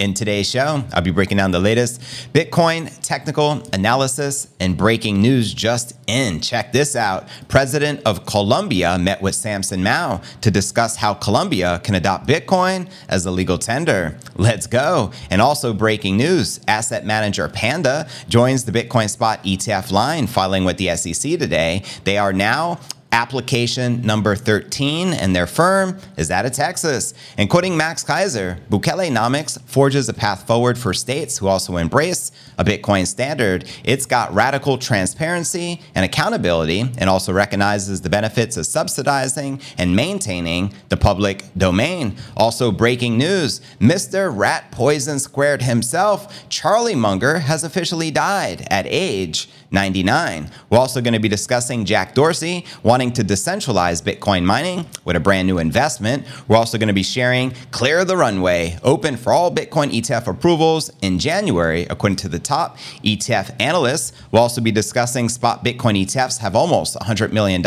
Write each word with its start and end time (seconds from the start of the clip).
In 0.00 0.14
today's 0.14 0.48
show, 0.48 0.82
I'll 0.94 1.02
be 1.02 1.10
breaking 1.10 1.36
down 1.36 1.50
the 1.50 1.60
latest 1.60 2.00
Bitcoin 2.32 2.90
technical 3.02 3.62
analysis 3.74 4.48
and 4.58 4.74
breaking 4.74 5.20
news 5.20 5.52
just 5.52 5.92
in. 6.06 6.40
Check 6.40 6.72
this 6.72 6.96
out. 6.96 7.28
President 7.48 8.00
of 8.06 8.24
Colombia 8.24 8.98
met 8.98 9.20
with 9.20 9.34
Samson 9.34 9.82
Mow 9.82 10.22
to 10.40 10.50
discuss 10.50 10.96
how 10.96 11.12
Colombia 11.12 11.82
can 11.84 11.96
adopt 11.96 12.26
Bitcoin 12.26 12.90
as 13.10 13.26
a 13.26 13.30
legal 13.30 13.58
tender. 13.58 14.16
Let's 14.36 14.66
go. 14.66 15.12
And 15.28 15.42
also 15.42 15.74
breaking 15.74 16.16
news, 16.16 16.60
asset 16.66 17.04
manager 17.04 17.46
Panda 17.50 18.08
joins 18.26 18.64
the 18.64 18.72
Bitcoin 18.72 19.10
spot 19.10 19.44
ETF 19.44 19.92
line 19.92 20.26
filing 20.26 20.64
with 20.64 20.78
the 20.78 20.96
SEC 20.96 21.38
today. 21.38 21.82
They 22.04 22.16
are 22.16 22.32
now 22.32 22.80
application 23.12 24.02
number 24.02 24.36
13, 24.36 25.12
and 25.12 25.34
their 25.34 25.46
firm 25.46 25.98
is 26.16 26.30
out 26.30 26.46
of 26.46 26.52
Texas. 26.52 27.14
And 27.36 27.50
quoting 27.50 27.76
Max 27.76 28.04
Keiser, 28.04 28.58
Bukelenomics 28.68 29.60
forges 29.62 30.08
a 30.08 30.14
path 30.14 30.46
forward 30.46 30.78
for 30.78 30.94
states 30.94 31.38
who 31.38 31.48
also 31.48 31.76
embrace 31.76 32.32
a 32.60 32.64
Bitcoin 32.64 33.06
standard. 33.06 33.64
It's 33.84 34.04
got 34.04 34.32
radical 34.34 34.76
transparency 34.76 35.80
and 35.94 36.04
accountability, 36.04 36.80
and 36.98 37.08
also 37.08 37.32
recognizes 37.32 38.02
the 38.02 38.10
benefits 38.10 38.58
of 38.58 38.66
subsidizing 38.66 39.62
and 39.78 39.96
maintaining 39.96 40.74
the 40.90 40.98
public 40.98 41.44
domain. 41.56 42.16
Also, 42.36 42.70
breaking 42.70 43.16
news 43.16 43.62
Mr. 43.80 44.30
Rat 44.32 44.70
Poison 44.70 45.18
Squared 45.18 45.62
himself, 45.62 46.48
Charlie 46.50 46.94
Munger, 46.94 47.38
has 47.38 47.64
officially 47.64 48.10
died 48.10 48.66
at 48.70 48.84
age 48.86 49.48
99. 49.70 50.50
We're 50.68 50.78
also 50.78 51.00
going 51.00 51.14
to 51.14 51.20
be 51.20 51.28
discussing 51.28 51.84
Jack 51.84 52.14
Dorsey 52.14 52.66
wanting 52.82 53.12
to 53.12 53.22
decentralize 53.22 54.02
Bitcoin 54.02 54.44
mining 54.44 54.86
with 55.04 55.16
a 55.16 55.20
brand 55.20 55.46
new 55.46 55.58
investment. 55.58 56.26
We're 56.48 56.56
also 56.56 56.76
going 56.76 56.88
to 56.88 56.94
be 56.94 57.04
sharing 57.04 57.52
Clear 57.70 58.04
the 58.04 58.16
Runway, 58.16 58.78
open 58.82 59.16
for 59.16 59.32
all 59.32 59.54
Bitcoin 59.54 59.92
ETF 59.92 60.26
approvals 60.26 60.90
in 61.00 61.18
January, 61.18 61.86
according 61.88 62.16
to 62.16 62.28
the 62.28 62.38
top 62.50 62.76
ETF 63.04 63.54
analysts. 63.60 64.12
We'll 64.32 64.42
also 64.42 64.60
be 64.60 64.72
discussing 64.72 65.28
spot 65.28 65.64
Bitcoin 65.64 65.94
ETFs 66.02 66.38
have 66.38 66.56
almost 66.56 66.96
$100 66.96 67.30
million 67.30 67.60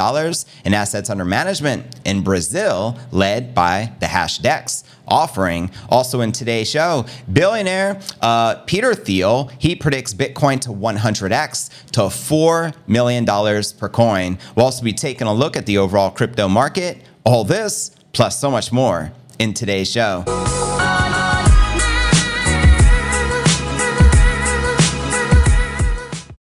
in 0.66 0.74
assets 0.74 1.10
under 1.10 1.24
management 1.24 1.86
in 2.04 2.22
Brazil, 2.22 2.98
led 3.12 3.56
by 3.56 3.94
the 4.02 4.08
Hashdex 4.08 4.84
offering. 5.08 5.72
Also 5.88 6.20
in 6.20 6.34
today's 6.34 6.70
show, 6.70 7.06
billionaire 7.32 8.02
uh, 8.22 8.56
Peter 8.66 8.94
Thiel, 8.94 9.50
he 9.58 9.74
predicts 9.74 10.14
Bitcoin 10.14 10.60
to 10.62 10.70
100x 10.70 11.70
to 11.92 12.02
$4 12.02 12.76
million 12.86 13.26
per 13.26 13.88
coin. 13.88 14.38
We'll 14.56 14.66
also 14.66 14.84
be 14.84 14.94
taking 14.94 15.28
a 15.28 15.34
look 15.34 15.56
at 15.56 15.66
the 15.66 15.78
overall 15.78 16.12
crypto 16.12 16.50
market. 16.50 17.02
All 17.24 17.46
this, 17.46 17.92
plus 18.12 18.38
so 18.38 18.52
much 18.52 18.74
more 18.74 19.14
in 19.40 19.54
today's 19.54 19.90
show. 19.90 20.26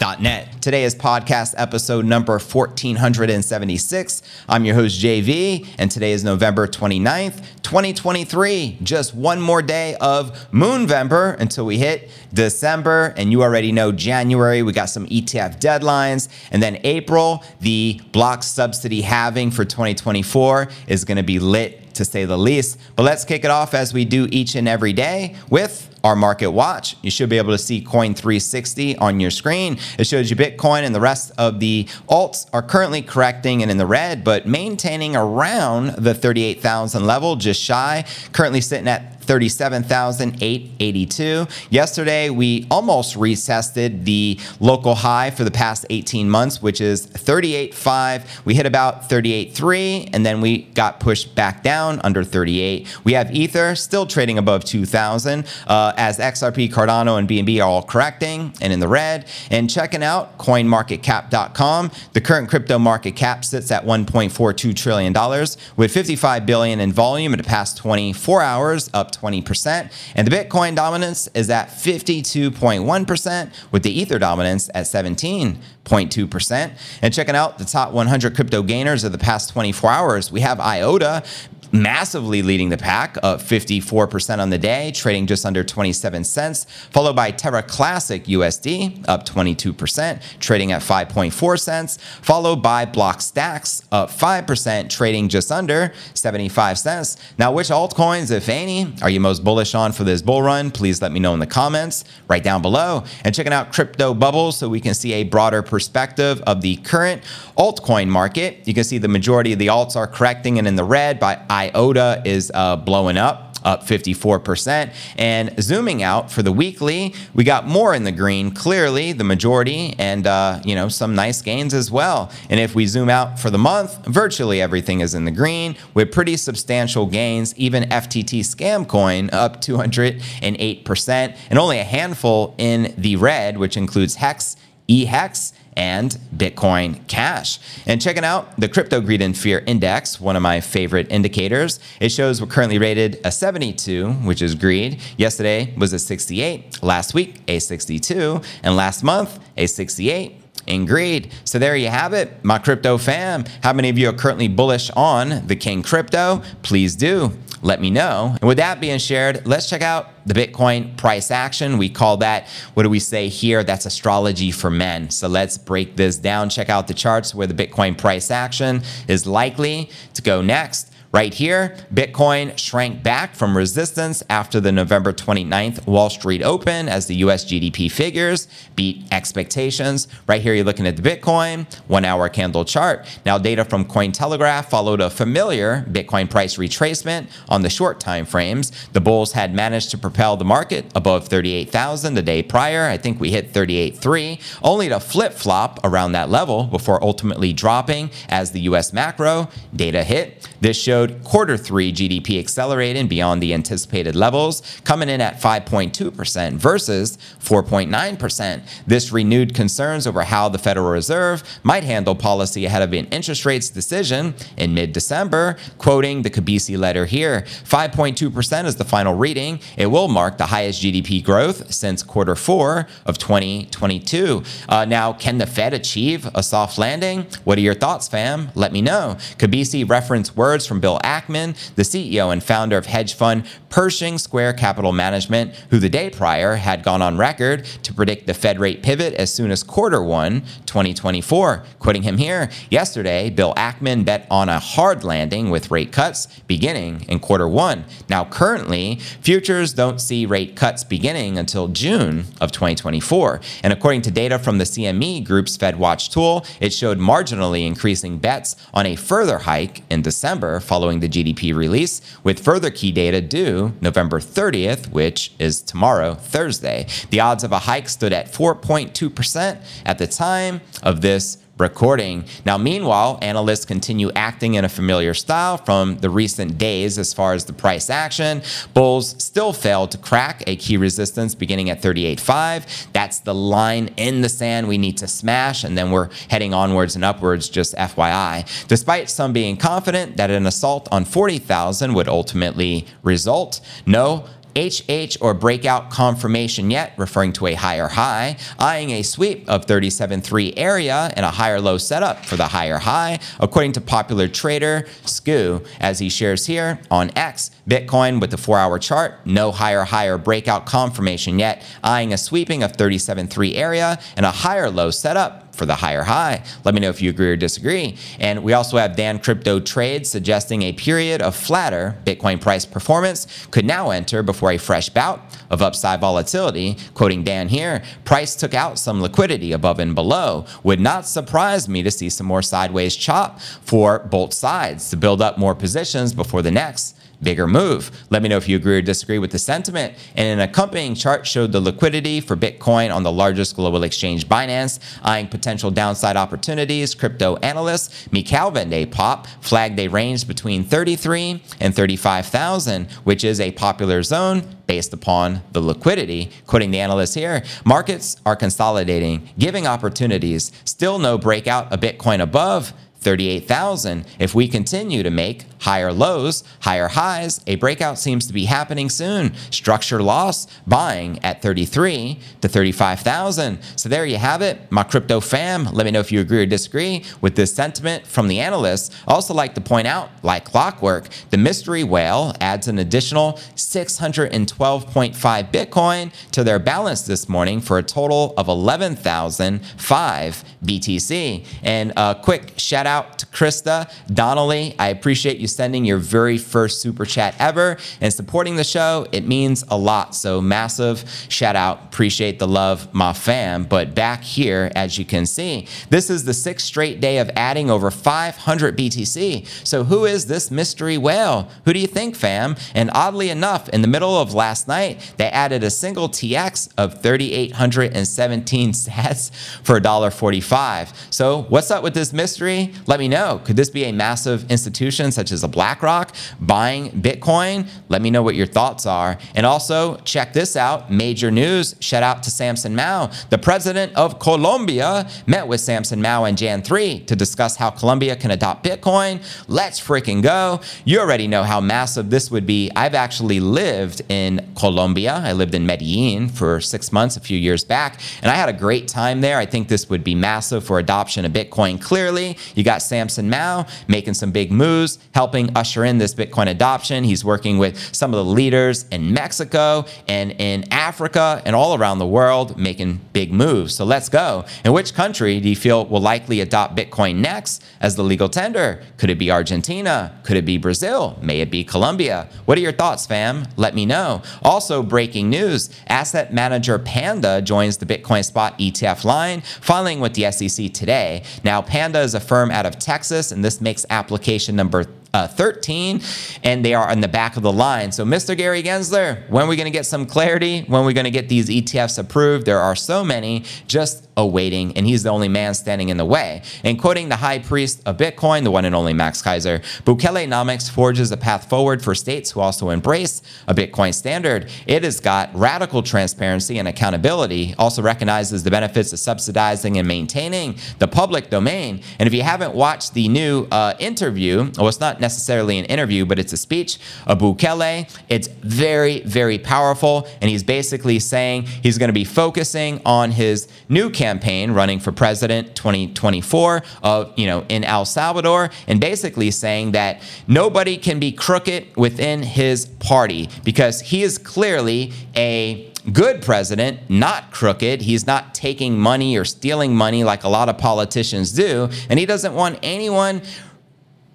Net. 0.00 0.62
Today 0.62 0.84
is 0.84 0.94
podcast 0.94 1.54
episode 1.56 2.04
number 2.04 2.34
1476. 2.34 4.22
I'm 4.48 4.64
your 4.64 4.74
host, 4.74 5.00
JV, 5.00 5.66
and 5.76 5.90
today 5.90 6.12
is 6.12 6.22
November 6.24 6.66
29th, 6.66 7.42
2023. 7.62 8.78
Just 8.82 9.14
one 9.14 9.40
more 9.40 9.60
day 9.60 9.96
of 10.00 10.50
Moonvember 10.50 11.38
until 11.40 11.66
we 11.66 11.78
hit 11.78 12.10
December. 12.32 13.12
And 13.16 13.32
you 13.32 13.42
already 13.42 13.70
know 13.70 13.92
January, 13.92 14.62
we 14.62 14.72
got 14.72 14.86
some 14.86 15.06
ETF 15.06 15.60
deadlines. 15.60 16.28
And 16.52 16.62
then 16.62 16.78
April, 16.84 17.44
the 17.60 18.00
block 18.12 18.44
subsidy 18.44 19.02
halving 19.02 19.50
for 19.50 19.64
2024 19.64 20.68
is 20.86 21.04
going 21.04 21.18
to 21.18 21.22
be 21.24 21.38
lit 21.38 21.94
to 21.94 22.04
say 22.04 22.24
the 22.24 22.38
least. 22.38 22.78
But 22.96 23.02
let's 23.02 23.24
kick 23.24 23.44
it 23.44 23.50
off 23.50 23.74
as 23.74 23.92
we 23.92 24.04
do 24.04 24.28
each 24.30 24.54
and 24.54 24.68
every 24.68 24.92
day 24.92 25.36
with 25.50 25.97
our 26.04 26.16
market 26.16 26.50
watch. 26.50 26.96
You 27.02 27.10
should 27.10 27.28
be 27.28 27.38
able 27.38 27.52
to 27.52 27.58
see 27.58 27.80
Coin 27.80 28.14
360 28.14 28.96
on 28.98 29.20
your 29.20 29.30
screen. 29.30 29.78
It 29.98 30.06
shows 30.06 30.30
you 30.30 30.36
Bitcoin 30.36 30.82
and 30.82 30.94
the 30.94 31.00
rest 31.00 31.32
of 31.38 31.60
the 31.60 31.84
alts 32.08 32.48
are 32.52 32.62
currently 32.62 33.02
correcting 33.02 33.62
and 33.62 33.70
in 33.70 33.78
the 33.78 33.86
red, 33.86 34.24
but 34.24 34.46
maintaining 34.46 35.16
around 35.16 35.94
the 35.96 36.14
38,000 36.14 37.06
level, 37.06 37.36
just 37.36 37.60
shy. 37.60 38.04
Currently 38.32 38.60
sitting 38.60 38.88
at 38.88 39.18
37,882. 39.28 41.46
Yesterday, 41.68 42.30
we 42.30 42.66
almost 42.70 43.14
retested 43.14 44.06
the 44.06 44.40
local 44.58 44.94
high 44.94 45.30
for 45.30 45.44
the 45.44 45.50
past 45.50 45.84
18 45.90 46.30
months, 46.30 46.62
which 46.62 46.80
is 46.80 47.06
38.5. 47.06 48.46
We 48.46 48.54
hit 48.54 48.64
about 48.64 49.10
38.3, 49.10 50.08
and 50.14 50.24
then 50.24 50.40
we 50.40 50.62
got 50.62 50.98
pushed 50.98 51.34
back 51.34 51.62
down 51.62 52.00
under 52.04 52.24
38. 52.24 53.04
We 53.04 53.12
have 53.12 53.30
Ether 53.30 53.74
still 53.74 54.06
trading 54.06 54.38
above 54.38 54.64
2,000 54.64 55.44
uh, 55.66 55.87
Uh, 55.88 55.94
as 55.96 56.18
XRP, 56.18 56.70
Cardano, 56.70 57.18
and 57.18 57.26
BNB 57.26 57.60
are 57.60 57.66
all 57.66 57.82
correcting 57.82 58.52
and 58.60 58.74
in 58.74 58.78
the 58.78 58.88
red. 58.88 59.26
And 59.50 59.70
checking 59.70 60.02
out 60.02 60.36
CoinMarketCap.com, 60.36 61.90
the 62.12 62.20
current 62.20 62.50
crypto 62.50 62.78
market 62.78 63.16
cap 63.16 63.42
sits 63.42 63.70
at 63.70 63.86
1.42 63.86 64.76
trillion 64.76 65.14
dollars 65.14 65.56
with 65.78 65.90
55 65.90 66.44
billion 66.44 66.78
in 66.78 66.92
volume 66.92 67.32
in 67.32 67.38
the 67.38 67.44
past 67.44 67.78
24 67.78 68.42
hours, 68.42 68.90
up 68.92 69.12
20%. 69.12 69.90
And 70.14 70.26
the 70.26 70.30
Bitcoin 70.30 70.76
dominance 70.76 71.26
is 71.28 71.48
at 71.48 71.68
52.1%, 71.68 73.50
with 73.72 73.82
the 73.82 73.90
Ether 73.90 74.18
dominance 74.18 74.68
at 74.74 74.84
17.2%. 74.84 76.72
And 77.00 77.14
checking 77.14 77.34
out 77.34 77.56
the 77.56 77.64
top 77.64 77.92
100 77.92 78.34
crypto 78.34 78.62
gainers 78.62 79.04
of 79.04 79.12
the 79.12 79.18
past 79.18 79.48
24 79.48 79.90
hours, 79.90 80.30
we 80.30 80.40
have 80.40 80.60
IOTA 80.60 81.24
massively 81.72 82.42
leading 82.42 82.68
the 82.68 82.76
pack, 82.76 83.16
up 83.22 83.40
54% 83.40 84.38
on 84.38 84.50
the 84.50 84.58
day, 84.58 84.92
trading 84.92 85.26
just 85.26 85.44
under 85.44 85.64
27 85.64 86.24
cents, 86.24 86.64
followed 86.90 87.16
by 87.16 87.30
Terra 87.30 87.62
Classic 87.62 88.24
USD, 88.24 89.04
up 89.08 89.26
22%, 89.26 90.20
trading 90.40 90.72
at 90.72 90.82
5.4 90.82 91.60
cents, 91.60 91.98
followed 92.22 92.62
by 92.62 92.86
Blockstacks, 92.86 93.84
up 93.92 94.10
5%, 94.10 94.90
trading 94.90 95.28
just 95.28 95.52
under 95.52 95.92
75 96.14 96.78
cents. 96.78 97.16
Now, 97.38 97.52
which 97.52 97.68
altcoins, 97.68 98.30
if 98.30 98.48
any, 98.48 98.92
are 99.02 99.10
you 99.10 99.20
most 99.20 99.44
bullish 99.44 99.74
on 99.74 99.92
for 99.92 100.04
this 100.04 100.22
bull 100.22 100.42
run? 100.42 100.70
Please 100.70 101.02
let 101.02 101.12
me 101.12 101.20
know 101.20 101.34
in 101.34 101.40
the 101.40 101.46
comments 101.46 102.04
right 102.28 102.42
down 102.42 102.62
below. 102.62 103.04
And 103.24 103.34
checking 103.34 103.52
out 103.52 103.72
Crypto 103.72 104.14
Bubble 104.14 104.52
so 104.52 104.68
we 104.68 104.80
can 104.80 104.94
see 104.94 105.12
a 105.14 105.24
broader 105.24 105.62
perspective 105.62 106.40
of 106.42 106.60
the 106.60 106.76
current 106.76 107.22
altcoin 107.56 108.08
market. 108.08 108.66
You 108.66 108.74
can 108.74 108.84
see 108.84 108.98
the 108.98 109.08
majority 109.08 109.52
of 109.52 109.58
the 109.58 109.68
alts 109.68 109.96
are 109.96 110.06
correcting 110.06 110.58
and 110.58 110.66
in 110.66 110.76
the 110.76 110.84
red 110.84 111.18
by 111.18 111.36
IOTA 111.58 112.22
is 112.24 112.50
uh, 112.54 112.76
blowing 112.76 113.16
up 113.16 113.48
up 113.64 113.84
54%. 113.84 114.94
And 115.16 115.62
zooming 115.62 116.02
out 116.02 116.30
for 116.30 116.42
the 116.42 116.52
weekly, 116.52 117.14
we 117.34 117.44
got 117.44 117.66
more 117.66 117.94
in 117.94 118.04
the 118.04 118.12
green, 118.12 118.50
clearly 118.52 119.12
the 119.12 119.24
majority, 119.24 119.94
and 119.98 120.26
uh, 120.26 120.60
you 120.64 120.74
know 120.74 120.88
some 120.88 121.14
nice 121.14 121.42
gains 121.42 121.74
as 121.74 121.90
well. 121.90 122.30
And 122.48 122.60
if 122.60 122.74
we 122.74 122.86
zoom 122.86 123.10
out 123.10 123.38
for 123.38 123.50
the 123.50 123.58
month, 123.58 124.06
virtually 124.06 124.60
everything 124.60 125.00
is 125.00 125.14
in 125.14 125.24
the 125.24 125.30
green 125.30 125.76
with 125.94 126.12
pretty 126.12 126.36
substantial 126.36 127.06
gains. 127.06 127.54
Even 127.56 127.84
FTT 127.84 128.40
scam 128.40 128.86
coin 128.86 129.30
up 129.32 129.60
208%, 129.60 131.36
and 131.50 131.58
only 131.58 131.78
a 131.78 131.84
handful 131.84 132.54
in 132.58 132.94
the 132.96 133.16
red, 133.16 133.58
which 133.58 133.76
includes 133.76 134.16
Hex, 134.16 134.56
eHex, 134.88 135.52
and 135.78 136.18
Bitcoin 136.36 137.06
Cash. 137.06 137.60
And 137.86 138.02
checking 138.02 138.24
out 138.24 138.58
the 138.60 138.68
Crypto 138.68 139.00
Greed 139.00 139.22
and 139.22 139.38
Fear 139.38 139.62
Index, 139.66 140.20
one 140.20 140.36
of 140.36 140.42
my 140.42 140.60
favorite 140.60 141.10
indicators, 141.10 141.78
it 142.00 142.10
shows 142.10 142.42
we're 142.42 142.48
currently 142.48 142.78
rated 142.78 143.20
a 143.24 143.30
72, 143.30 144.10
which 144.12 144.42
is 144.42 144.56
greed. 144.56 145.00
Yesterday 145.16 145.72
was 145.76 145.92
a 145.92 145.98
68, 145.98 146.82
last 146.82 147.14
week 147.14 147.40
a 147.46 147.60
62, 147.60 148.42
and 148.64 148.76
last 148.76 149.04
month 149.04 149.38
a 149.56 149.66
68 149.66 150.42
in 150.66 150.84
greed. 150.84 151.32
So 151.44 151.58
there 151.58 151.76
you 151.76 151.88
have 151.88 152.12
it, 152.12 152.44
my 152.44 152.58
crypto 152.58 152.98
fam. 152.98 153.44
How 153.62 153.72
many 153.72 153.88
of 153.88 153.96
you 153.96 154.08
are 154.10 154.12
currently 154.12 154.48
bullish 154.48 154.90
on 154.90 155.46
the 155.46 155.56
King 155.56 155.82
Crypto? 155.82 156.42
Please 156.62 156.96
do 156.96 157.38
let 157.62 157.80
me 157.80 157.90
know. 157.90 158.36
And 158.40 158.48
with 158.48 158.58
that 158.58 158.80
being 158.80 158.98
shared, 158.98 159.46
let's 159.46 159.68
check 159.68 159.82
out 159.82 160.10
the 160.26 160.34
Bitcoin 160.34 160.96
price 160.96 161.30
action. 161.30 161.78
We 161.78 161.88
call 161.88 162.18
that, 162.18 162.48
what 162.74 162.82
do 162.82 162.90
we 162.90 163.00
say 163.00 163.28
here? 163.28 163.64
That's 163.64 163.86
astrology 163.86 164.50
for 164.50 164.70
men. 164.70 165.10
So 165.10 165.28
let's 165.28 165.58
break 165.58 165.96
this 165.96 166.16
down. 166.16 166.50
Check 166.50 166.68
out 166.68 166.86
the 166.86 166.94
charts 166.94 167.34
where 167.34 167.46
the 167.46 167.54
Bitcoin 167.54 167.96
price 167.96 168.30
action 168.30 168.82
is 169.08 169.26
likely 169.26 169.90
to 170.14 170.22
go 170.22 170.42
next. 170.42 170.87
Right 171.10 171.32
here, 171.32 171.74
Bitcoin 171.92 172.58
shrank 172.58 173.02
back 173.02 173.34
from 173.34 173.56
resistance 173.56 174.22
after 174.28 174.60
the 174.60 174.70
November 174.70 175.10
29th 175.10 175.86
Wall 175.86 176.10
Street 176.10 176.42
Open 176.42 176.86
as 176.86 177.06
the 177.06 177.14
US 177.16 177.46
GDP 177.46 177.90
figures 177.90 178.46
beat 178.76 179.06
expectations. 179.10 180.06
Right 180.26 180.42
here, 180.42 180.52
you're 180.52 180.66
looking 180.66 180.86
at 180.86 180.98
the 180.98 181.02
Bitcoin 181.02 181.64
one 181.86 182.04
hour 182.04 182.28
candle 182.28 182.62
chart. 182.66 183.06
Now, 183.24 183.38
data 183.38 183.64
from 183.64 183.86
Cointelegraph 183.86 184.66
followed 184.66 185.00
a 185.00 185.08
familiar 185.08 185.86
Bitcoin 185.90 186.28
price 186.28 186.58
retracement 186.58 187.28
on 187.48 187.62
the 187.62 187.70
short 187.70 188.00
time 188.00 188.26
frames. 188.26 188.70
The 188.92 189.00
bulls 189.00 189.32
had 189.32 189.54
managed 189.54 189.90
to 189.92 189.98
propel 189.98 190.36
the 190.36 190.44
market 190.44 190.84
above 190.94 191.28
38,000 191.28 192.12
the 192.12 192.22
day 192.22 192.42
prior. 192.42 192.84
I 192.84 192.98
think 192.98 193.18
we 193.18 193.30
hit 193.30 193.54
38.3, 193.54 194.58
only 194.62 194.90
to 194.90 195.00
flip 195.00 195.32
flop 195.32 195.80
around 195.84 196.12
that 196.12 196.28
level 196.28 196.64
before 196.64 197.02
ultimately 197.02 197.54
dropping 197.54 198.10
as 198.28 198.52
the 198.52 198.60
US 198.60 198.92
macro 198.92 199.48
data 199.74 200.04
hit. 200.04 200.46
This 200.60 200.76
showed 200.98 201.22
quarter 201.22 201.56
three 201.56 201.92
GDP 201.92 202.40
accelerating 202.40 203.06
beyond 203.06 203.40
the 203.40 203.54
anticipated 203.54 204.16
levels, 204.16 204.62
coming 204.82 205.08
in 205.08 205.20
at 205.20 205.40
5.2% 205.40 206.54
versus 206.54 207.16
4.9%. 207.38 208.62
This 208.84 209.12
renewed 209.12 209.54
concerns 209.54 210.08
over 210.08 210.22
how 210.22 210.48
the 210.48 210.58
Federal 210.58 210.90
Reserve 210.90 211.44
might 211.62 211.84
handle 211.84 212.16
policy 212.16 212.64
ahead 212.64 212.82
of 212.82 212.92
an 212.92 213.06
interest 213.06 213.46
rates 213.46 213.70
decision 213.70 214.34
in 214.56 214.74
mid 214.74 214.92
December. 214.92 215.56
Quoting 215.78 216.22
the 216.22 216.30
Kobeissi 216.30 216.76
letter 216.76 217.06
here 217.06 217.42
5.2% 217.42 218.64
is 218.64 218.74
the 218.74 218.84
final 218.84 219.14
reading. 219.14 219.60
It 219.76 219.86
will 219.86 220.08
mark 220.08 220.36
the 220.36 220.46
highest 220.46 220.82
GDP 220.82 221.22
growth 221.22 221.72
since 221.72 222.02
quarter 222.02 222.34
four 222.34 222.88
of 223.06 223.18
2022. 223.18 224.42
Uh, 224.68 224.84
now, 224.84 225.12
can 225.12 225.38
the 225.38 225.46
Fed 225.46 225.74
achieve 225.74 226.28
a 226.34 226.42
soft 226.42 226.76
landing? 226.76 227.26
What 227.44 227.56
are 227.56 227.62
your 227.62 227.74
thoughts, 227.74 228.08
fam? 228.08 228.50
Let 228.56 228.72
me 228.72 228.82
know. 228.82 229.16
Kobeissi 229.38 229.88
referenced 229.88 230.36
words 230.36 230.66
from 230.66 230.80
Bill 230.80 230.87
Ackman, 230.98 231.54
the 231.74 231.82
CEO 231.82 232.32
and 232.32 232.42
founder 232.42 232.78
of 232.78 232.86
hedge 232.86 233.14
fund 233.14 233.44
Pershing 233.68 234.16
Square 234.16 234.54
Capital 234.54 234.92
Management, 234.92 235.54
who 235.70 235.78
the 235.78 235.88
day 235.88 236.08
prior 236.08 236.54
had 236.56 236.82
gone 236.82 237.02
on 237.02 237.18
record 237.18 237.64
to 237.82 237.92
predict 237.92 238.26
the 238.26 238.32
Fed 238.32 238.58
rate 238.58 238.82
pivot 238.82 239.12
as 239.14 239.32
soon 239.32 239.50
as 239.50 239.62
quarter 239.62 240.02
one, 240.02 240.42
2024. 240.66 241.64
Quoting 241.78 242.02
him 242.02 242.16
here, 242.16 242.48
yesterday, 242.70 243.28
Bill 243.28 243.52
Ackman 243.54 244.04
bet 244.04 244.26
on 244.30 244.48
a 244.48 244.58
hard 244.58 245.04
landing 245.04 245.50
with 245.50 245.70
rate 245.70 245.92
cuts 245.92 246.26
beginning 246.46 247.02
in 247.08 247.18
quarter 247.18 247.48
one. 247.48 247.84
Now, 248.08 248.24
currently, 248.24 248.96
futures 249.20 249.74
don't 249.74 250.00
see 250.00 250.24
rate 250.24 250.56
cuts 250.56 250.84
beginning 250.84 251.36
until 251.36 251.68
June 251.68 252.24
of 252.40 252.52
2024. 252.52 253.40
And 253.62 253.72
according 253.72 254.02
to 254.02 254.10
data 254.10 254.38
from 254.38 254.58
the 254.58 254.64
CME 254.64 255.24
Group's 255.24 255.58
FedWatch 255.58 256.10
tool, 256.10 256.46
it 256.60 256.72
showed 256.72 256.98
marginally 256.98 257.66
increasing 257.66 258.18
bets 258.18 258.56
on 258.72 258.86
a 258.86 258.96
further 258.96 259.38
hike 259.38 259.82
in 259.90 260.00
December 260.00 260.28
December 260.28 260.60
following 260.78 261.00
the 261.00 261.08
GDP 261.08 261.52
release, 261.52 262.00
with 262.22 262.38
further 262.38 262.70
key 262.70 262.92
data 262.92 263.20
due 263.20 263.72
November 263.80 264.20
30th, 264.20 264.88
which 264.92 265.32
is 265.40 265.60
tomorrow, 265.60 266.14
Thursday. 266.14 266.86
The 267.10 267.18
odds 267.18 267.42
of 267.42 267.50
a 267.50 267.58
hike 267.58 267.88
stood 267.88 268.12
at 268.12 268.32
4.2% 268.32 269.60
at 269.84 269.98
the 269.98 270.06
time 270.06 270.60
of 270.84 271.00
this 271.00 271.38
recording. 271.58 272.24
Now, 272.44 272.56
meanwhile, 272.56 273.18
analysts 273.20 273.64
continue 273.64 274.10
acting 274.14 274.54
in 274.54 274.64
a 274.64 274.68
familiar 274.68 275.14
style 275.14 275.56
from 275.56 275.98
the 275.98 276.10
recent 276.10 276.58
days 276.58 276.98
as 276.98 277.12
far 277.12 277.32
as 277.32 277.44
the 277.44 277.52
price 277.52 277.90
action. 277.90 278.42
Bulls 278.74 279.22
still 279.22 279.52
failed 279.52 279.90
to 279.92 279.98
crack 279.98 280.42
a 280.46 280.56
key 280.56 280.76
resistance 280.76 281.34
beginning 281.34 281.70
at 281.70 281.82
38.5. 281.82 282.92
That's 282.92 283.18
the 283.20 283.34
line 283.34 283.90
in 283.96 284.20
the 284.20 284.28
sand 284.28 284.68
we 284.68 284.78
need 284.78 284.96
to 284.98 285.08
smash, 285.08 285.64
and 285.64 285.76
then 285.76 285.90
we're 285.90 286.10
heading 286.28 286.54
onwards 286.54 286.94
and 286.94 287.04
upwards, 287.04 287.48
just 287.48 287.74
FYI. 287.74 288.66
Despite 288.68 289.10
some 289.10 289.32
being 289.32 289.56
confident 289.56 290.16
that 290.16 290.30
an 290.30 290.46
assault 290.46 290.88
on 290.92 291.04
40,000 291.04 291.94
would 291.94 292.08
ultimately 292.08 292.86
result, 293.02 293.60
no, 293.86 294.26
HH 294.58 295.18
or 295.20 295.34
breakout 295.34 295.90
confirmation 295.90 296.70
yet, 296.70 296.92
referring 296.96 297.32
to 297.34 297.46
a 297.46 297.54
higher 297.54 297.86
high, 297.86 298.36
eyeing 298.58 298.90
a 298.90 299.02
sweep 299.02 299.48
of 299.48 299.66
37.3 299.66 300.54
area 300.56 301.12
and 301.14 301.24
a 301.24 301.30
higher 301.30 301.60
low 301.60 301.78
setup 301.78 302.26
for 302.26 302.36
the 302.36 302.48
higher 302.48 302.78
high, 302.78 303.20
according 303.38 303.72
to 303.72 303.80
popular 303.80 304.26
trader 304.26 304.86
Skew, 305.04 305.62
as 305.80 306.00
he 306.00 306.08
shares 306.08 306.46
here 306.46 306.80
on 306.90 307.10
X. 307.16 307.52
Bitcoin 307.68 308.20
with 308.20 308.30
the 308.30 308.36
four 308.36 308.58
hour 308.58 308.78
chart, 308.78 309.24
no 309.24 309.52
higher 309.52 309.84
higher 309.84 310.18
breakout 310.18 310.66
confirmation 310.66 311.38
yet, 311.38 311.62
eyeing 311.84 312.12
a 312.12 312.18
sweeping 312.18 312.62
of 312.62 312.72
37.3 312.72 313.54
area 313.54 313.98
and 314.16 314.26
a 314.26 314.30
higher 314.30 314.70
low 314.70 314.90
setup 314.90 315.47
for 315.58 315.66
the 315.66 315.74
higher 315.74 316.04
high. 316.04 316.42
Let 316.64 316.74
me 316.74 316.80
know 316.80 316.88
if 316.88 317.02
you 317.02 317.10
agree 317.10 317.30
or 317.30 317.36
disagree. 317.36 317.96
And 318.18 318.42
we 318.42 318.52
also 318.52 318.78
have 318.78 318.96
Dan 318.96 319.18
Crypto 319.18 319.60
Trades 319.60 320.08
suggesting 320.08 320.62
a 320.62 320.72
period 320.72 321.20
of 321.20 321.34
flatter 321.36 321.98
Bitcoin 322.04 322.40
price 322.40 322.64
performance 322.64 323.26
could 323.50 323.64
now 323.64 323.90
enter 323.90 324.22
before 324.22 324.52
a 324.52 324.58
fresh 324.58 324.88
bout 324.88 325.20
of 325.50 325.60
upside 325.60 326.00
volatility. 326.00 326.76
Quoting 326.94 327.24
Dan 327.24 327.48
here, 327.48 327.82
price 328.04 328.36
took 328.36 328.54
out 328.54 328.78
some 328.78 329.02
liquidity 329.02 329.52
above 329.52 329.80
and 329.80 329.94
below. 329.94 330.46
Would 330.62 330.80
not 330.80 331.06
surprise 331.06 331.68
me 331.68 331.82
to 331.82 331.90
see 331.90 332.08
some 332.08 332.26
more 332.26 332.42
sideways 332.42 332.94
chop 332.96 333.40
for 333.40 333.98
both 333.98 334.32
sides 334.32 334.88
to 334.90 334.96
build 334.96 335.20
up 335.20 335.38
more 335.38 335.54
positions 335.54 336.14
before 336.14 336.42
the 336.42 336.50
next 336.50 336.96
bigger 337.22 337.46
move. 337.46 337.90
Let 338.10 338.22
me 338.22 338.28
know 338.28 338.36
if 338.36 338.48
you 338.48 338.56
agree 338.56 338.78
or 338.78 338.82
disagree 338.82 339.18
with 339.18 339.32
the 339.32 339.38
sentiment. 339.38 339.94
And 340.16 340.40
an 340.40 340.48
accompanying 340.48 340.94
chart 340.94 341.26
showed 341.26 341.52
the 341.52 341.60
liquidity 341.60 342.20
for 342.20 342.36
Bitcoin 342.36 342.94
on 342.94 343.02
the 343.02 343.12
largest 343.12 343.56
global 343.56 343.82
exchange, 343.82 344.28
Binance, 344.28 344.78
eyeing 345.02 345.28
potential 345.28 345.70
downside 345.70 346.16
opportunities. 346.16 346.94
Crypto 346.94 347.36
analyst 347.36 348.12
Mikhail 348.12 348.52
Pop 348.90 349.26
flagged 349.40 349.78
a 349.78 349.88
range 349.88 350.26
between 350.26 350.64
33 350.64 351.42
and 351.60 351.74
35,000, 351.74 352.90
which 353.04 353.24
is 353.24 353.40
a 353.40 353.52
popular 353.52 354.02
zone 354.02 354.42
based 354.66 354.92
upon 354.92 355.42
the 355.52 355.60
liquidity. 355.60 356.30
Quoting 356.46 356.70
the 356.70 356.80
analyst 356.80 357.14
here, 357.14 357.42
markets 357.64 358.16
are 358.24 358.36
consolidating, 358.36 359.28
giving 359.38 359.66
opportunities. 359.66 360.52
Still 360.64 360.98
no 360.98 361.18
breakout 361.18 361.72
of 361.72 361.80
Bitcoin 361.80 362.20
above 362.20 362.72
38,000. 363.00 364.04
If 364.18 364.34
we 364.34 364.48
continue 364.48 365.02
to 365.02 365.10
make 365.10 365.44
higher 365.60 365.92
lows, 365.92 366.44
higher 366.60 366.88
highs, 366.88 367.40
a 367.46 367.56
breakout 367.56 367.98
seems 367.98 368.26
to 368.26 368.32
be 368.32 368.46
happening 368.46 368.88
soon. 368.90 369.34
Structure 369.50 370.02
loss 370.02 370.46
buying 370.66 371.22
at 371.24 371.42
33 371.42 372.18
to 372.40 372.48
35,000. 372.48 373.58
So 373.76 373.88
there 373.88 374.04
you 374.06 374.16
have 374.16 374.42
it, 374.42 374.70
my 374.70 374.82
crypto 374.82 375.20
fam. 375.20 375.64
Let 375.66 375.84
me 375.84 375.92
know 375.92 376.00
if 376.00 376.10
you 376.12 376.20
agree 376.20 376.42
or 376.42 376.46
disagree 376.46 377.04
with 377.20 377.36
this 377.36 377.54
sentiment 377.54 378.06
from 378.06 378.28
the 378.28 378.40
analysts. 378.40 378.90
I 379.06 379.12
also 379.14 379.34
like 379.34 379.54
to 379.54 379.60
point 379.60 379.86
out, 379.86 380.10
like 380.22 380.44
clockwork, 380.44 381.08
the 381.30 381.36
mystery 381.38 381.84
whale 381.84 382.34
adds 382.40 382.68
an 382.68 382.78
additional 382.78 383.34
612.5 383.56 385.52
Bitcoin 385.52 386.12
to 386.32 386.42
their 386.44 386.58
balance 386.58 387.02
this 387.02 387.28
morning 387.28 387.60
for 387.60 387.78
a 387.78 387.82
total 387.82 388.34
of 388.36 388.48
11,005 388.48 390.44
BTC. 390.64 391.46
And 391.62 391.92
a 391.96 392.14
quick 392.20 392.54
shout 392.56 392.86
out 392.88 393.18
to 393.20 393.26
Krista 393.26 393.88
Donnelly. 394.12 394.74
I 394.78 394.88
appreciate 394.88 395.38
you 395.38 395.46
sending 395.46 395.84
your 395.84 395.98
very 395.98 396.38
first 396.38 396.82
super 396.82 397.04
chat 397.04 397.36
ever 397.38 397.76
and 398.00 398.12
supporting 398.12 398.56
the 398.56 398.64
show. 398.64 399.06
It 399.12 399.28
means 399.28 399.64
a 399.68 399.78
lot. 399.78 400.16
So 400.16 400.40
massive 400.40 401.04
shout 401.28 401.54
out. 401.54 401.84
Appreciate 401.84 402.38
the 402.38 402.48
love, 402.48 402.92
my 402.92 403.12
fam. 403.12 403.64
But 403.64 403.94
back 403.94 404.22
here, 404.24 404.72
as 404.74 404.98
you 404.98 405.04
can 405.04 405.26
see, 405.26 405.68
this 405.90 406.10
is 406.10 406.24
the 406.24 406.34
sixth 406.34 406.66
straight 406.66 407.00
day 407.00 407.18
of 407.18 407.30
adding 407.36 407.70
over 407.70 407.90
500 407.90 408.76
BTC. 408.76 409.46
So 409.66 409.84
who 409.84 410.04
is 410.04 410.26
this 410.26 410.50
mystery 410.50 410.96
whale? 410.98 411.48
Who 411.64 411.72
do 411.72 411.78
you 411.78 411.86
think, 411.86 412.16
fam? 412.16 412.56
And 412.74 412.90
oddly 412.94 413.30
enough, 413.30 413.68
in 413.68 413.82
the 413.82 413.88
middle 413.88 414.16
of 414.18 414.34
last 414.34 414.66
night, 414.66 415.12
they 415.18 415.28
added 415.28 415.62
a 415.62 415.70
single 415.70 416.08
TX 416.08 416.70
of 416.78 417.02
3,817 417.02 418.72
sats 418.72 419.34
for 419.62 419.80
$1.45. 419.80 420.92
So 421.10 421.42
what's 421.42 421.70
up 421.70 421.82
with 421.82 421.94
this 421.94 422.12
mystery? 422.12 422.72
Let 422.86 423.00
me 423.00 423.08
know. 423.08 423.40
Could 423.44 423.56
this 423.56 423.70
be 423.70 423.84
a 423.84 423.92
massive 423.92 424.50
institution 424.50 425.12
such 425.12 425.32
as 425.32 425.44
a 425.44 425.48
BlackRock 425.48 426.14
buying 426.40 426.90
Bitcoin? 426.90 427.68
Let 427.88 428.02
me 428.02 428.10
know 428.10 428.22
what 428.22 428.34
your 428.34 428.46
thoughts 428.46 428.86
are. 428.86 429.18
And 429.34 429.44
also, 429.44 429.96
check 429.98 430.32
this 430.32 430.56
out 430.56 430.90
major 430.90 431.30
news. 431.30 431.74
Shout 431.80 432.02
out 432.02 432.22
to 432.24 432.30
Samson 432.30 432.74
Mow. 432.74 433.10
The 433.30 433.38
president 433.38 433.94
of 433.94 434.18
Colombia 434.18 435.08
met 435.26 435.46
with 435.48 435.60
Samson 435.60 436.02
Mow 436.02 436.24
and 436.24 436.36
Jan 436.36 436.62
3 436.62 437.00
to 437.00 437.16
discuss 437.16 437.56
how 437.56 437.70
Colombia 437.70 438.16
can 438.16 438.30
adopt 438.30 438.64
Bitcoin. 438.64 439.22
Let's 439.48 439.80
freaking 439.80 440.22
go. 440.22 440.60
You 440.84 441.00
already 441.00 441.26
know 441.26 441.42
how 441.42 441.60
massive 441.60 442.10
this 442.10 442.30
would 442.30 442.46
be. 442.46 442.70
I've 442.76 442.94
actually 442.94 443.40
lived 443.40 444.02
in 444.08 444.52
Colombia. 444.56 445.14
I 445.24 445.32
lived 445.32 445.54
in 445.54 445.66
Medellin 445.66 446.28
for 446.28 446.60
six 446.60 446.92
months 446.92 447.16
a 447.16 447.20
few 447.20 447.38
years 447.38 447.64
back, 447.64 448.00
and 448.22 448.30
I 448.30 448.34
had 448.34 448.48
a 448.48 448.52
great 448.52 448.88
time 448.88 449.20
there. 449.20 449.38
I 449.38 449.46
think 449.46 449.68
this 449.68 449.88
would 449.88 450.04
be 450.04 450.14
massive 450.14 450.64
for 450.64 450.78
adoption 450.78 451.24
of 451.24 451.32
Bitcoin. 451.32 451.80
Clearly, 451.80 452.36
you 452.54 452.64
got 452.68 452.82
Samson 452.82 453.30
Mow 453.30 453.64
making 453.88 454.12
some 454.12 454.30
big 454.30 454.52
moves, 454.52 454.98
helping 455.14 455.56
usher 455.56 455.86
in 455.86 455.96
this 455.96 456.14
Bitcoin 456.14 456.48
adoption. 456.48 457.02
He's 457.02 457.24
working 457.24 457.56
with 457.56 457.78
some 457.94 458.12
of 458.12 458.18
the 458.18 458.30
leaders 458.30 458.86
in 458.90 459.14
Mexico 459.14 459.86
and 460.06 460.32
in 460.32 460.70
Africa 460.70 461.40
and 461.46 461.56
all 461.56 461.78
around 461.78 461.98
the 461.98 462.06
world 462.06 462.58
making 462.58 463.00
big 463.14 463.32
moves. 463.32 463.74
So 463.74 463.86
let's 463.86 464.10
go. 464.10 464.44
In 464.66 464.74
which 464.74 464.92
country 464.92 465.40
do 465.40 465.48
you 465.48 465.56
feel 465.56 465.86
will 465.86 466.02
likely 466.02 466.42
adopt 466.42 466.76
Bitcoin 466.76 467.16
next 467.16 467.64
as 467.80 467.96
the 467.96 468.02
legal 468.02 468.28
tender? 468.28 468.82
Could 468.98 469.08
it 469.08 469.18
be 469.18 469.30
Argentina? 469.30 470.20
Could 470.22 470.36
it 470.36 470.44
be 470.44 470.58
Brazil? 470.58 471.18
May 471.22 471.40
it 471.40 471.50
be 471.50 471.64
Colombia? 471.64 472.28
What 472.44 472.58
are 472.58 472.60
your 472.60 472.72
thoughts, 472.72 473.06
fam? 473.06 473.46
Let 473.56 473.74
me 473.74 473.86
know. 473.86 474.20
Also, 474.42 474.82
breaking 474.82 475.30
news 475.30 475.70
asset 475.86 476.34
manager 476.34 476.78
Panda 476.78 477.40
joins 477.40 477.78
the 477.78 477.86
Bitcoin 477.86 478.22
Spot 478.26 478.58
ETF 478.58 479.04
line, 479.04 479.40
filing 479.40 480.00
with 480.00 480.12
the 480.12 480.30
SEC 480.30 480.70
today. 480.74 481.22
Now, 481.44 481.62
Panda 481.62 482.00
is 482.00 482.14
a 482.14 482.20
firm 482.20 482.50
out 482.58 482.66
of 482.66 482.78
Texas, 482.78 483.30
and 483.30 483.44
this 483.44 483.60
makes 483.60 483.86
application 483.88 484.56
number 484.56 484.84
uh, 485.14 485.26
13, 485.26 486.00
and 486.44 486.64
they 486.64 486.74
are 486.74 486.88
on 486.88 487.00
the 487.00 487.08
back 487.08 487.36
of 487.36 487.42
the 487.42 487.52
line. 487.52 487.92
So, 487.92 488.04
Mr. 488.04 488.36
Gary 488.36 488.62
Gensler, 488.62 489.28
when 489.28 489.46
are 489.46 489.48
we 489.48 489.56
going 489.56 489.66
to 489.66 489.76
get 489.76 489.86
some 489.86 490.06
clarity? 490.06 490.62
When 490.62 490.82
are 490.82 490.86
we 490.86 490.92
going 490.92 491.04
to 491.04 491.10
get 491.10 491.28
these 491.28 491.48
ETFs 491.48 491.98
approved? 491.98 492.46
There 492.46 492.58
are 492.58 492.76
so 492.76 493.04
many 493.04 493.44
just 493.66 494.08
awaiting, 494.16 494.76
and 494.76 494.86
he's 494.86 495.04
the 495.04 495.10
only 495.10 495.28
man 495.28 495.54
standing 495.54 495.88
in 495.88 495.96
the 495.96 496.04
way. 496.04 496.42
And 496.64 496.78
quoting 496.78 497.08
the 497.08 497.16
high 497.16 497.38
priest 497.38 497.82
of 497.86 497.96
Bitcoin, 497.96 498.44
the 498.44 498.50
one 498.50 498.64
and 498.64 498.74
only 498.74 498.92
Max 498.92 499.22
Keiser, 499.22 499.60
Bukelenomics 499.84 500.68
forges 500.70 501.10
a 501.12 501.16
path 501.16 501.48
forward 501.48 501.82
for 501.82 501.94
states 501.94 502.32
who 502.32 502.40
also 502.40 502.70
embrace 502.70 503.22
a 503.46 503.54
Bitcoin 503.54 503.94
standard. 503.94 504.50
It 504.66 504.82
has 504.82 505.00
got 505.00 505.34
radical 505.34 505.82
transparency 505.82 506.58
and 506.58 506.68
accountability, 506.68 507.54
also 507.58 507.80
recognizes 507.80 508.42
the 508.42 508.50
benefits 508.50 508.92
of 508.92 508.98
subsidizing 508.98 509.78
and 509.78 509.86
maintaining 509.86 510.58
the 510.80 510.88
public 510.88 511.30
domain. 511.30 511.80
And 511.98 512.06
if 512.06 512.12
you 512.12 512.22
haven't 512.22 512.54
watched 512.54 512.94
the 512.94 513.08
new 513.08 513.46
uh, 513.52 513.74
interview, 513.78 514.50
well, 514.56 514.68
it's 514.68 514.80
not 514.80 514.97
necessarily 515.00 515.58
an 515.58 515.64
interview, 515.66 516.04
but 516.04 516.18
it's 516.18 516.32
a 516.32 516.36
speech 516.36 516.78
of 517.06 517.18
Bukele. 517.18 517.90
It's 518.08 518.28
very, 518.28 519.00
very 519.02 519.38
powerful. 519.38 520.06
And 520.20 520.30
he's 520.30 520.42
basically 520.42 520.98
saying 520.98 521.42
he's 521.44 521.78
going 521.78 521.88
to 521.88 521.94
be 521.94 522.04
focusing 522.04 522.80
on 522.84 523.12
his 523.12 523.48
new 523.68 523.90
campaign 523.90 524.52
running 524.52 524.80
for 524.80 524.92
president 524.92 525.54
2024 525.54 526.56
of, 526.56 526.62
uh, 526.82 527.12
you 527.16 527.26
know, 527.26 527.44
in 527.48 527.64
El 527.64 527.84
Salvador 527.84 528.50
and 528.66 528.80
basically 528.80 529.30
saying 529.30 529.72
that 529.72 530.02
nobody 530.26 530.76
can 530.76 530.98
be 530.98 531.12
crooked 531.12 531.76
within 531.76 532.22
his 532.22 532.66
party 532.66 533.28
because 533.44 533.80
he 533.80 534.02
is 534.02 534.18
clearly 534.18 534.92
a 535.16 535.72
good 535.92 536.22
president, 536.22 536.78
not 536.88 537.30
crooked. 537.30 537.82
He's 537.82 538.06
not 538.06 538.34
taking 538.34 538.78
money 538.78 539.16
or 539.16 539.24
stealing 539.24 539.74
money 539.74 540.04
like 540.04 540.24
a 540.24 540.28
lot 540.28 540.48
of 540.48 540.58
politicians 540.58 541.32
do. 541.32 541.68
And 541.88 541.98
he 541.98 542.06
doesn't 542.06 542.34
want 542.34 542.58
anyone 542.62 543.22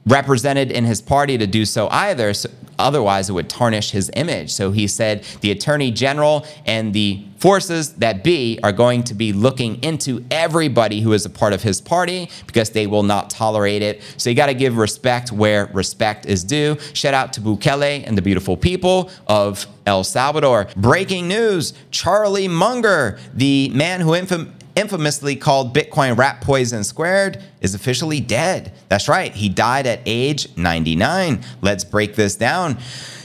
represented 0.05 0.71
in 0.71 0.85
his 0.85 1.01
party 1.01 1.37
to 1.37 1.47
do 1.47 1.65
so 1.65 1.87
either. 1.89 2.33
So 2.33 2.49
otherwise, 2.77 3.29
it 3.29 3.33
would 3.33 3.49
tarnish 3.49 3.91
his 3.91 4.11
image. 4.15 4.51
So 4.51 4.71
he 4.71 4.87
said 4.87 5.23
the 5.41 5.51
attorney 5.51 5.91
general 5.91 6.45
and 6.65 6.93
the 6.93 7.25
forces 7.37 7.95
that 7.95 8.23
be 8.23 8.57
are 8.63 8.71
going 8.71 9.03
to 9.03 9.13
be 9.13 9.33
looking 9.33 9.81
into 9.83 10.23
everybody 10.31 11.01
who 11.01 11.11
is 11.11 11.25
a 11.25 11.29
part 11.29 11.51
of 11.51 11.61
his 11.61 11.81
party 11.81 12.29
because 12.47 12.69
they 12.69 12.87
will 12.87 13.03
not 13.03 13.29
tolerate 13.29 13.81
it. 13.81 14.01
So 14.17 14.29
you 14.29 14.35
got 14.35 14.45
to 14.45 14.53
give 14.53 14.77
respect 14.77 15.31
where 15.31 15.65
respect 15.73 16.25
is 16.25 16.43
due. 16.43 16.77
Shout 16.93 17.13
out 17.13 17.33
to 17.33 17.41
Bukele 17.41 18.07
and 18.07 18.17
the 18.17 18.21
beautiful 18.21 18.55
people 18.55 19.11
of 19.27 19.67
El 19.85 20.05
Salvador. 20.05 20.67
Breaking 20.77 21.27
news 21.27 21.73
Charlie 21.91 22.47
Munger, 22.47 23.19
the 23.33 23.69
man 23.73 23.99
who 23.99 24.11
infam- 24.11 24.53
infamously 24.75 25.35
called 25.35 25.75
Bitcoin 25.75 26.17
rat 26.17 26.41
poison 26.41 26.83
squared, 26.83 27.43
is 27.61 27.75
officially 27.75 28.19
dead. 28.19 28.73
That's 28.89 29.07
right, 29.07 29.33
he 29.33 29.49
died 29.49 29.87
at 29.87 30.01
age 30.05 30.47
99. 30.57 31.41
Let's 31.61 31.83
break 31.83 32.15
this 32.15 32.35
down. 32.35 32.77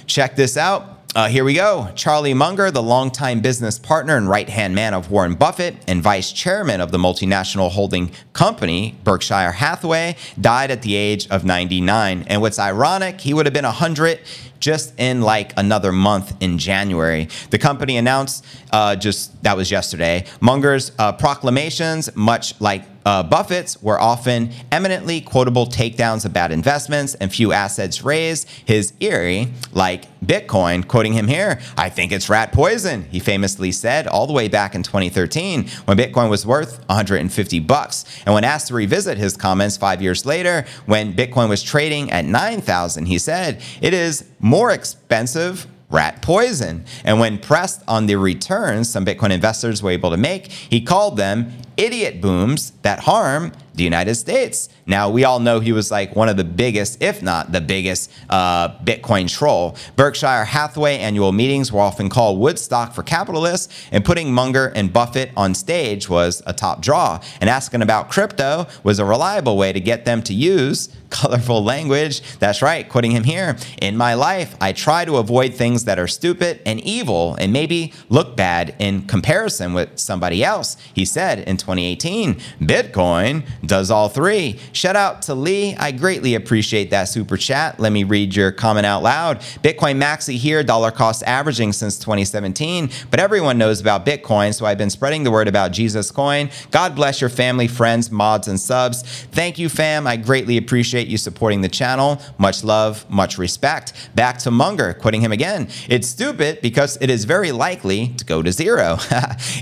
Check 0.06 0.36
this 0.36 0.56
out. 0.56 0.98
Uh, 1.14 1.26
here 1.26 1.42
we 1.42 1.54
go. 1.54 1.90
Charlie 1.94 2.34
Munger, 2.34 2.70
the 2.70 2.82
longtime 2.82 3.40
business 3.40 3.78
partner 3.78 4.16
and 4.16 4.28
right 4.28 4.48
hand 4.48 4.74
man 4.74 4.92
of 4.92 5.10
Warren 5.10 5.34
Buffett 5.34 5.74
and 5.88 6.02
vice 6.02 6.32
chairman 6.32 6.82
of 6.82 6.92
the 6.92 6.98
multinational 6.98 7.70
holding 7.70 8.12
company, 8.34 8.94
Berkshire 9.04 9.52
Hathaway, 9.52 10.16
died 10.38 10.70
at 10.70 10.82
the 10.82 10.94
age 10.94 11.26
of 11.28 11.46
99. 11.46 12.24
And 12.28 12.40
what's 12.42 12.58
ironic, 12.58 13.22
he 13.22 13.32
would 13.32 13.46
have 13.46 13.52
been 13.54 13.64
100 13.64 14.20
just 14.60 14.94
in 14.98 15.20
like 15.22 15.52
another 15.56 15.92
month 15.92 16.34
in 16.40 16.58
January. 16.58 17.28
The 17.50 17.58
company 17.58 17.96
announced 17.96 18.44
uh, 18.72 18.96
just 18.96 19.42
that 19.42 19.56
was 19.56 19.70
yesterday. 19.70 20.24
Munger's 20.40 20.92
uh, 20.98 21.12
proclamations, 21.12 22.14
much 22.14 22.60
like 22.60 22.84
uh, 23.04 23.22
Buffett's, 23.22 23.82
were 23.82 23.98
often 23.98 24.50
eminently 24.70 25.20
quotable 25.22 25.66
takedowns 25.66 26.26
of 26.26 26.32
bad 26.32 26.52
investments 26.52 27.14
and 27.14 27.32
few 27.32 27.52
assets 27.52 28.02
raised. 28.04 28.48
His 28.66 28.92
eerie, 29.00 29.52
like 29.72 30.04
Bitcoin, 30.20 30.86
quoting 30.86 31.14
him 31.14 31.26
here, 31.26 31.60
I 31.76 31.88
think 31.88 32.12
it's 32.12 32.28
rat 32.28 32.52
poison, 32.52 33.04
he 33.04 33.18
famously 33.18 33.72
said 33.72 34.06
all 34.06 34.26
the 34.26 34.32
way 34.32 34.48
back 34.48 34.74
in 34.74 34.82
2013 34.82 35.68
when 35.86 35.96
Bitcoin 35.96 36.28
was 36.28 36.44
worth 36.44 36.84
150 36.88 37.60
bucks. 37.60 38.04
And 38.26 38.34
when 38.34 38.44
asked 38.44 38.68
to 38.68 38.74
revisit 38.74 39.16
his 39.16 39.36
comments 39.36 39.76
five 39.78 40.02
years 40.02 40.26
later, 40.26 40.66
when 40.84 41.14
Bitcoin 41.14 41.48
was 41.48 41.62
trading 41.62 42.10
at 42.10 42.26
9,000, 42.26 43.06
he 43.06 43.18
said, 43.18 43.62
It 43.80 43.94
is 43.94 44.24
more 44.48 44.70
expensive 44.70 45.66
rat 45.90 46.20
poison. 46.20 46.84
And 47.04 47.18
when 47.20 47.38
pressed 47.38 47.82
on 47.88 48.06
the 48.06 48.16
returns 48.16 48.90
some 48.90 49.04
Bitcoin 49.04 49.30
investors 49.30 49.82
were 49.82 49.90
able 49.90 50.10
to 50.10 50.16
make, 50.16 50.50
he 50.50 50.80
called 50.80 51.16
them 51.16 51.52
idiot 51.76 52.20
booms 52.20 52.72
that 52.82 53.00
harm 53.00 53.52
the 53.74 53.84
United 53.84 54.16
States. 54.16 54.68
Now, 54.86 55.08
we 55.08 55.24
all 55.24 55.38
know 55.38 55.60
he 55.60 55.72
was 55.72 55.90
like 55.90 56.16
one 56.16 56.28
of 56.28 56.36
the 56.36 56.44
biggest, 56.44 57.00
if 57.00 57.22
not 57.22 57.52
the 57.52 57.60
biggest, 57.60 58.10
uh, 58.28 58.76
Bitcoin 58.80 59.30
troll. 59.30 59.76
Berkshire 59.94 60.44
Hathaway 60.44 60.98
annual 60.98 61.30
meetings 61.30 61.72
were 61.72 61.80
often 61.80 62.08
called 62.08 62.40
Woodstock 62.40 62.92
for 62.92 63.04
capitalists, 63.04 63.72
and 63.92 64.04
putting 64.04 64.34
Munger 64.34 64.72
and 64.74 64.92
Buffett 64.92 65.30
on 65.36 65.54
stage 65.54 66.08
was 66.08 66.42
a 66.46 66.52
top 66.52 66.82
draw. 66.82 67.20
And 67.40 67.48
asking 67.48 67.80
about 67.80 68.10
crypto 68.10 68.66
was 68.82 68.98
a 68.98 69.04
reliable 69.04 69.56
way 69.56 69.72
to 69.72 69.80
get 69.80 70.04
them 70.04 70.22
to 70.24 70.34
use 70.34 70.88
colorful 71.10 71.62
language. 71.62 72.20
That's 72.38 72.62
right, 72.62 72.88
quoting 72.88 73.12
him 73.12 73.24
here. 73.24 73.56
In 73.80 73.96
my 73.96 74.14
life, 74.14 74.56
I 74.60 74.72
try 74.72 75.04
to 75.04 75.16
avoid 75.16 75.54
things 75.54 75.84
that 75.84 75.98
are 75.98 76.08
stupid 76.08 76.60
and 76.66 76.80
evil 76.80 77.34
and 77.36 77.52
maybe 77.52 77.92
look 78.08 78.36
bad 78.36 78.74
in 78.78 79.02
comparison 79.02 79.72
with 79.72 79.98
somebody 79.98 80.44
else. 80.44 80.76
He 80.94 81.04
said 81.04 81.40
in 81.40 81.56
2018, 81.56 82.34
Bitcoin 82.60 83.44
does 83.64 83.90
all 83.90 84.08
three. 84.08 84.58
Shout 84.72 84.96
out 84.96 85.22
to 85.22 85.34
Lee. 85.34 85.74
I 85.76 85.92
greatly 85.92 86.34
appreciate 86.34 86.90
that 86.90 87.04
super 87.04 87.36
chat. 87.36 87.80
Let 87.80 87.92
me 87.92 88.04
read 88.04 88.34
your 88.34 88.52
comment 88.52 88.86
out 88.86 89.02
loud. 89.02 89.40
Bitcoin 89.62 90.00
Maxi 90.00 90.36
here, 90.36 90.62
dollar 90.62 90.90
cost 90.90 91.22
averaging 91.24 91.72
since 91.72 91.98
2017, 91.98 92.90
but 93.10 93.20
everyone 93.20 93.58
knows 93.58 93.80
about 93.80 94.04
Bitcoin, 94.04 94.54
so 94.54 94.66
I've 94.66 94.78
been 94.78 94.90
spreading 94.90 95.24
the 95.24 95.30
word 95.30 95.48
about 95.48 95.72
Jesus 95.72 96.10
Coin. 96.10 96.50
God 96.70 96.94
bless 96.94 97.20
your 97.20 97.30
family, 97.30 97.68
friends, 97.68 98.10
mods, 98.10 98.48
and 98.48 98.58
subs. 98.58 99.02
Thank 99.32 99.58
you, 99.58 99.68
fam. 99.68 100.06
I 100.06 100.16
greatly 100.16 100.56
appreciate 100.56 100.97
you 101.06 101.16
supporting 101.16 101.60
the 101.60 101.68
channel. 101.68 102.20
Much 102.38 102.64
love, 102.64 103.08
much 103.08 103.38
respect. 103.38 103.92
Back 104.16 104.38
to 104.38 104.50
Munger, 104.50 104.94
quoting 104.94 105.20
him 105.20 105.30
again. 105.30 105.68
It's 105.88 106.08
stupid 106.08 106.60
because 106.60 106.98
it 107.00 107.10
is 107.10 107.24
very 107.24 107.52
likely 107.52 108.08
to 108.08 108.24
go 108.24 108.42
to 108.42 108.50
zero. 108.50 108.98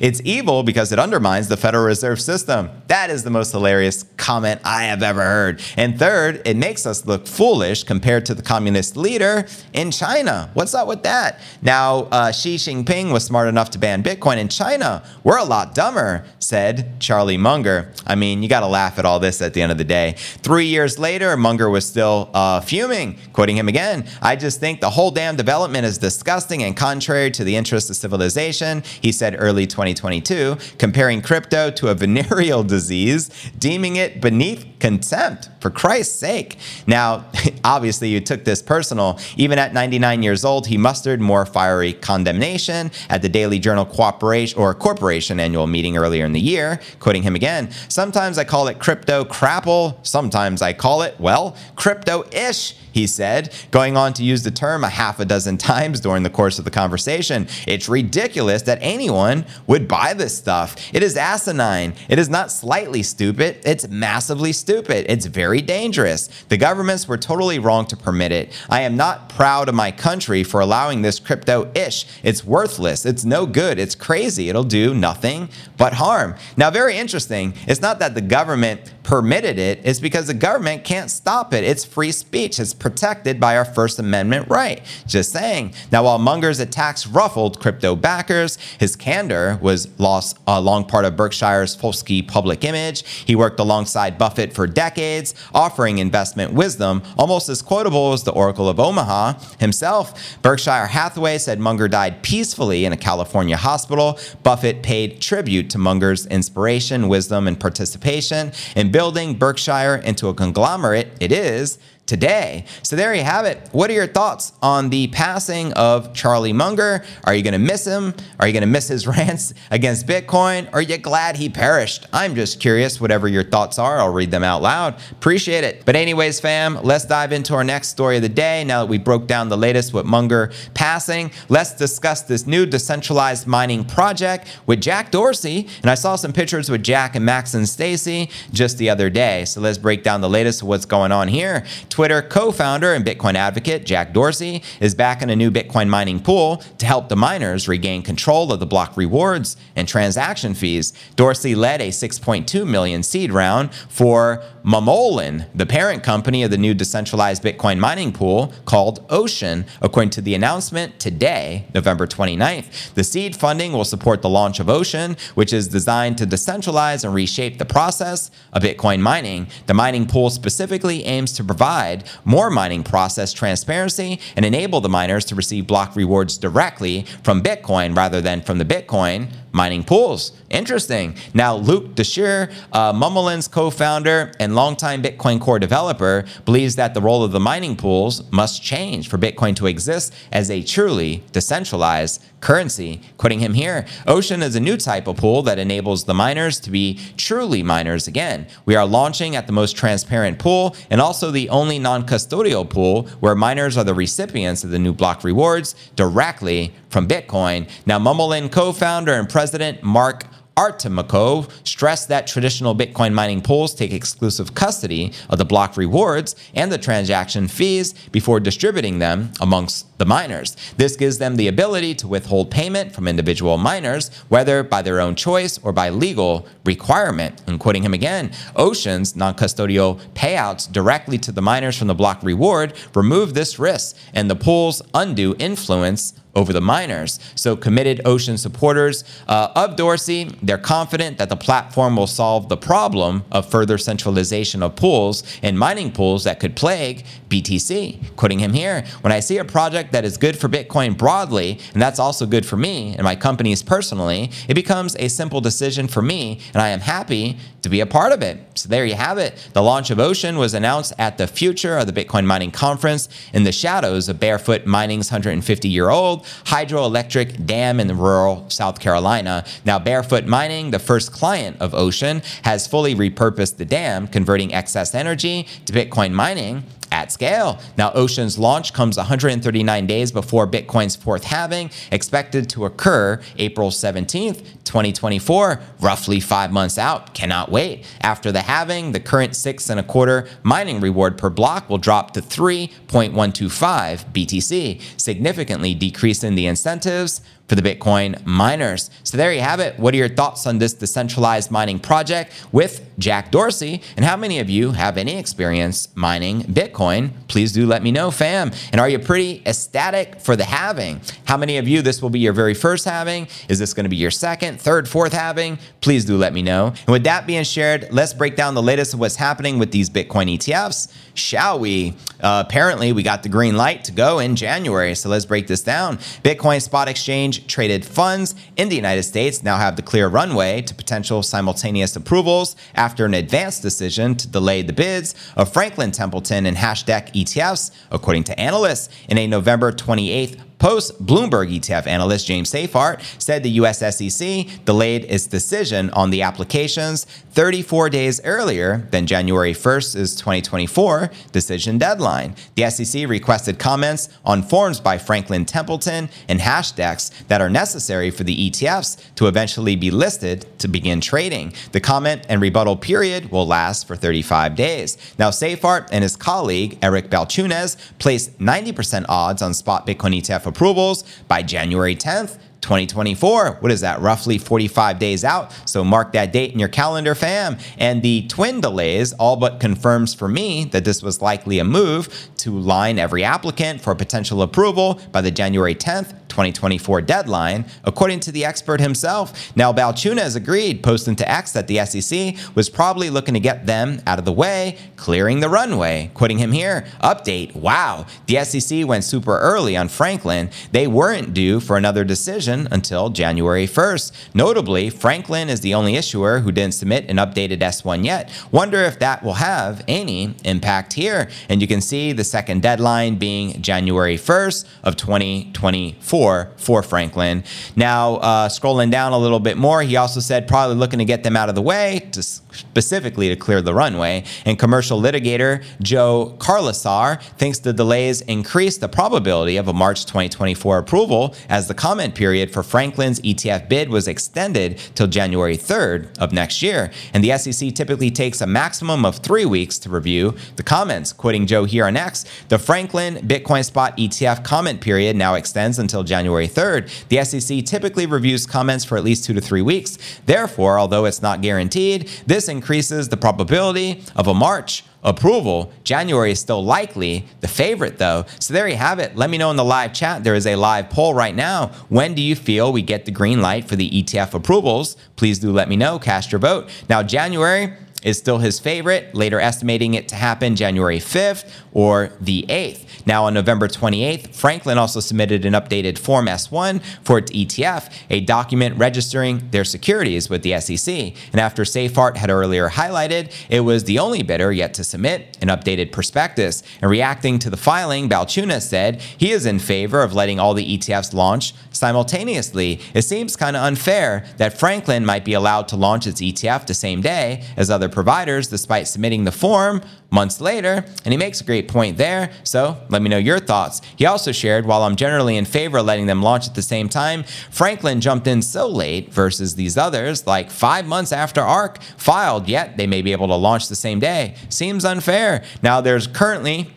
it's 0.01 0.23
evil 0.25 0.63
because 0.63 0.93
it 0.93 0.99
undermines 0.99 1.49
the 1.49 1.57
Federal 1.57 1.85
Reserve 1.85 2.21
System. 2.21 2.71
That 2.87 3.11
is 3.11 3.25
the 3.25 3.31
most 3.31 3.53
hilarious 3.53 4.05
comment 4.17 4.61
I 4.65 4.85
have 4.85 5.03
ever 5.03 5.23
heard. 5.23 5.63
And 5.77 5.99
third, 5.99 6.41
it 6.47 6.57
makes 6.57 6.87
us 6.87 7.05
look 7.07 7.27
foolish 7.27 7.85
compared 7.85 8.25
to 8.27 8.35
the 8.35 8.43
communist 8.43 8.97
leader 8.97 9.47
in 9.73 9.91
China. 9.91 10.51
What's 10.55 10.75
up 10.75 10.89
with 10.89 11.03
that? 11.03 11.41
Now, 11.63 12.09
uh, 12.11 12.33
Xi 12.33 12.57
Jinping 12.57 13.13
was 13.13 13.25
smart 13.25 13.49
enough 13.49 13.71
to 13.71 13.79
ban 13.79 14.03
Bitcoin 14.03 14.39
in 14.39 14.49
China. 14.49 15.03
We're 15.25 15.39
a 15.39 15.45
lot 15.45 15.75
dumber, 15.75 16.25
said 16.39 17.01
Charlie 17.01 17.37
Munger. 17.37 17.93
I 18.07 18.15
mean, 18.15 18.43
you 18.43 18.49
got 18.49 18.61
to 18.61 18.67
laugh 18.67 18.99
at 18.99 19.05
all 19.05 19.19
this 19.19 19.43
at 19.43 19.55
the 19.55 19.63
end 19.63 19.73
of 19.73 19.79
the 19.79 19.85
day. 19.85 20.15
Three 20.17 20.67
years 20.67 20.99
later, 20.99 21.26
Munger 21.35 21.71
was 21.71 21.87
still 21.87 22.29
uh, 22.35 22.61
fuming, 22.61 23.19
quoting 23.33 23.57
him 23.57 23.69
again. 23.69 24.07
I 24.21 24.37
just 24.37 24.61
think 24.61 24.83
the 24.83 24.91
whole 24.91 25.11
damn 25.11 25.35
development 25.35 25.87
is 25.87 25.97
disgusting 25.97 26.63
and 26.63 26.77
contrary 26.77 27.31
to 27.31 27.45
the 27.45 27.57
interests 27.57 27.89
of 27.89 27.97
civilization, 27.97 28.83
he 29.01 29.13
said 29.13 29.37
early 29.39 29.67
2022, 29.67 30.59
comparing 30.79 31.23
crypto 31.23 31.71
to 31.71 31.89
a 31.89 31.95
venereal 31.95 32.63
disease, 32.77 33.31
deeming 33.59 33.97
it 33.97 34.21
beneath 34.21 34.76
contempt, 34.79 35.49
for 35.61 35.71
Christ's 35.71 36.19
sake. 36.19 36.59
Now, 36.87 37.25
obviously, 37.65 38.09
you 38.09 38.21
took 38.21 38.45
this 38.45 38.63
personal. 38.63 39.19
Even 39.37 39.59
at 39.59 39.73
99 39.73 40.23
years 40.23 40.45
old, 40.45 40.67
he 40.67 40.77
mustered 40.77 41.21
more 41.21 41.47
fiery 41.47 41.93
condemnation 41.93 42.91
at 43.09 43.23
the 43.23 43.29
Daily 43.29 43.59
Journal 43.59 43.87
Cooperation 43.87 44.59
or 44.59 44.75
Corporation 44.75 45.41
annual 45.41 45.67
meeting 45.67 45.97
earlier 45.97 46.25
in 46.25 46.33
the 46.33 46.41
year, 46.41 46.81
quoting 47.01 47.23
him 47.23 47.35
again. 47.35 47.71
Sometimes 47.89 48.39
I 48.39 48.45
call 48.45 48.69
it 48.69 48.79
crypto 48.79 49.25
crapple, 49.25 49.97
sometimes 50.07 50.63
I 50.63 50.73
call 50.73 51.03
it, 51.03 51.19
well, 51.19 51.57
crypto 51.75 52.25
ish 52.33 52.77
he 52.97 53.07
said, 53.07 53.53
going 53.71 53.95
on 53.95 54.15
to 54.15 54.25
use 54.25 54.43
the 54.43 54.51
term 54.51 54.83
a 54.83 54.89
half 54.89 55.21
a 55.21 55.27
dozen 55.27 55.59
times 55.59 56.01
during 56.01 56.23
the 56.23 56.31
course 56.31 56.59
of 56.59 56.65
the 56.65 56.71
conversation. 56.71 57.47
It's 57.67 57.91
ridiculous 57.91 58.63
that 58.63 58.79
anyone 58.81 59.45
would 59.67 59.87
buy 59.87 60.15
this 60.15 60.35
stuff. 60.35 60.77
It 60.95 61.03
is 61.03 61.15
asinine. 61.15 61.93
It 62.09 62.19
is 62.19 62.31
not 62.31 62.51
slightly 62.51 63.03
stupid, 63.03 63.59
it's 63.67 63.87
massively 63.89 64.53
stupid. 64.53 65.05
It's 65.11 65.27
very 65.27 65.61
dangerous. 65.61 66.29
The 66.49 66.57
governments 66.57 67.07
were 67.07 67.19
totally 67.19 67.59
wrong 67.59 67.85
to 67.89 67.99
permit 67.99 68.33
it. 68.33 68.51
I 68.71 68.81
am 68.81 68.97
not 68.97 69.29
proud 69.29 69.69
of 69.69 69.75
my 69.75 69.91
country 69.91 70.43
for 70.43 70.61
allowing 70.61 71.03
this 71.03 71.21
crypto 71.21 71.71
ish. 71.75 72.07
It's 72.23 72.47
worthless. 72.47 73.05
It's 73.05 73.27
no 73.27 73.45
good. 73.45 73.79
It's 73.79 73.95
crazy. 73.95 74.49
It'll 74.49 74.65
do 74.65 74.95
nothing 74.95 75.51
but 75.77 75.93
harm. 75.93 76.35
Now, 76.57 76.71
very 76.71 76.97
interesting. 76.97 77.53
It's 77.69 77.83
not 77.83 77.99
that 77.99 78.15
the 78.15 78.23
government 78.23 78.95
permitted 79.03 79.57
it, 79.57 79.81
it's 79.85 80.01
because 80.01 80.27
the 80.27 80.35
government 80.35 80.83
can't 80.83 81.11
stop 81.11 81.55
it. 81.55 81.63
It's 81.63 81.85
free 81.85 82.11
speech. 82.11 82.59
It's 82.59 82.75
protected 82.87 83.41
by 83.41 83.57
our 83.57 83.65
First 83.65 83.99
Amendment 83.99 84.47
right. 84.49 84.81
Just 85.09 85.33
saying. 85.33 85.75
Now, 85.91 86.05
while 86.05 86.21
Munger's 86.21 86.61
attacks 86.61 87.05
ruffled 87.05 87.59
crypto 87.59 87.97
backers, 87.97 88.59
his 88.79 88.95
candor 88.95 89.59
was 89.61 89.89
lost 89.99 90.39
a 90.47 90.61
long 90.61 90.85
part 90.85 91.05
of 91.05 91.17
Berkshire's 91.17 91.75
Folksy 91.75 92.23
public 92.23 92.63
image. 92.63 93.05
He 93.05 93.35
worked 93.35 93.59
alongside 93.59 94.19
Buffett 94.19 94.53
for 94.53 94.69
decades, 94.69 95.35
offering 95.53 95.99
investment 95.99 96.53
wisdom 96.53 97.03
almost 97.19 97.49
as 97.49 97.61
quotable 97.61 98.13
as 98.13 98.23
the 98.23 98.31
Oracle 98.31 98.69
of 98.69 98.79
Omaha 98.79 99.33
himself. 99.59 100.41
Berkshire 100.41 100.87
Hathaway 100.87 101.39
said 101.39 101.59
Munger 101.59 101.89
died 101.89 102.23
peacefully 102.23 102.85
in 102.85 102.93
a 102.93 102.97
California 102.97 103.57
hospital. 103.57 104.17
Buffett 104.45 104.85
paid 104.85 105.21
tribute 105.21 105.71
to 105.71 105.79
Munger's 105.79 106.25
inspiration, 106.27 107.09
wisdom, 107.09 107.49
and 107.49 107.59
participation 107.59 108.53
in 108.77 108.93
building 108.93 109.35
Berkshire 109.35 109.97
into 110.05 110.29
a 110.29 110.35
conglomerate 110.35 111.09
it 111.19 111.33
is 111.33 111.81
today. 112.07 112.65
So 112.83 112.97
there 112.97 113.15
you 113.15 113.25
have 113.25 113.45
it. 113.45 113.69
What 113.73 113.91
are 113.91 113.95
your 113.95 114.07
thoughts 114.07 114.53
on 114.63 114.91
the 114.91 115.09
passing 115.09 115.73
of 115.75 116.15
Charlie 116.15 116.53
Munger? 116.53 117.05
Are 117.25 117.35
you 117.35 117.43
going 117.43 117.53
to 117.53 117.59
miss 117.59 117.85
him? 117.85 118.15
Are 118.39 118.47
you 118.47 118.53
going 118.53 118.63
to 118.63 118.69
miss 118.69 118.89
his 118.89 119.07
rants 119.07 119.53
against 119.71 120.07
Bitcoin? 120.07 120.73
Are 120.73 120.83
you 120.83 120.99
glad 120.99 121.37
he 121.37 121.49
perished? 121.49 122.07
I'm 122.13 122.35
just 122.35 122.61
curious. 122.61 123.01
Whatever 123.01 123.29
your 123.29 123.43
thoughts 123.43 123.79
are, 123.79 123.99
I'll 123.99 124.13
read 124.13 124.31
them 124.31 124.45
out 124.45 124.63
loud. 124.63 125.01
Appreciate 125.11 125.65
it. 125.65 125.85
But 125.85 125.97
anyways, 125.97 126.41
fam, 126.41 126.79
let's 126.83 127.05
dive 127.05 127.33
into 127.33 127.55
our 127.55 127.65
next 127.65 127.89
story 127.89 128.17
of 128.17 128.23
the 128.23 128.29
day. 128.29 128.65
Now 128.65 128.83
that 128.83 128.91
we 128.91 128.99
broke 128.99 129.27
down 129.27 129.49
the 129.49 129.59
latest 129.59 129.93
with 129.93 130.07
Munger 130.07 130.53
passing, 130.75 131.33
let's 131.49 131.75
discuss 131.75 132.23
this 132.23 132.47
new 132.47 132.67
decentralized 132.67 133.47
mining 133.47 133.85
project 133.85 134.61
with 134.67 134.81
Jack 134.81 135.11
Dorsey. 135.11 135.67
And 135.83 135.91
I 135.91 135.95
saw 135.95 136.17
some 136.17 136.33
pictures 136.33 136.71
with 136.71 136.83
Jack 136.83 137.17
and 137.17 137.25
Max 137.25 137.55
and 137.55 137.69
Stacy 137.69 138.31
just 138.53 138.79
the 138.79 138.91
other 138.91 139.11
day. 139.11 139.45
So 139.45 139.61
let's 139.61 139.79
break 139.79 140.05
down 140.05 140.21
the 140.21 140.29
latest 140.29 140.63
of 140.63 140.69
what's 140.69 140.87
going 140.87 141.13
on 141.13 141.29
here. 141.29 141.65
Twitter 141.97 142.21
co 142.21 142.53
founder 142.53 142.93
and 142.93 143.07
Bitcoin 143.07 143.37
advocate 143.37 143.87
Jack 143.87 144.13
Dorsey 144.13 144.63
is 144.81 144.95
back 144.95 145.23
in 145.23 145.31
a 145.31 145.35
new 145.35 145.51
Bitcoin 145.51 145.89
mining 145.89 146.21
pool 146.21 146.59
to 146.77 146.85
help 146.85 147.09
the 147.09 147.17
miners 147.17 147.69
regain 147.69 148.03
control 148.03 148.53
of 148.53 148.61
the 148.61 148.67
block 148.67 148.99
rewards 148.99 149.57
and 149.75 149.89
transaction 149.89 150.53
fees. 150.53 150.93
Dorsey 151.15 151.55
led 151.55 151.81
a 151.81 151.89
6.2 151.89 152.69
million 152.69 153.03
seed 153.03 153.33
round 153.33 153.73
for 153.73 154.45
Mummolin, 154.63 155.47
the 155.55 155.65
parent 155.65 156.03
company 156.03 156.43
of 156.43 156.51
the 156.51 156.59
new 156.59 156.75
decentralized 156.75 157.43
Bitcoin 157.43 157.79
mining 157.79 158.13
pool 158.13 158.53
called 158.67 159.07
Ocean, 159.09 159.65
according 159.81 160.11
to 160.11 160.21
the 160.21 160.35
announcement 160.35 161.01
today, 161.01 161.65
November 161.75 162.07
29th. 162.07 162.93
The 162.93 163.05
seed 163.05 163.35
funding 163.35 163.73
will 163.73 163.85
support 163.87 164.21
the 164.21 164.29
launch 164.29 164.61
of 164.61 164.69
Ocean, 164.69 165.17
which 165.35 165.51
is 165.51 165.67
designed 165.67 166.19
to 166.19 166.27
decentralize 166.27 167.05
and 167.05 167.15
reshape 167.15 167.57
the 167.57 167.65
process 167.65 168.31
of 168.53 168.65
Bitcoin 168.65 169.01
mining. 169.01 169.47
The 169.67 169.73
mining 169.73 170.07
pool 170.07 170.29
specifically 170.29 171.05
aims 171.05 171.33
to 171.35 171.45
provide 171.45 171.86
provide 171.87 172.05
more 172.25 172.51
mining 172.51 172.83
process 172.83 173.33
transparency 173.33 174.19
and 174.35 174.45
enable 174.45 174.81
the 174.81 174.89
miners 174.89 175.25
to 175.27 175.35
receive 175.35 175.67
block 175.67 175.95
rewards 175.97 176.39
directly 176.39 177.05
from 177.23 177.43
Bitcoin 177.43 177.97
rather 177.97 178.21
than 178.21 178.41
from 178.43 178.59
the 178.59 178.65
Bitcoin 178.65 179.29
mining 179.53 179.85
pools. 179.85 180.33
Interesting. 180.51 181.17
Now, 181.33 181.57
Luke 181.57 181.95
Dashjr, 181.95 182.53
uh, 182.73 183.49
co 183.49 183.71
founder 183.71 184.33
and 184.39 184.55
longtime 184.55 185.03
Bitcoin 185.03 185.41
Core 185.41 185.59
developer, 185.59 186.25
believes 186.45 186.77
that 186.77 186.95
the 186.95 187.01
role 187.01 187.25
of 187.25 187.33
the 187.33 187.41
mining 187.41 187.77
pools 187.77 188.23
must 188.33 188.63
change 188.63 189.09
for 189.09 189.19
Bitcoin 189.19 189.57
to 189.57 189.67
exist 189.67 190.13
as 190.33 190.51
a 190.51 190.63
truly 190.63 191.23
decentralized 191.33 192.23
currency. 192.47 193.01
Quoting 193.17 193.41
him 193.41 193.55
here 193.55 193.85
Ocean 194.07 194.41
is 194.41 194.55
a 194.55 194.61
new 194.61 194.77
type 194.77 195.09
of 195.09 195.17
pool 195.17 195.43
that 195.43 195.59
enables 195.59 196.05
the 196.05 196.15
miners 196.15 196.61
to 196.61 196.71
be 196.71 197.01
truly 197.17 197.61
miners 197.61 198.07
again. 198.07 198.47
We 198.65 198.77
are 198.77 198.87
launching 198.87 199.35
at 199.35 199.49
the 199.49 199.53
most 199.53 199.77
transparent 199.77 200.39
pool 200.39 200.77
and 200.89 201.01
also 201.01 201.33
the 201.33 201.49
only 201.49 201.81
non 201.81 202.07
custodial 202.07 202.71
pool 202.71 203.09
where 203.19 203.35
miners 203.35 203.77
are 203.77 203.83
the 203.83 203.95
recipients 203.95 204.63
of 204.63 204.71
the 204.71 204.79
new 204.79 204.93
block 204.93 205.25
rewards 205.25 205.75
directly 205.97 206.73
from 206.89 207.09
Bitcoin. 207.09 207.69
Now, 207.85 207.99
Mummolin 207.99 208.53
co 208.53 208.73
founder 208.73 209.15
and 209.15 209.29
president 209.29 209.83
Mark 209.83 210.27
Artymko 210.57 211.51
stressed 211.65 212.09
that 212.09 212.27
traditional 212.27 212.75
Bitcoin 212.75 213.13
mining 213.13 213.43
pools 213.43 213.75
take 213.75 213.93
exclusive 213.93 214.55
custody 214.55 215.13
of 215.29 215.37
the 215.37 215.45
block 215.45 215.77
rewards 215.77 216.35
and 216.55 216.73
the 216.73 216.79
transaction 216.79 217.47
fees 217.47 217.93
before 218.11 218.41
distributing 218.41 218.99
them 218.99 219.33
amongst 219.39 219.87
the 219.99 220.07
miners. 220.07 220.57
This 220.79 220.97
gives 220.97 221.19
them 221.19 221.37
the 221.37 221.49
ability 221.49 221.95
to 221.97 222.09
withhold 222.09 222.51
payment 222.51 222.93
from 222.93 223.07
individual 223.07 223.59
miners, 223.59 224.09
whether 224.29 224.63
by 224.63 224.81
their 224.81 224.99
own 224.99 225.15
choice 225.15 225.59
or 225.59 225.73
by 225.73 225.91
legal 225.91 226.47
requirement. 226.65 227.43
And 227.47 227.61
quoting 227.61 227.83
him 227.83 227.95
again, 227.95 228.31
Ocean's 228.57 229.15
non 229.15 229.35
custodial 229.35 230.01
payouts 230.15 230.73
directly 230.73 231.19
to 231.19 231.33
the 231.33 231.43
miners 231.43 231.77
from 231.77 231.89
the 231.89 231.95
block 231.95 232.23
reward 232.23 232.73
remove 232.95 233.35
this 233.35 233.59
risk 233.59 233.97
and 234.15 234.31
the 234.31 234.37
pool's 234.37 234.81
undue 234.95 235.35
influence 235.39 236.15
over 236.37 236.53
the 236.53 236.61
miners. 236.61 237.19
So, 237.35 237.57
committed 237.57 238.03
Ocean 238.05 238.39
supporters 238.39 239.03
uh, 239.27 239.49
of 239.57 239.75
Dorsey, 239.75 240.31
they're 240.43 240.59
confident 240.59 241.19
that 241.19 241.29
the 241.29 241.37
platform 241.37 241.97
will 241.97 242.07
solve 242.07 242.49
the 242.49 242.57
problem 242.57 243.25
of 243.33 243.51
further 243.51 243.79
centralization 243.79 244.63
of 244.63 244.77
pools 244.77 245.25
and 245.43 245.59
mining 245.59 245.91
pools 245.91 246.23
that 246.25 246.39
could 246.39 246.55
plague 246.55 247.05
BTC. 247.29 248.15
Quoting 248.17 248.39
him 248.39 248.53
here, 248.53 248.85
when 249.01 249.13
I 249.13 249.21
see 249.21 249.39
a 249.39 249.45
project 249.45 249.93
that 249.93 250.05
is 250.05 250.17
good 250.17 250.39
for 250.39 250.49
Bitcoin 250.49 250.97
broadly, 250.97 251.59
and 251.73 251.83
that's 251.83 251.99
also 251.99 252.27
good 252.27 252.47
for 252.47 252.57
me 252.57 252.95
and 252.95 253.03
my 253.03 253.17
companies 253.17 253.63
personally, 253.63 254.31
it 254.49 254.55
becomes 254.55 254.95
a 254.97 255.09
simple 255.09 255.41
decision 255.41 255.89
for 255.89 256.03
me, 256.03 256.41
and 256.53 256.63
I 256.63 256.69
am 256.69 256.81
happy 256.81 257.39
to 257.67 257.71
be 257.71 257.81
a 257.81 257.87
part 257.87 258.13
of 258.13 258.23
it. 258.23 258.39
So 258.55 258.69
there 258.69 258.87
you 258.87 258.95
have 258.95 259.19
it. 259.19 259.49
The 259.53 259.63
launch 259.63 259.91
of 259.91 259.99
Ocean 259.99 260.39
was 260.39 260.55
announced 260.55 260.93
at 260.99 261.19
the 261.19 261.27
Future 261.27 261.77
of 261.77 261.93
the 261.93 261.93
Bitcoin 261.93 262.25
Mining 262.25 262.53
Conference 262.53 263.09
in 263.33 263.43
the 263.43 263.51
shadows 263.51 264.09
of 264.09 264.21
Barefoot 264.21 264.67
Mining's 264.67 265.11
150 265.11 265.69
year 265.69 265.91
old 265.91 266.25
hydroelectric 266.45 267.45
dam 267.45 267.81
in 267.81 267.89
rural 267.99 268.49
South 268.51 268.79
Carolina. 268.79 269.45
Now, 269.65 269.81
Barefoot 269.81 270.27
Mining, 270.27 270.71
the 270.71 270.79
first 270.79 271.11
client 271.11 271.57
of 271.59 271.75
Ocean, 271.75 272.23
has 272.43 272.69
fully 272.69 272.95
repurposed 272.95 273.57
the 273.57 273.65
dam, 273.65 274.07
converting 274.07 274.55
excess 274.55 274.95
energy 274.95 275.49
to 275.65 275.73
Bitcoin 275.73 276.13
mining 276.13 276.63
at 276.91 277.13
scale. 277.13 277.61
Now, 277.77 277.93
Ocean's 277.93 278.39
launch 278.39 278.73
comes 278.73 278.97
139 278.97 279.87
days 279.87 280.13
before 280.13 280.47
Bitcoin's 280.47 280.97
fourth 280.97 281.25
halving, 281.25 281.71
expected 281.91 282.49
to 282.51 282.65
occur 282.65 283.21
April 283.39 283.71
17th, 283.71 284.43
2024, 284.65 285.61
roughly 285.81 286.21
five 286.21 286.53
months 286.53 286.79
out. 286.79 287.15
Cannot 287.15 287.51
wait. 287.51 287.87
After 288.01 288.33
the 288.33 288.43
halving, 288.43 288.93
the 288.93 289.01
current 289.01 289.37
six 289.37 289.71
and 289.71 289.81
a 289.81 289.83
quarter 289.83 290.29
mining 290.43 290.81
reward 290.81 291.19
per 291.19 291.31
block 291.31 291.69
will 291.71 291.79
drop 291.79 292.13
to 292.13 292.21
3.125 292.21 294.13
BTC, 294.13 294.81
significantly 295.01 295.75
decreasing 295.75 296.35
the 296.35 296.47
incentives 296.47 297.21
for 297.49 297.55
the 297.55 297.63
Bitcoin 297.63 298.25
miners. 298.27 298.91
So 299.05 299.17
there 299.17 299.33
you 299.33 299.41
have 299.41 299.61
it. 299.61 299.79
What 299.79 299.95
are 299.95 299.97
your 299.97 300.09
thoughts 300.09 300.47
on 300.47 300.59
this 300.59 300.75
decentralized 300.75 301.51
mining 301.51 301.79
project 301.79 302.33
with 302.53 302.89
Jack 302.99 303.31
Dorsey? 303.31 303.83
And 303.97 304.05
how 304.05 304.17
many 304.17 304.41
of 304.41 304.51
you 304.51 304.73
have 304.73 304.97
any 304.97 305.19
experience 305.19 305.89
mining 305.95 306.43
Bitcoin? 306.43 307.11
Please 307.29 307.53
do 307.53 307.67
let 307.67 307.83
me 307.83 307.93
know, 307.93 308.11
fam. 308.11 308.53
And 308.73 308.81
are 308.81 308.89
you 308.89 308.99
pretty 308.99 309.43
ecstatic 309.47 310.21
for 310.21 310.37
the 310.37 310.45
halving? 310.45 311.01
How 311.25 311.37
many 311.37 311.59
of 311.59 311.69
you 311.69 311.83
this 311.83 312.03
will 312.03 312.11
be 312.11 312.19
your 312.19 312.33
very 312.33 312.55
first 312.55 312.85
halving? 312.85 313.29
Is 313.49 313.59
this 313.59 313.75
going 313.75 313.85
to 313.85 313.91
be 313.91 313.97
your 313.97 314.11
second, 314.11 314.61
third, 314.61 314.89
fourth 314.89 315.13
halving? 315.13 315.59
Please 315.81 316.05
do 316.05 316.17
let 316.17 316.33
me 316.33 316.43
know. 316.43 316.69
And 316.69 316.89
with 316.89 317.05
that 317.05 317.27
being 317.27 317.45
shared, 317.45 317.89
let's 317.93 318.13
break 318.13 318.37
down 318.37 318.55
the 318.55 318.63
latest 318.63 318.95
of 318.95 319.01
what's 319.01 319.17
happening 319.17 319.59
with 319.59 319.71
these 319.71 319.89
Bitcoin 319.89 320.37
ETFs, 320.37 320.93
shall 321.15 321.59
we? 321.59 321.95
Uh, 322.21 322.43
apparently, 322.47 322.93
we 322.93 323.03
got 323.03 323.23
the 323.23 323.29
green 323.29 323.57
light 323.57 323.85
to 323.85 323.93
go 323.93 324.19
in 324.19 324.37
January. 324.37 324.95
So 324.95 325.09
let's 325.09 325.27
break 325.27 325.47
this 325.47 325.63
down. 325.63 325.99
Bitcoin 326.25 326.63
Spot 326.63 326.89
Exchange 326.89 327.36
exchange 327.37 327.57
traded 327.57 327.85
funds 327.87 328.35
in 328.57 328.69
the 328.69 328.77
United 328.77 329.03
States 329.03 329.43
now 329.43 329.57
have 329.57 329.77
the 329.77 329.83
clear 329.83 330.09
runway 330.09 330.61
to 330.61 330.75
potential 330.75 331.23
simultaneous 331.23 331.97
approvals 331.97 332.55
after 332.75 333.07
an 333.07 333.15
advanced 333.15 333.63
decision 333.63 334.15
to 334.15 334.29
delay 334.29 334.63
the 334.63 334.73
bids 334.73 335.15
of 335.37 335.53
Franklin 335.53 335.91
Templeton 335.91 336.45
and 336.47 336.57
Hashdex 336.57 337.13
ETFs, 337.13 337.71
according 337.91 338.25
to 338.25 338.39
analysts, 338.39 338.89
in 339.09 339.17
a 339.19 339.27
November 339.27 339.73
28th 339.73 340.39
Post 340.59 341.05
Bloomberg 341.05 341.55
ETF 341.55 341.87
analyst 341.87 342.27
James 342.27 342.51
Seyffart 342.51 343.03
said 343.21 343.43
the 343.43 343.51
US 343.51 343.79
SEC 343.79 344.47
delayed 344.65 345.05
its 345.05 345.27
decision 345.27 345.91
on 345.91 346.11
the 346.11 346.23
applications 346.23 347.05
34 347.05 347.91
days 347.91 348.21
earlier 348.25 348.89
than 348.91 349.07
January 349.07 349.53
1st, 349.53 349.93
2024 350.19 351.11
decision 351.33 351.77
deadline. 351.77 352.35
The 352.55 352.71
SEC 352.71 353.07
requested 353.07 353.59
comments 353.59 354.09
on 354.25 354.43
forms 354.43 354.81
by 354.81 354.97
Franklin 354.97 355.45
Templeton 355.45 356.09
and 356.29 356.41
Hashdex 356.41 357.27
that 357.29 357.43
are 357.43 357.51
necessary 357.51 358.11
for 358.11 358.25
the 358.25 358.51
ETFs 358.51 358.97
to 359.17 359.27
eventually 359.27 359.77
be 359.77 359.91
listed 359.91 360.47
to 360.59 360.69
begin 360.69 361.03
trading. 361.03 361.53
The 361.73 361.81
comment 361.81 362.25
and 362.31 362.41
rebuttal 362.41 362.77
period 362.77 363.31
will 363.31 363.47
last 363.47 363.87
for 363.87 363.97
35 363.97 364.57
days. 364.57 364.97
Now, 365.19 365.29
Seyffart 365.29 365.91
and 365.93 366.03
his 366.03 366.17
colleague 366.17 366.79
Eric 366.81 367.11
Balchunas 367.11 367.77
placed 367.99 368.39
90% 368.39 369.05
odds 369.11 369.43
on 369.43 369.53
spot 369.53 369.87
Bitcoin 369.87 370.19
ETF 370.19 370.46
approvals 370.47 371.05
by 371.29 371.43
January 371.43 371.97
10th 371.97 372.39
2024. 372.67 373.59
What 373.61 373.71
is 373.71 373.83
that? 373.83 374.01
Roughly 374.01 374.39
45 374.39 374.99
days 374.99 375.25
out. 375.25 375.53
So 375.67 375.85
mark 375.85 376.13
that 376.13 376.33
date 376.33 376.53
in 376.53 376.59
your 376.59 376.69
calendar, 376.69 377.15
fam. 377.15 377.59
And 377.79 378.03
the 378.03 378.27
twin 378.27 378.61
delays 378.61 379.13
all 379.15 379.37
but 379.37 379.61
confirms 379.61 380.15
for 380.15 380.27
me 380.27 380.65
that 380.67 380.85
this 380.85 381.01
was 381.01 381.23
likely 381.23 381.61
a 381.61 381.65
move 381.65 382.29
to 382.39 382.59
line 382.59 382.99
every 382.99 383.23
applicant 383.23 383.83
for 383.83 383.95
potential 383.95 384.43
approval 384.43 385.01
by 385.13 385.21
the 385.21 385.31
January 385.31 385.77
10th, 385.77 386.26
2024 386.37 387.01
deadline, 387.01 387.65
according 387.83 388.21
to 388.21 388.31
the 388.31 388.45
expert 388.45 388.79
himself. 388.79 389.57
Now, 389.57 389.73
Balchunas 389.73 390.21
has 390.21 390.37
agreed, 390.37 390.83
posting 390.83 391.17
to 391.17 391.31
X 391.31 391.53
that 391.53 391.67
the 391.67 391.83
SEC 391.87 392.37
was 392.55 392.69
probably 392.69 393.09
looking 393.09 393.33
to 393.33 393.41
get 393.41 393.65
them 393.65 394.03
out 394.07 394.19
of 394.19 394.27
the 394.27 394.35
way, 394.35 394.77
clearing 394.97 395.41
the 395.41 395.49
runway. 395.49 396.11
Quoting 396.13 396.37
him 396.37 396.53
here, 396.53 396.87
update, 397.03 397.55
wow, 397.55 398.05
the 398.27 398.45
SEC 398.45 398.87
went 398.87 399.05
super 399.05 399.39
early 399.39 399.79
on 399.79 399.89
Franklin. 399.89 400.51
They 400.73 400.87
weren't 400.87 401.33
due 401.33 401.59
for 401.59 401.79
another 401.79 402.05
decision 402.05 402.69
until 402.71 403.09
January 403.09 403.67
1st. 403.67 404.13
Notably, 404.35 404.91
Franklin 404.91 405.49
is 405.49 405.63
the 405.63 405.73
only 405.73 405.97
issuer 405.97 406.41
who 406.41 406.53
didn't 406.53 406.75
submit 406.75 407.09
an 407.09 407.17
updated 407.17 407.61
S1 407.61 408.05
yet. 408.05 408.31
Wonder 408.53 408.83
if 408.83 408.99
that 408.99 409.23
will 409.23 409.35
have 409.35 409.83
any 409.89 410.35
impact 410.45 410.93
here. 410.93 411.31
And 411.49 411.63
you 411.63 411.67
can 411.67 411.81
see 411.81 412.13
the 412.13 412.25
second 412.25 412.61
deadline 412.61 413.17
being 413.17 413.63
January 413.63 414.19
1st 414.19 414.67
of 414.83 414.97
2024 414.97 416.26
for 416.57 416.83
Franklin. 416.83 417.45
Now, 417.75 418.17
uh, 418.17 418.49
scrolling 418.49 418.91
down 418.91 419.13
a 419.13 419.19
little 419.19 419.41
bit 419.41 419.57
more, 419.57 419.83
he 419.83 419.97
also 419.97 420.21
said 420.21 420.49
probably 420.49 420.77
looking 420.77 420.99
to 420.99 421.05
get 421.05 421.23
them 421.23 421.37
out 421.37 421.49
of 421.49 421.55
the 421.55 421.63
way 421.63 422.09
to 422.13 422.23
specifically 422.23 423.29
to 423.29 423.37
clear 423.37 423.61
the 423.63 423.75
runway. 423.75 424.25
And 424.45 424.59
commercial 424.59 425.01
litigator 425.01 425.65
Joe 425.83 426.35
Carlasare 426.39 427.23
thinks 427.39 427.59
the 427.59 427.73
delays 427.73 428.21
increase 428.23 428.79
the 428.79 428.89
probability 428.89 429.57
of 429.57 429.69
a 429.69 429.73
March 429.73 430.07
2024 430.07 430.79
approval 430.79 431.35
as 431.49 431.69
the 431.69 431.75
comment 431.75 432.15
period 432.15 432.51
for 432.51 432.63
Franklin's 432.63 433.21
ETF 433.21 433.69
bid 433.69 433.91
was 433.91 434.09
extended 434.09 434.79
till 434.95 435.07
January 435.07 435.57
3rd 435.57 436.17
of 436.19 436.33
next 436.33 436.63
year. 436.63 436.91
And 437.13 437.23
the 437.23 437.37
SEC 437.39 437.75
typically 437.75 438.11
takes 438.11 438.41
a 438.41 438.47
maximum 438.47 439.05
of 439.05 439.17
three 439.19 439.45
weeks 439.47 439.79
to 439.81 439.91
review 439.91 440.35
the 440.57 440.63
comments. 440.63 441.13
Quoting 441.13 441.47
Joe 441.47 441.65
here 441.65 441.87
on 441.87 441.97
X, 441.97 442.25
the 442.49 442.59
Franklin 442.59 443.17
Bitcoin 443.17 443.65
Spot 443.65 443.97
ETF 443.97 444.45
comment 444.45 444.81
period 444.81 445.17
now 445.17 445.35
extends 445.35 445.79
until 445.79 446.03
January 446.17 446.49
3rd. 446.49 447.09
The 447.09 447.23
SEC 447.25 447.63
typically 447.67 448.07
reviews 448.07 448.47
comments 448.47 448.87
for 448.87 448.97
at 448.97 449.05
least 449.05 449.25
two 449.25 449.35
to 449.35 449.41
three 449.41 449.61
weeks. 449.61 449.99
Therefore, 450.25 450.79
although 450.79 451.05
it's 451.05 451.21
not 451.21 451.43
guaranteed, 451.43 452.09
this 452.27 452.49
increases 452.49 453.11
the 453.11 453.19
probability 453.19 454.03
of 454.15 454.27
a 454.27 454.33
March 454.33 454.83
approval. 455.03 455.71
January 455.85 456.33
is 456.33 456.41
still 456.41 456.65
likely, 456.65 457.27
the 457.43 457.49
favorite 457.49 457.99
though. 457.99 458.25
So 458.41 458.55
there 458.55 458.67
you 458.67 458.77
have 458.77 458.99
it. 458.99 459.15
Let 459.15 459.29
me 459.29 459.37
know 459.37 459.51
in 459.51 459.57
the 459.57 459.65
live 459.65 459.93
chat. 459.93 460.25
There 460.25 460.35
is 460.35 460.47
a 460.47 460.57
live 460.57 460.89
poll 460.89 461.13
right 461.13 461.35
now. 461.35 461.67
When 461.91 462.15
do 462.15 462.23
you 462.23 462.35
feel 462.35 462.73
we 462.73 462.81
get 462.81 463.05
the 463.05 463.13
green 463.13 463.43
light 463.43 463.69
for 463.69 463.77
the 463.77 463.91
ETF 463.91 464.33
approvals? 464.33 464.97
Please 465.17 465.39
do 465.39 465.53
let 465.53 465.69
me 465.69 465.77
know. 465.77 465.99
Cast 465.99 466.33
your 466.33 466.39
vote. 466.39 466.71
Now, 466.89 467.03
January 467.03 467.75
is 468.03 468.17
still 468.17 468.39
his 468.39 468.61
favorite, 468.61 469.15
later 469.15 469.41
estimating 469.41 469.95
it 469.95 470.07
to 470.09 470.15
happen 470.15 470.55
January 470.55 470.99
5th 470.99 471.51
or 471.77 472.11
the 472.23 472.47
8th. 472.49 472.87
Now, 473.05 473.27
on 473.27 473.35
November 473.35 473.69
28th, 473.69 474.35
Franklin 474.35 474.79
also 474.79 474.99
submitted 474.99 475.45
an 475.45 475.53
updated 475.53 475.99
Form 475.99 476.25
S1 476.25 476.83
for 477.05 477.19
its 477.19 477.31
ETF, 477.31 477.93
a 478.09 478.23
document 478.23 478.79
registering 478.79 479.51
their 479.51 479.63
securities 479.63 480.31
with 480.31 480.43
the 480.43 480.59
SEC. 480.59 481.13
And 481.33 481.39
after 481.39 481.65
Seyffart 481.65 482.17
had 482.17 482.31
earlier 482.31 482.71
highlighted, 482.71 483.31
it 483.51 483.61
was 483.61 483.85
the 483.85 483.99
only 483.99 484.23
bidder 484.23 484.51
yet 484.53 484.73
to 484.75 484.85
submit 484.85 485.37
an 485.43 485.49
updated 485.49 485.93
prospectus. 485.93 486.63
And 486.81 486.91
reacting 486.91 487.39
to 487.41 487.51
the 487.51 487.59
filing, 487.59 488.09
Balchunas 488.09 488.63
said 488.63 489.03
he 489.19 489.31
is 489.31 489.45
in 489.45 489.59
favor 489.59 490.01
of 490.01 490.15
letting 490.15 490.41
all 490.41 490.55
the 490.55 490.79
ETFs 490.79 491.13
launch 491.13 491.53
simultaneously. 491.73 492.81
It 492.95 493.03
seems 493.03 493.37
kind 493.37 493.55
of 493.55 493.63
unfair 493.63 494.25
that 494.39 494.59
Franklin 494.59 495.05
might 495.05 495.27
be 495.27 495.35
allowed 495.35 495.69
to 495.69 495.77
launch 495.77 496.07
its 496.07 496.23
ETF 496.23 496.67
the 496.67 496.73
same 496.73 497.03
day 497.03 497.45
as 497.55 497.71
other 497.71 497.91
providers 497.91 498.49
despite 498.49 498.89
submitting 498.89 499.25
the 499.25 499.33
form 499.33 499.83
months 500.11 500.41
later. 500.41 500.85
And 501.05 501.13
he 501.13 501.17
makes 501.17 501.41
a 501.41 501.45
great 501.45 501.69
point 501.69 501.97
there. 501.97 502.31
So 502.45 502.81
let 502.89 503.03
me 503.03 503.09
know 503.09 503.19
your 503.19 503.39
thoughts. 503.39 503.83
He 503.97 504.07
also 504.07 504.33
shared 504.33 504.67
while 504.67 504.83
I'm 504.83 504.97
generally 504.97 505.37
in 505.37 505.45
favor 505.45 505.79
of 505.79 505.87
letting 505.87 506.07
them 506.07 506.23
launch 506.23 506.47
at 506.47 506.55
the 506.55 506.63
same 506.63 506.89
time, 506.89 507.25
Franklin 507.51 508.01
jumped 508.01 508.27
in 508.27 508.43
so 508.43 508.69
late 508.69 509.13
versus 509.13 509.55
these 509.55 509.77
others, 509.77 510.27
like 510.27 510.51
five 510.51 510.87
months 510.87 511.13
after 511.13 511.41
ARK 511.41 511.83
filed, 511.97 512.49
yet 512.49 512.77
they 512.77 512.87
may 512.87 513.03
be 513.03 513.13
able 513.13 513.29
to 513.29 513.35
launch 513.35 513.69
the 513.69 513.77
same 513.77 513.99
day. 513.99 514.35
Seems 514.49 514.85
unfair. 514.85 515.45
Now, 515.63 515.81
there's 515.81 516.07
currently 516.07 516.71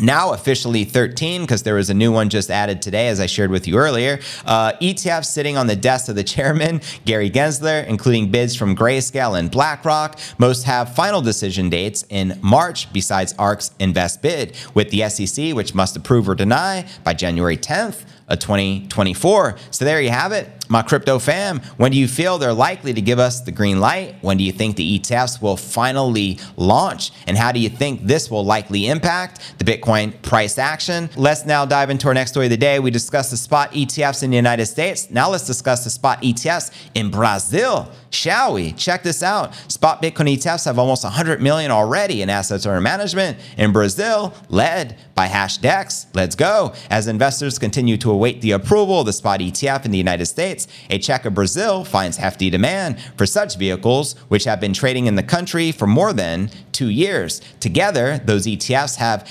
now 0.00 0.32
officially 0.32 0.84
13 0.84 1.42
because 1.42 1.62
there 1.62 1.74
was 1.74 1.90
a 1.90 1.94
new 1.94 2.12
one 2.12 2.28
just 2.28 2.50
added 2.50 2.80
today 2.80 3.08
as 3.08 3.20
i 3.20 3.26
shared 3.26 3.50
with 3.50 3.66
you 3.66 3.76
earlier 3.76 4.18
uh, 4.46 4.72
etf 4.80 5.24
sitting 5.24 5.56
on 5.56 5.66
the 5.66 5.76
desk 5.76 6.08
of 6.08 6.14
the 6.14 6.24
chairman 6.24 6.80
gary 7.04 7.30
gensler 7.30 7.86
including 7.86 8.30
bids 8.30 8.54
from 8.54 8.76
grayscale 8.76 9.38
and 9.38 9.50
blackrock 9.50 10.18
most 10.38 10.64
have 10.64 10.94
final 10.94 11.20
decision 11.20 11.68
dates 11.68 12.04
in 12.10 12.38
march 12.42 12.92
besides 12.92 13.34
ark's 13.38 13.72
invest 13.78 14.22
bid 14.22 14.56
with 14.74 14.90
the 14.90 15.08
sec 15.08 15.54
which 15.54 15.74
must 15.74 15.96
approve 15.96 16.28
or 16.28 16.34
deny 16.34 16.86
by 17.04 17.12
january 17.12 17.56
10th 17.56 18.04
of 18.28 18.38
2024 18.38 19.56
so 19.70 19.84
there 19.84 20.00
you 20.00 20.10
have 20.10 20.32
it 20.32 20.48
my 20.68 20.82
crypto 20.82 21.18
fam, 21.18 21.60
when 21.78 21.92
do 21.92 21.98
you 21.98 22.06
feel 22.06 22.36
they're 22.36 22.52
likely 22.52 22.92
to 22.92 23.00
give 23.00 23.18
us 23.18 23.40
the 23.40 23.52
green 23.52 23.80
light? 23.80 24.16
When 24.20 24.36
do 24.36 24.44
you 24.44 24.52
think 24.52 24.76
the 24.76 24.98
ETFs 24.98 25.40
will 25.40 25.56
finally 25.56 26.38
launch? 26.56 27.10
And 27.26 27.38
how 27.38 27.52
do 27.52 27.58
you 27.58 27.70
think 27.70 28.02
this 28.02 28.30
will 28.30 28.44
likely 28.44 28.86
impact 28.86 29.58
the 29.58 29.64
Bitcoin 29.64 29.87
price 30.22 30.58
action? 30.58 31.08
Let's 31.16 31.46
now 31.46 31.64
dive 31.64 31.88
into 31.88 32.08
our 32.08 32.14
next 32.14 32.32
story 32.32 32.44
of 32.44 32.50
the 32.50 32.58
day. 32.58 32.78
We 32.78 32.90
discussed 32.90 33.30
the 33.30 33.38
spot 33.38 33.72
ETFs 33.72 34.22
in 34.22 34.28
the 34.28 34.36
United 34.36 34.66
States. 34.66 35.10
Now 35.10 35.30
let's 35.30 35.46
discuss 35.46 35.82
the 35.82 35.88
spot 35.88 36.20
ETFs 36.20 36.70
in 36.94 37.10
Brazil. 37.10 37.90
Shall 38.10 38.54
we? 38.54 38.72
Check 38.72 39.02
this 39.02 39.22
out. 39.22 39.54
Spot 39.70 40.02
Bitcoin 40.02 40.34
ETFs 40.34 40.66
have 40.66 40.78
almost 40.78 41.04
100 41.04 41.40
million 41.40 41.70
already 41.70 42.20
in 42.20 42.28
assets 42.28 42.66
under 42.66 42.80
management 42.80 43.38
in 43.56 43.72
Brazil, 43.72 44.34
led 44.48 44.98
by 45.14 45.26
Hashdex. 45.26 46.06
Let's 46.14 46.34
go. 46.34 46.74
As 46.90 47.06
investors 47.06 47.58
continue 47.58 47.96
to 47.98 48.10
await 48.10 48.40
the 48.40 48.52
approval 48.52 49.00
of 49.00 49.06
the 49.06 49.12
spot 49.12 49.40
ETF 49.40 49.84
in 49.84 49.90
the 49.90 49.98
United 49.98 50.26
States, 50.26 50.68
a 50.90 50.98
check 50.98 51.24
of 51.24 51.34
Brazil 51.34 51.84
finds 51.84 52.18
hefty 52.18 52.50
demand 52.50 53.00
for 53.16 53.26
such 53.26 53.56
vehicles, 53.56 54.14
which 54.28 54.44
have 54.44 54.60
been 54.60 54.72
trading 54.72 55.06
in 55.06 55.16
the 55.16 55.22
country 55.22 55.72
for 55.72 55.86
more 55.86 56.12
than 56.12 56.50
two 56.72 56.88
years. 56.88 57.40
Together, 57.58 58.18
those 58.24 58.46
ETFs 58.46 58.96
have 58.96 59.28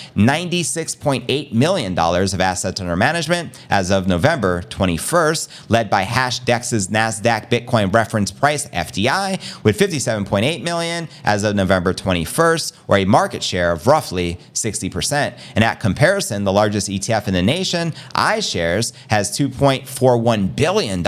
$96.8 0.49 1.51
million 1.53 1.97
of 1.97 2.41
assets 2.41 2.81
under 2.81 2.95
management 2.95 3.59
as 3.69 3.91
of 3.91 4.07
November 4.07 4.61
21st, 4.63 5.69
led 5.69 5.89
by 5.89 6.03
Hashdex's 6.03 6.87
NASDAQ 6.87 7.49
Bitcoin 7.49 7.93
reference 7.93 8.31
price 8.31 8.67
FDI 8.69 9.63
with 9.63 9.77
57.8 9.77 10.63
million 10.63 11.07
as 11.23 11.43
of 11.43 11.55
November 11.55 11.93
21st, 11.93 12.73
or 12.87 12.97
a 12.97 13.05
market 13.05 13.43
share 13.43 13.71
of 13.71 13.87
roughly 13.87 14.39
60%. 14.53 15.37
And 15.55 15.63
at 15.63 15.79
comparison, 15.79 16.43
the 16.43 16.53
largest 16.53 16.89
ETF 16.89 17.27
in 17.27 17.33
the 17.33 17.41
nation, 17.41 17.93
iShares, 18.15 18.93
has 19.09 19.37
$2.41 19.37 20.55
billion 20.55 20.99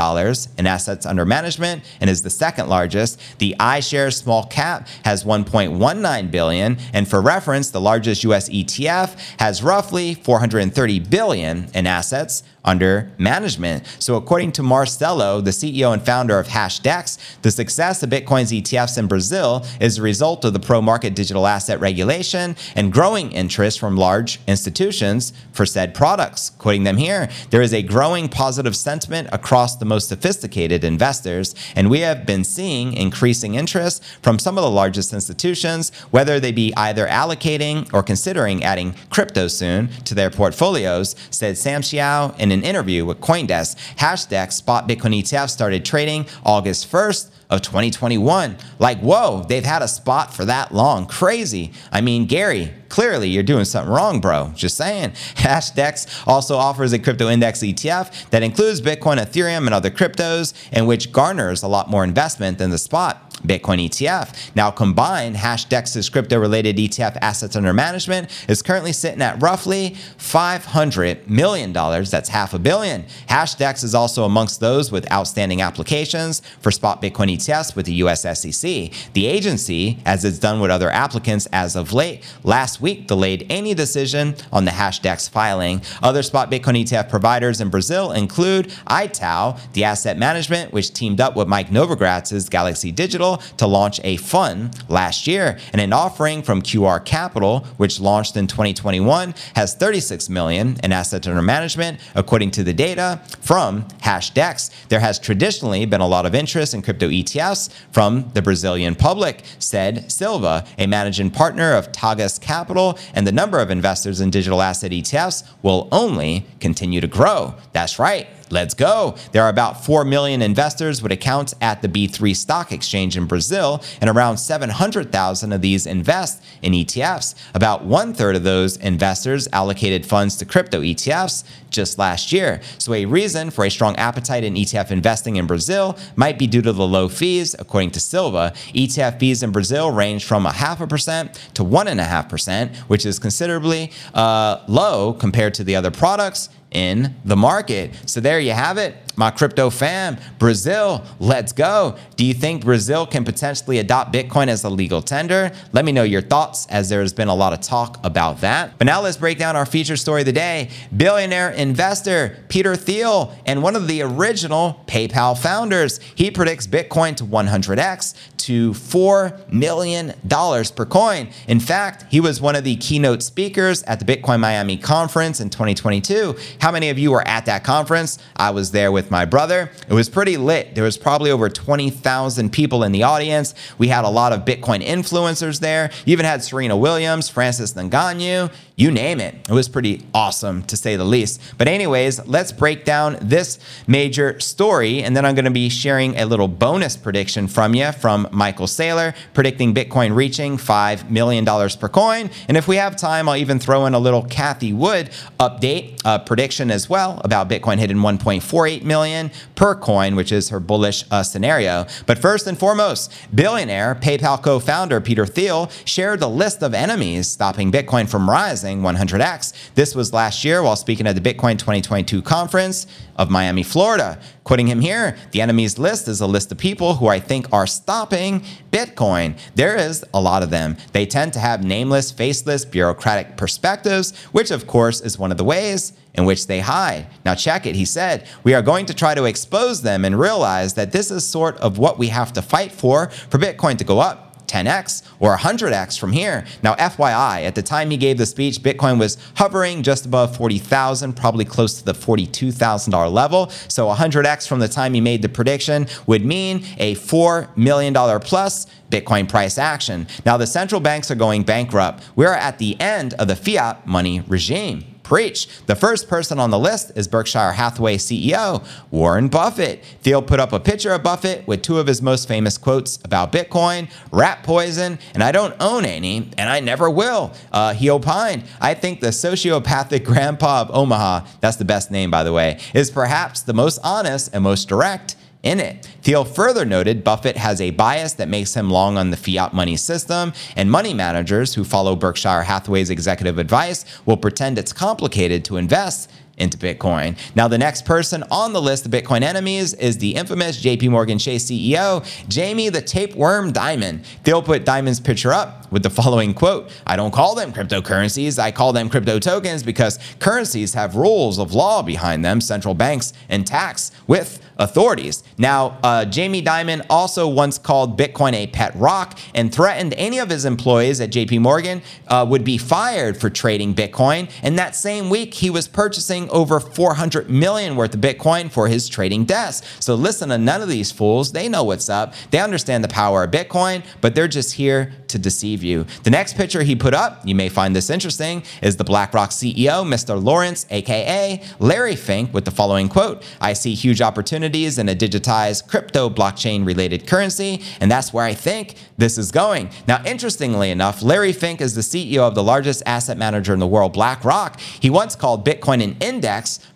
in 0.57 0.67
assets 0.67 1.05
under 1.05 1.25
management 1.25 1.83
and 2.01 2.09
is 2.09 2.23
the 2.23 2.29
second 2.29 2.69
largest. 2.69 3.19
The 3.39 3.55
iShares 3.59 4.15
small 4.15 4.45
cap 4.45 4.87
has 5.05 5.23
1.19 5.23 6.31
billion, 6.31 6.77
and 6.93 7.07
for 7.07 7.21
reference, 7.21 7.69
the 7.71 7.81
largest 7.81 8.23
US 8.23 8.49
ETF 8.49 9.28
has 9.37 9.63
roughly 9.63 10.13
430 10.15 10.99
billion 10.99 11.67
in 11.73 11.87
assets 11.87 12.43
under 12.65 13.11
management. 13.17 13.85
So, 13.99 14.15
according 14.15 14.51
to 14.53 14.63
Marcelo, 14.63 15.41
the 15.41 15.51
CEO 15.51 15.93
and 15.93 16.01
founder 16.01 16.37
of 16.39 16.47
Hashdex, 16.47 17.17
the 17.41 17.51
success 17.51 18.03
of 18.03 18.09
Bitcoin's 18.09 18.51
ETFs 18.51 18.97
in 18.97 19.07
Brazil 19.07 19.65
is 19.79 19.97
a 19.97 20.01
result 20.01 20.45
of 20.45 20.53
the 20.53 20.59
pro 20.59 20.81
market 20.81 21.15
digital 21.15 21.47
asset 21.47 21.79
regulation 21.79 22.55
and 22.75 22.91
growing 22.91 23.31
interest 23.31 23.79
from 23.79 23.95
large 23.95 24.39
institutions 24.47 25.33
for 25.51 25.65
said 25.65 25.93
products. 25.93 26.51
Quoting 26.51 26.83
them 26.83 26.97
here, 26.97 27.29
there 27.49 27.61
is 27.61 27.73
a 27.73 27.81
growing 27.81 28.27
positive 28.27 28.75
sentiment 28.75 29.29
across 29.31 29.75
the 29.75 29.85
most 29.85 30.09
sophisticated 30.09 30.83
investors, 30.83 31.55
and 31.75 31.89
we 31.89 32.01
have 32.01 32.25
been 32.25 32.43
seeing 32.43 32.93
increasing 32.93 33.55
interest 33.55 34.03
from 34.21 34.37
some 34.37 34.57
of 34.57 34.63
the 34.63 34.69
largest 34.69 35.13
institutions, 35.13 35.91
whether 36.11 36.39
they 36.39 36.51
be 36.51 36.73
either 36.75 37.07
allocating 37.07 37.91
or 37.93 38.03
considering 38.03 38.63
adding 38.63 38.93
crypto 39.09 39.47
soon 39.47 39.89
to 40.05 40.15
their 40.15 40.29
portfolios, 40.29 41.15
said 41.29 41.55
Sampaio, 41.55 42.37
in 42.39 42.51
an 42.51 42.63
interview 42.63 43.05
with 43.05 43.19
Coindesk. 43.19 43.75
Hashdex 43.97 44.53
spot 44.53 44.87
Bitcoin 44.87 45.19
ETF 45.19 45.49
started 45.49 45.85
trading 45.85 46.25
August 46.45 46.91
1st 46.91 47.31
of 47.49 47.61
2021. 47.63 48.57
Like, 48.77 48.99
whoa, 48.99 49.43
they've 49.47 49.65
had 49.65 49.81
a 49.81 49.87
spot 49.87 50.33
for 50.33 50.45
that 50.45 50.71
long. 50.71 51.07
Crazy. 51.07 51.71
I 51.91 52.01
mean, 52.01 52.27
Gary, 52.27 52.71
clearly 52.89 53.29
you're 53.29 53.43
doing 53.43 53.65
something 53.65 53.91
wrong, 53.91 54.21
bro. 54.21 54.51
Just 54.55 54.77
saying. 54.77 55.09
Hashdex 55.35 56.27
also 56.27 56.57
offers 56.57 56.93
a 56.93 56.99
crypto 56.99 57.27
index 57.27 57.59
ETF 57.59 58.29
that 58.29 58.43
includes 58.43 58.81
Bitcoin, 58.81 59.17
Ethereum, 59.17 59.65
and 59.65 59.73
other 59.73 59.89
cryptos, 59.89 60.53
and 60.71 60.87
which 60.87 61.11
garners 61.11 61.63
a 61.63 61.67
lot 61.67 61.89
more 61.89 62.03
investment 62.03 62.59
than 62.59 62.69
the 62.69 62.77
spot. 62.77 63.28
Bitcoin 63.41 63.87
ETF. 63.87 64.55
Now, 64.55 64.71
combined, 64.71 65.35
Hashdex's 65.35 66.09
crypto 66.09 66.39
related 66.39 66.77
ETF 66.77 67.17
assets 67.21 67.55
under 67.55 67.73
management 67.73 68.29
is 68.47 68.61
currently 68.61 68.93
sitting 68.93 69.21
at 69.21 69.41
roughly 69.41 69.95
$500 70.17 71.27
million. 71.27 71.73
That's 71.73 72.29
half 72.29 72.53
a 72.53 72.59
billion. 72.59 73.05
Hashdex 73.29 73.83
is 73.83 73.95
also 73.95 74.25
amongst 74.25 74.59
those 74.59 74.91
with 74.91 75.11
outstanding 75.11 75.61
applications 75.61 76.41
for 76.61 76.71
spot 76.71 77.01
Bitcoin 77.01 77.33
ETFs 77.35 77.75
with 77.75 77.85
the 77.85 77.93
US 77.93 78.21
SEC. 78.21 78.91
The 79.13 79.25
agency, 79.25 79.99
as 80.05 80.25
it's 80.25 80.39
done 80.39 80.59
with 80.59 80.71
other 80.71 80.89
applicants 80.89 81.47
as 81.47 81.75
of 81.75 81.93
late, 81.93 82.23
last 82.43 82.81
week 82.81 83.07
delayed 83.07 83.45
any 83.49 83.73
decision 83.73 84.35
on 84.51 84.65
the 84.65 84.71
Hashdex 84.71 85.29
filing. 85.29 85.81
Other 86.01 86.23
spot 86.23 86.51
Bitcoin 86.51 86.83
ETF 86.83 87.09
providers 87.09 87.61
in 87.61 87.69
Brazil 87.69 88.11
include 88.11 88.69
Itaú, 88.87 89.59
the 89.73 89.83
asset 89.83 90.17
management, 90.17 90.73
which 90.73 90.93
teamed 90.93 91.21
up 91.21 91.35
with 91.35 91.47
Mike 91.47 91.69
Novogratz's 91.69 92.49
Galaxy 92.49 92.91
Digital 92.91 93.28
to 93.57 93.67
launch 93.67 93.99
a 94.03 94.17
fund 94.17 94.75
last 94.89 95.27
year. 95.27 95.57
And 95.73 95.81
an 95.81 95.93
offering 95.93 96.41
from 96.41 96.61
QR 96.61 97.03
Capital, 97.03 97.61
which 97.77 97.99
launched 97.99 98.35
in 98.37 98.47
2021, 98.47 99.33
has 99.55 99.75
36 99.75 100.29
million 100.29 100.77
in 100.83 100.91
assets 100.91 101.27
under 101.27 101.41
management, 101.41 101.99
according 102.15 102.51
to 102.51 102.63
the 102.63 102.73
data 102.73 103.21
from 103.41 103.83
Hashdex. 104.03 104.71
There 104.89 104.99
has 104.99 105.19
traditionally 105.19 105.85
been 105.85 106.01
a 106.01 106.07
lot 106.07 106.25
of 106.25 106.35
interest 106.35 106.73
in 106.73 106.81
crypto 106.81 107.09
ETFs 107.09 107.69
from 107.91 108.29
the 108.33 108.41
Brazilian 108.41 108.95
public, 108.95 109.43
said 109.59 110.11
Silva, 110.11 110.65
a 110.77 110.87
managing 110.87 111.31
partner 111.31 111.73
of 111.73 111.91
Tagus 111.91 112.39
Capital, 112.39 112.97
and 113.13 113.25
the 113.25 113.31
number 113.31 113.59
of 113.59 113.69
investors 113.69 114.21
in 114.21 114.29
digital 114.29 114.61
asset 114.61 114.91
ETFs 114.91 115.43
will 115.61 115.87
only 115.91 116.45
continue 116.59 117.01
to 117.01 117.07
grow. 117.07 117.53
That's 117.73 117.99
right. 117.99 118.27
Let's 118.51 118.73
go. 118.73 119.15
There 119.31 119.43
are 119.43 119.49
about 119.49 119.85
4 119.85 120.03
million 120.05 120.41
investors 120.41 121.01
with 121.03 121.11
accounts 121.11 121.53
at 121.61 121.81
the 121.81 121.87
B3 121.87 122.35
stock 122.35 122.71
exchange 122.71 123.15
in 123.15 123.25
Brazil, 123.25 123.83
and 124.01 124.09
around 124.09 124.37
700,000 124.37 125.53
of 125.53 125.61
these 125.61 125.85
invest 125.85 126.41
in 126.61 126.73
ETFs. 126.73 127.35
About 127.53 127.85
one 127.85 128.13
third 128.13 128.35
of 128.35 128.43
those 128.43 128.77
investors 128.77 129.47
allocated 129.53 130.05
funds 130.05 130.35
to 130.37 130.45
crypto 130.45 130.81
ETFs 130.81 131.43
just 131.69 131.99
last 131.99 132.31
year. 132.31 132.61
So, 132.79 132.93
a 132.93 133.05
reason 133.05 133.51
for 133.51 133.65
a 133.65 133.69
strong 133.69 133.95
appetite 133.97 134.43
in 134.43 134.55
ETF 134.55 134.91
investing 134.91 135.35
in 135.35 135.45
Brazil 135.45 135.97
might 136.15 136.39
be 136.39 136.47
due 136.47 136.63
to 136.63 136.73
the 136.73 136.87
low 136.87 137.07
fees, 137.07 137.55
according 137.59 137.91
to 137.91 137.99
Silva. 137.99 138.53
ETF 138.73 139.19
fees 139.19 139.43
in 139.43 139.51
Brazil 139.51 139.91
range 139.91 140.25
from 140.25 140.45
a 140.45 140.51
half 140.51 140.81
a 140.81 140.87
percent 140.87 141.39
to 141.53 141.63
one 141.63 141.87
and 141.87 141.99
a 141.99 142.03
half 142.03 142.27
percent, 142.29 142.75
which 142.87 143.05
is 143.05 143.19
considerably 143.19 143.91
uh, 144.15 144.63
low 144.67 145.13
compared 145.13 145.53
to 145.53 145.63
the 145.63 145.75
other 145.75 145.91
products 145.91 146.49
in 146.71 147.15
the 147.25 147.35
market. 147.35 147.91
So 148.05 148.19
there 148.19 148.39
you 148.39 148.51
have 148.51 148.77
it, 148.77 148.95
my 149.17 149.31
crypto 149.31 149.69
fam. 149.69 150.17
Brazil, 150.37 151.03
let's 151.19 151.51
go. 151.51 151.97
Do 152.15 152.25
you 152.25 152.33
think 152.33 152.63
Brazil 152.63 153.05
can 153.05 153.25
potentially 153.25 153.79
adopt 153.79 154.13
Bitcoin 154.13 154.47
as 154.47 154.63
a 154.63 154.69
legal 154.69 155.01
tender? 155.01 155.51
Let 155.73 155.85
me 155.85 155.91
know 155.91 156.03
your 156.03 156.21
thoughts 156.21 156.67
as 156.67 156.89
there's 156.89 157.13
been 157.13 157.27
a 157.27 157.35
lot 157.35 157.53
of 157.53 157.61
talk 157.61 158.03
about 158.05 158.41
that. 158.41 158.77
But 158.77 158.85
now 158.85 159.01
let's 159.01 159.17
break 159.17 159.37
down 159.37 159.55
our 159.55 159.65
feature 159.65 159.97
story 159.97 160.21
of 160.21 160.25
the 160.25 160.33
day. 160.33 160.69
Billionaire 160.95 161.51
investor 161.51 162.37
Peter 162.49 162.75
Thiel 162.75 163.35
and 163.45 163.61
one 163.61 163.75
of 163.75 163.87
the 163.87 164.01
original 164.01 164.83
PayPal 164.87 165.37
founders. 165.37 165.99
He 166.15 166.31
predicts 166.31 166.67
Bitcoin 166.67 167.15
to 167.17 167.23
100x 167.23 168.15
to 168.37 168.71
$4 168.71 169.51
million 169.51 170.13
per 170.27 170.85
coin. 170.85 171.29
In 171.47 171.59
fact, 171.59 172.05
he 172.09 172.19
was 172.19 172.41
one 172.41 172.55
of 172.55 172.63
the 172.63 172.75
keynote 172.77 173.21
speakers 173.21 173.83
at 173.83 173.99
the 173.99 174.05
Bitcoin 174.05 174.39
Miami 174.39 174.77
conference 174.77 175.39
in 175.39 175.49
2022. 175.49 176.35
How 176.59 176.71
many 176.71 176.89
of 176.89 176.97
you 176.97 177.11
were 177.11 177.27
at 177.27 177.45
that 177.45 177.63
conference? 177.63 178.17
I 178.35 178.51
was 178.51 178.71
there 178.71 178.91
with 178.91 179.08
my 179.11 179.25
brother. 179.25 179.71
It 179.87 179.93
was 179.93 180.09
pretty 180.09 180.37
lit. 180.37 180.75
There 180.75 180.83
was 180.83 180.97
probably 180.97 181.31
over 181.31 181.49
20,000 181.49 182.51
people 182.51 182.83
in 182.83 182.91
the 182.91 183.03
audience. 183.03 183.55
We 183.77 183.87
had 183.87 184.05
a 184.05 184.09
lot 184.09 184.33
of 184.33 184.45
Bitcoin 184.45 184.85
influencers 184.85 185.59
there. 185.59 185.91
You 186.05 186.13
even 186.13 186.25
had 186.25 186.43
Serena 186.43 186.77
Williams, 186.77 187.29
Francis 187.29 187.73
Ngannou, 187.73 188.51
you 188.79 188.91
name 188.91 189.19
it. 189.19 189.35
It 189.49 189.51
was 189.51 189.67
pretty 189.67 190.05
awesome 190.13 190.63
to 190.63 190.77
say 190.77 190.95
the 190.95 191.03
least. 191.03 191.41
But 191.57 191.67
anyways, 191.67 192.25
let's 192.25 192.53
break 192.53 192.85
down 192.85 193.17
this 193.21 193.59
major 193.87 194.39
story 194.39 195.03
and 195.03 195.17
then 195.17 195.25
I'm 195.25 195.35
going 195.35 195.43
to 195.43 195.51
be 195.51 195.67
sharing 195.67 196.15
a 196.15 196.25
little 196.25 196.47
bonus 196.47 196.95
prediction 196.95 197.49
from 197.49 197.75
you 197.75 197.91
from 197.91 198.29
Michael 198.31 198.67
Saylor 198.67 199.13
predicting 199.33 199.73
Bitcoin 199.73 200.15
reaching 200.15 200.55
$5 200.55 201.09
million 201.09 201.45
per 201.45 201.89
coin. 201.89 202.29
And 202.47 202.55
if 202.55 202.69
we 202.69 202.77
have 202.77 202.95
time, 202.95 203.27
I'll 203.27 203.35
even 203.35 203.59
throw 203.59 203.85
in 203.85 203.93
a 203.93 203.99
little 203.99 204.23
Cathie 204.23 204.71
Wood 204.71 205.09
update 205.41 205.99
uh, 206.05 206.19
prediction 206.19 206.71
as 206.71 206.89
well 206.89 207.19
about 207.25 207.49
Bitcoin 207.49 207.79
hitting 207.79 207.97
1.48 207.97 208.83
million 208.83 209.29
per 209.55 209.75
coin, 209.75 210.15
which 210.15 210.31
is 210.31 210.49
her 210.49 210.61
bullish 210.61 211.03
uh, 211.11 211.21
scenario. 211.21 211.85
But 212.05 212.17
first 212.17 212.47
and 212.47 212.57
foremost, 212.57 213.13
billionaire 213.35 213.93
PayPal 213.95 214.41
co-founder 214.41 215.01
Peter 215.01 215.25
Thiel 215.25 215.69
shared 215.83 216.21
the 216.21 216.29
list 216.29 216.63
of 216.63 216.73
enemies 216.73 217.27
stopping 217.27 217.73
Bitcoin 217.73 218.07
from 218.07 218.29
rising 218.29 218.68
100x. 218.77 219.73
This 219.73 219.95
was 219.95 220.13
last 220.13 220.45
year 220.45 220.63
while 220.63 220.75
speaking 220.75 221.07
at 221.07 221.15
the 221.15 221.21
Bitcoin 221.21 221.57
2022 221.57 222.21
conference 222.21 222.87
of 223.15 223.29
Miami, 223.29 223.63
Florida. 223.63 224.19
Quoting 224.43 224.67
him 224.67 224.79
here, 224.79 225.17
the 225.31 225.41
enemies 225.41 225.77
list 225.77 226.07
is 226.07 226.21
a 226.21 226.27
list 226.27 226.51
of 226.51 226.57
people 226.57 226.95
who 226.95 227.07
I 227.07 227.19
think 227.19 227.51
are 227.51 227.67
stopping 227.67 228.43
Bitcoin. 228.71 229.37
There 229.55 229.75
is 229.75 230.05
a 230.13 230.21
lot 230.21 230.43
of 230.43 230.49
them. 230.49 230.77
They 230.93 231.05
tend 231.05 231.33
to 231.33 231.39
have 231.39 231.63
nameless, 231.63 232.11
faceless, 232.11 232.65
bureaucratic 232.65 233.37
perspectives, 233.37 234.15
which 234.31 234.51
of 234.51 234.67
course 234.67 235.01
is 235.01 235.19
one 235.19 235.31
of 235.31 235.37
the 235.37 235.43
ways 235.43 235.93
in 236.13 236.25
which 236.25 236.47
they 236.47 236.59
hide. 236.59 237.07
Now, 237.25 237.35
check 237.35 237.65
it. 237.65 237.75
He 237.75 237.85
said, 237.85 238.27
We 238.43 238.53
are 238.53 238.61
going 238.61 238.85
to 238.87 238.93
try 238.93 239.15
to 239.15 239.25
expose 239.25 239.81
them 239.81 240.05
and 240.05 240.19
realize 240.19 240.73
that 240.75 240.91
this 240.91 241.11
is 241.11 241.25
sort 241.25 241.57
of 241.57 241.77
what 241.77 241.97
we 241.97 242.07
have 242.07 242.33
to 242.33 242.41
fight 242.41 242.71
for 242.71 243.09
for 243.29 243.37
Bitcoin 243.37 243.77
to 243.77 243.83
go 243.83 243.99
up. 243.99 244.28
10x 244.49 245.03
or 245.19 245.37
100x 245.37 245.99
from 245.99 246.11
here. 246.11 246.45
Now, 246.63 246.75
FYI, 246.75 247.43
at 247.43 247.55
the 247.55 247.61
time 247.61 247.91
he 247.91 247.97
gave 247.97 248.17
the 248.17 248.25
speech, 248.25 248.61
Bitcoin 248.61 248.99
was 248.99 249.17
hovering 249.35 249.83
just 249.83 250.05
above 250.05 250.35
40,000, 250.35 251.13
probably 251.13 251.45
close 251.45 251.79
to 251.79 251.85
the 251.85 251.93
$42,000 251.93 253.11
level. 253.11 253.49
So 253.67 253.87
100x 253.87 254.47
from 254.47 254.59
the 254.59 254.67
time 254.67 254.93
he 254.93 255.01
made 255.01 255.21
the 255.21 255.29
prediction 255.29 255.87
would 256.07 256.25
mean 256.25 256.65
a 256.77 256.95
$4 256.95 257.55
million 257.55 257.93
plus 258.19 258.65
Bitcoin 258.89 259.29
price 259.29 259.57
action. 259.57 260.07
Now, 260.25 260.37
the 260.37 260.47
central 260.47 260.81
banks 260.81 261.11
are 261.11 261.15
going 261.15 261.43
bankrupt. 261.43 262.03
We're 262.15 262.33
at 262.33 262.57
the 262.57 262.79
end 262.81 263.13
of 263.13 263.27
the 263.27 263.35
fiat 263.35 263.85
money 263.85 264.21
regime. 264.21 264.98
Preach. 265.09 265.47
The 265.65 265.75
first 265.75 266.07
person 266.07 266.37
on 266.37 266.51
the 266.51 266.59
list 266.59 266.91
is 266.95 267.07
Berkshire 267.07 267.53
Hathaway 267.53 267.97
CEO 267.97 268.63
Warren 268.91 269.27
Buffett. 269.27 269.83
Thiel 270.03 270.21
put 270.21 270.39
up 270.39 270.53
a 270.53 270.59
picture 270.59 270.91
of 270.91 271.01
Buffett 271.01 271.47
with 271.47 271.63
two 271.63 271.79
of 271.79 271.87
his 271.87 271.99
most 271.99 272.27
famous 272.27 272.59
quotes 272.59 272.99
about 273.03 273.31
Bitcoin, 273.31 273.89
rat 274.11 274.43
poison, 274.43 274.99
and 275.15 275.23
I 275.23 275.31
don't 275.31 275.55
own 275.59 275.83
any, 275.83 276.29
and 276.37 276.47
I 276.47 276.59
never 276.59 276.91
will. 276.91 277.33
Uh, 277.51 277.73
he 277.73 277.89
opined, 277.89 278.43
I 278.61 278.75
think 278.75 278.99
the 279.01 279.07
sociopathic 279.07 280.03
grandpa 280.05 280.61
of 280.61 280.69
Omaha, 280.69 281.25
that's 281.41 281.57
the 281.57 281.65
best 281.65 281.89
name 281.89 282.11
by 282.11 282.23
the 282.23 282.31
way, 282.31 282.59
is 282.75 282.91
perhaps 282.91 283.41
the 283.41 283.53
most 283.55 283.79
honest 283.83 284.29
and 284.31 284.43
most 284.43 284.69
direct 284.69 285.15
in 285.43 285.59
it. 285.59 285.85
Thiel 286.01 286.25
further 286.25 286.65
noted 286.65 287.03
Buffett 287.03 287.37
has 287.37 287.61
a 287.61 287.71
bias 287.71 288.13
that 288.13 288.27
makes 288.27 288.53
him 288.53 288.69
long 288.69 288.97
on 288.97 289.11
the 289.11 289.17
fiat 289.17 289.53
money 289.53 289.77
system, 289.77 290.33
and 290.55 290.69
money 290.69 290.93
managers 290.93 291.53
who 291.53 291.63
follow 291.63 291.95
Berkshire 291.95 292.43
Hathaway's 292.43 292.89
executive 292.89 293.37
advice 293.37 293.85
will 294.05 294.17
pretend 294.17 294.57
it's 294.57 294.73
complicated 294.73 295.45
to 295.45 295.57
invest 295.57 296.11
into 296.39 296.57
Bitcoin. 296.57 297.17
Now, 297.35 297.47
the 297.47 297.57
next 297.57 297.85
person 297.85 298.23
on 298.31 298.53
the 298.53 298.61
list 298.61 298.85
of 298.85 298.91
Bitcoin 298.91 299.21
enemies 299.21 299.73
is 299.73 299.97
the 299.97 300.15
infamous 300.15 300.61
JP 300.61 300.89
Morgan 300.89 301.19
Chase 301.19 301.45
CEO, 301.45 302.05
Jamie 302.27 302.69
the 302.69 302.81
Tapeworm 302.81 303.53
Dimon. 303.53 304.03
Thiel 304.23 304.41
put 304.41 304.65
Dimon's 304.65 304.99
picture 304.99 305.33
up 305.33 305.71
with 305.71 305.83
the 305.83 305.89
following 305.89 306.33
quote 306.33 306.71
I 306.85 306.95
don't 306.95 307.11
call 307.11 307.35
them 307.35 307.53
cryptocurrencies, 307.53 308.39
I 308.39 308.51
call 308.51 308.73
them 308.73 308.89
crypto 308.89 309.19
tokens 309.19 309.63
because 309.63 309.99
currencies 310.19 310.73
have 310.73 310.95
rules 310.95 311.39
of 311.39 311.53
law 311.53 311.81
behind 311.81 312.23
them, 312.25 312.41
central 312.41 312.73
banks, 312.73 313.13
and 313.29 313.45
tax 313.45 313.91
with 314.07 314.41
authorities. 314.59 315.23
Now, 315.37 315.79
uh, 315.81 316.05
Jamie 316.05 316.43
Dimon 316.43 316.85
also 316.89 317.27
once 317.27 317.57
called 317.57 317.97
Bitcoin 317.97 318.33
a 318.33 318.47
pet 318.47 318.75
rock 318.75 319.17
and 319.33 319.53
threatened 319.53 319.93
any 319.95 320.19
of 320.19 320.29
his 320.29 320.45
employees 320.45 320.99
at 320.99 321.09
JP 321.09 321.39
Morgan 321.39 321.81
uh, 322.07 322.25
would 322.29 322.43
be 322.43 322.57
fired 322.57 323.17
for 323.17 323.29
trading 323.29 323.73
Bitcoin. 323.73 324.29
And 324.43 324.59
that 324.59 324.75
same 324.75 325.09
week, 325.09 325.33
he 325.33 325.49
was 325.49 325.67
purchasing 325.67 326.28
over 326.29 326.59
400 326.59 327.29
million 327.29 327.75
worth 327.75 327.93
of 327.93 328.01
Bitcoin 328.01 328.51
for 328.51 328.67
his 328.67 328.87
trading 328.87 329.25
desk. 329.25 329.63
So 329.79 329.95
listen 329.95 330.29
to 330.29 330.37
none 330.37 330.61
of 330.61 330.69
these 330.69 330.91
fools. 330.91 331.31
They 331.31 331.49
know 331.49 331.63
what's 331.63 331.89
up. 331.89 332.13
They 332.31 332.39
understand 332.39 332.83
the 332.83 332.89
power 332.89 333.23
of 333.23 333.31
Bitcoin, 333.31 333.83
but 334.01 334.15
they're 334.15 334.27
just 334.27 334.53
here 334.53 334.93
to 335.07 335.19
deceive 335.19 335.63
you. 335.63 335.85
The 336.03 336.09
next 336.09 336.35
picture 336.35 336.63
he 336.63 336.75
put 336.75 336.93
up, 336.93 337.21
you 337.25 337.35
may 337.35 337.49
find 337.49 337.75
this 337.75 337.89
interesting, 337.89 338.43
is 338.61 338.77
the 338.77 338.83
BlackRock 338.83 339.31
CEO, 339.31 339.85
Mr. 339.85 340.21
Lawrence, 340.21 340.65
aka 340.69 341.41
Larry 341.59 341.95
Fink, 341.95 342.33
with 342.33 342.45
the 342.45 342.51
following 342.51 342.87
quote 342.87 343.23
I 343.41 343.53
see 343.53 343.73
huge 343.73 344.01
opportunities 344.01 344.77
in 344.77 344.89
a 344.89 344.95
digitized 344.95 345.67
crypto 345.67 346.09
blockchain 346.09 346.65
related 346.65 347.07
currency, 347.07 347.61
and 347.79 347.91
that's 347.91 348.13
where 348.13 348.25
I 348.25 348.33
think 348.33 348.75
this 348.97 349.17
is 349.17 349.31
going. 349.31 349.69
Now, 349.87 350.03
interestingly 350.05 350.69
enough, 350.69 351.01
Larry 351.01 351.33
Fink 351.33 351.61
is 351.61 351.75
the 351.75 351.81
CEO 351.81 352.19
of 352.19 352.35
the 352.35 352.43
largest 352.43 352.83
asset 352.85 353.17
manager 353.17 353.53
in 353.53 353.59
the 353.59 353.67
world, 353.67 353.93
BlackRock. 353.93 354.59
He 354.59 354.89
once 354.89 355.15
called 355.15 355.45
Bitcoin 355.45 355.83
an 355.83 355.97
index 355.99 356.18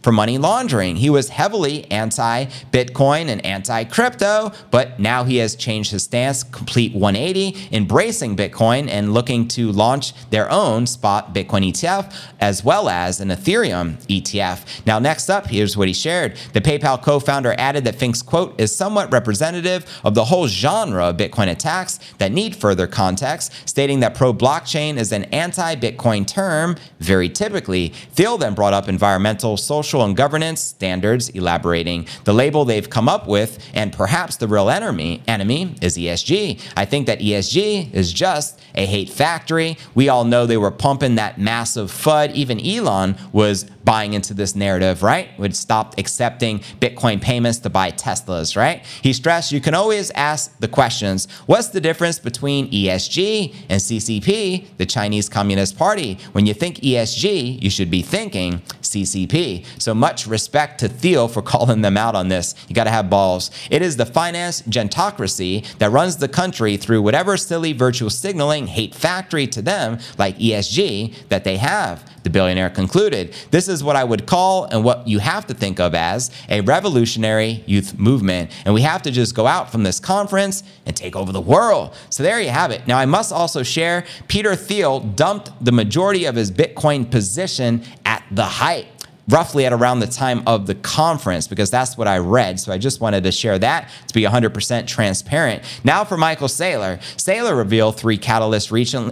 for 0.01 0.12
money 0.12 0.38
laundering. 0.38 0.97
He 0.97 1.10
was 1.10 1.29
heavily 1.29 1.89
anti 1.91 2.45
Bitcoin 2.71 3.27
and 3.27 3.45
anti 3.45 3.84
crypto, 3.86 4.51
but 4.71 4.99
now 4.99 5.23
he 5.23 5.38
has 5.38 5.56
changed 5.56 5.91
his 5.91 6.03
stance, 6.03 6.43
complete 6.43 6.93
180, 6.93 7.69
embracing 7.71 8.36
Bitcoin 8.36 8.89
and 8.89 9.13
looking 9.13 9.47
to 9.49 9.71
launch 9.71 10.13
their 10.29 10.49
own 10.51 10.86
spot 10.86 11.34
Bitcoin 11.34 11.71
ETF 11.71 12.13
as 12.39 12.63
well 12.63 12.89
as 12.89 13.19
an 13.19 13.29
Ethereum 13.29 13.95
ETF. 14.08 14.86
Now, 14.86 14.99
next 14.99 15.29
up, 15.29 15.47
here's 15.47 15.77
what 15.77 15.88
he 15.88 15.93
shared. 15.93 16.38
The 16.53 16.62
PayPal 16.62 17.01
co 17.01 17.19
founder 17.19 17.56
added 17.58 17.84
that 17.86 17.95
Fink's 17.95 18.21
quote 18.21 18.60
is 18.60 18.75
somewhat 18.75 19.12
representative 19.12 19.86
of 20.03 20.13
the 20.13 20.25
whole 20.25 20.47
genre 20.47 21.06
of 21.06 21.17
Bitcoin 21.17 21.51
attacks 21.51 21.99
that 22.17 22.32
need 22.32 22.56
further 22.56 22.88
context, 22.88 23.51
stating 23.67 23.99
that 24.01 24.15
pro 24.15 24.34
blockchain 24.34 24.97
is 24.97 25.12
an 25.12 25.25
anti 25.25 25.75
Bitcoin 25.75 26.27
term. 26.27 26.75
Very 26.99 27.29
typically, 27.29 27.89
Thiel 28.13 28.38
then 28.38 28.53
brought 28.53 28.73
up 28.73 28.88
environmental, 28.88 29.33
social, 29.41 30.04
and 30.04 30.15
governance 30.15 30.62
standards, 30.62 31.30
elaborating 31.30 32.08
the 32.24 32.34
label 32.34 32.65
they've 32.65 32.89
come 32.89 33.10
up 33.10 33.28
with, 33.28 33.60
and 33.74 33.91
perhaps 33.93 34.38
the 34.38 34.48
real 34.48 34.69
enemy, 34.69 35.22
enemy 35.28 35.76
is 35.82 35.98
ESG. 35.98 36.62
I 36.76 36.86
think 36.86 37.08
that 37.08 37.19
ESG 37.19 37.93
is 37.93 38.12
just 38.12 38.60
a 38.76 38.86
hate 38.86 39.10
factory. 39.10 39.78
We 39.96 40.10
all 40.10 40.26
know 40.26 40.46
they 40.46 40.58
were 40.58 40.72
pumping 40.72 41.15
that 41.15 41.39
massive 41.39 41.91
FUD. 41.91 42.34
Even 42.34 42.60
Elon 42.65 43.15
was 43.32 43.65
buying 43.84 44.13
into 44.13 44.34
this 44.34 44.56
narrative, 44.56 45.04
right? 45.04 45.38
Would 45.39 45.56
stop 45.56 45.98
accepting 45.98 46.60
Bitcoin 46.80 47.22
payments 47.22 47.60
to 47.60 47.69
buy 47.69 47.91
Teslas, 47.91 48.56
right? 48.56 48.86
He 49.02 49.13
stressed 49.13 49.52
you 49.52 49.62
can 49.62 49.74
always 49.74 50.12
ask 50.12 50.58
the 50.60 50.67
questions 50.67 51.28
what's 51.46 51.69
the 51.69 51.82
difference 51.82 52.19
between 52.19 52.69
ESG 52.72 53.56
and 53.69 53.82
CCP, 53.82 54.78
the 54.78 54.86
Chinese 54.86 55.30
Communist 55.30 55.78
Party? 55.78 56.17
When 56.32 56.46
you 56.46 56.54
think 56.54 56.78
ESG, 56.78 57.62
you 57.62 57.69
should 57.69 57.89
be 57.89 58.02
thinking 58.02 58.62
CCP. 58.82 59.65
So 59.82 59.93
much 59.93 60.28
respect 60.28 60.80
to 60.80 60.88
Thiel 60.88 61.28
for 61.28 61.41
calling 61.54 61.82
them 61.82 61.98
out 61.98 62.15
on 62.15 62.30
this. 62.30 62.56
You 62.67 62.76
got 62.76 62.86
to 62.86 62.91
have 62.91 63.10
balls. 63.10 63.52
It 63.69 63.82
is 63.82 63.98
the 63.98 64.06
finance 64.06 64.62
gerontocracy 64.63 65.65
that 65.78 65.91
runs 65.91 66.17
the 66.17 66.28
country 66.28 66.78
through 66.78 67.02
whatever 67.02 67.38
silly 67.38 67.74
virtual 67.74 68.10
signaling 68.10 68.67
hate 68.67 68.93
factory 68.93 69.48
to 69.48 69.62
them, 69.62 70.00
like 70.17 70.38
ESG, 70.38 71.28
that 71.30 71.43
they 71.43 71.58
have. 71.58 72.10
The 72.24 72.30
billionaire 72.30 72.69
concluded. 72.69 73.34
This 73.52 73.67
is 73.67 73.72
what 73.81 73.95
I 73.95 74.03
would 74.03 74.25
call 74.25 74.65
and 74.65 74.83
what 74.83 75.07
you 75.07 75.19
have 75.19 75.47
to 75.47 75.53
think 75.53 75.79
of 75.79 75.95
as 75.95 76.31
a 76.49 76.59
revolutionary 76.59 77.63
youth 77.65 77.97
movement. 77.97 78.51
And 78.65 78.73
we 78.73 78.81
have 78.81 79.03
to 79.03 79.12
just 79.12 79.36
go 79.36 79.47
out 79.47 79.71
from 79.71 79.83
this 79.83 80.01
conference 80.01 80.63
and 80.86 80.97
take 80.97 81.15
over 81.15 81.31
the 81.31 81.39
world. 81.39 81.95
So 82.09 82.23
there 82.23 82.41
you 82.41 82.49
have 82.49 82.71
it. 82.71 82.86
Now, 82.88 82.97
I 82.97 83.05
must 83.05 83.31
also 83.31 83.63
share 83.63 84.03
Peter 84.27 84.53
Thiel 84.57 84.99
dumped 84.99 85.51
the 85.63 85.71
majority 85.71 86.25
of 86.25 86.36
his 86.36 86.51
Bitcoin 86.51 87.09
position 87.09 87.83
at 88.03 88.23
the 88.29 88.43
height 88.43 88.88
roughly 89.29 89.65
at 89.65 89.73
around 89.73 89.99
the 89.99 90.07
time 90.07 90.43
of 90.45 90.67
the 90.67 90.75
conference 90.75 91.47
because 91.47 91.71
that's 91.71 91.97
what 91.97 92.07
I 92.07 92.17
read. 92.17 92.59
So 92.59 92.71
I 92.71 92.77
just 92.77 93.01
wanted 93.01 93.23
to 93.23 93.31
share 93.31 93.57
that 93.59 93.89
to 94.07 94.13
be 94.13 94.23
100% 94.23 94.88
transparent. 94.88 95.63
Now 95.83 96.03
for 96.03 96.17
Michael 96.17 96.47
Saylor. 96.47 96.99
Saylor 97.15 97.57
revealed 97.57 97.97
three 97.97 98.17
catalysts 98.17 98.71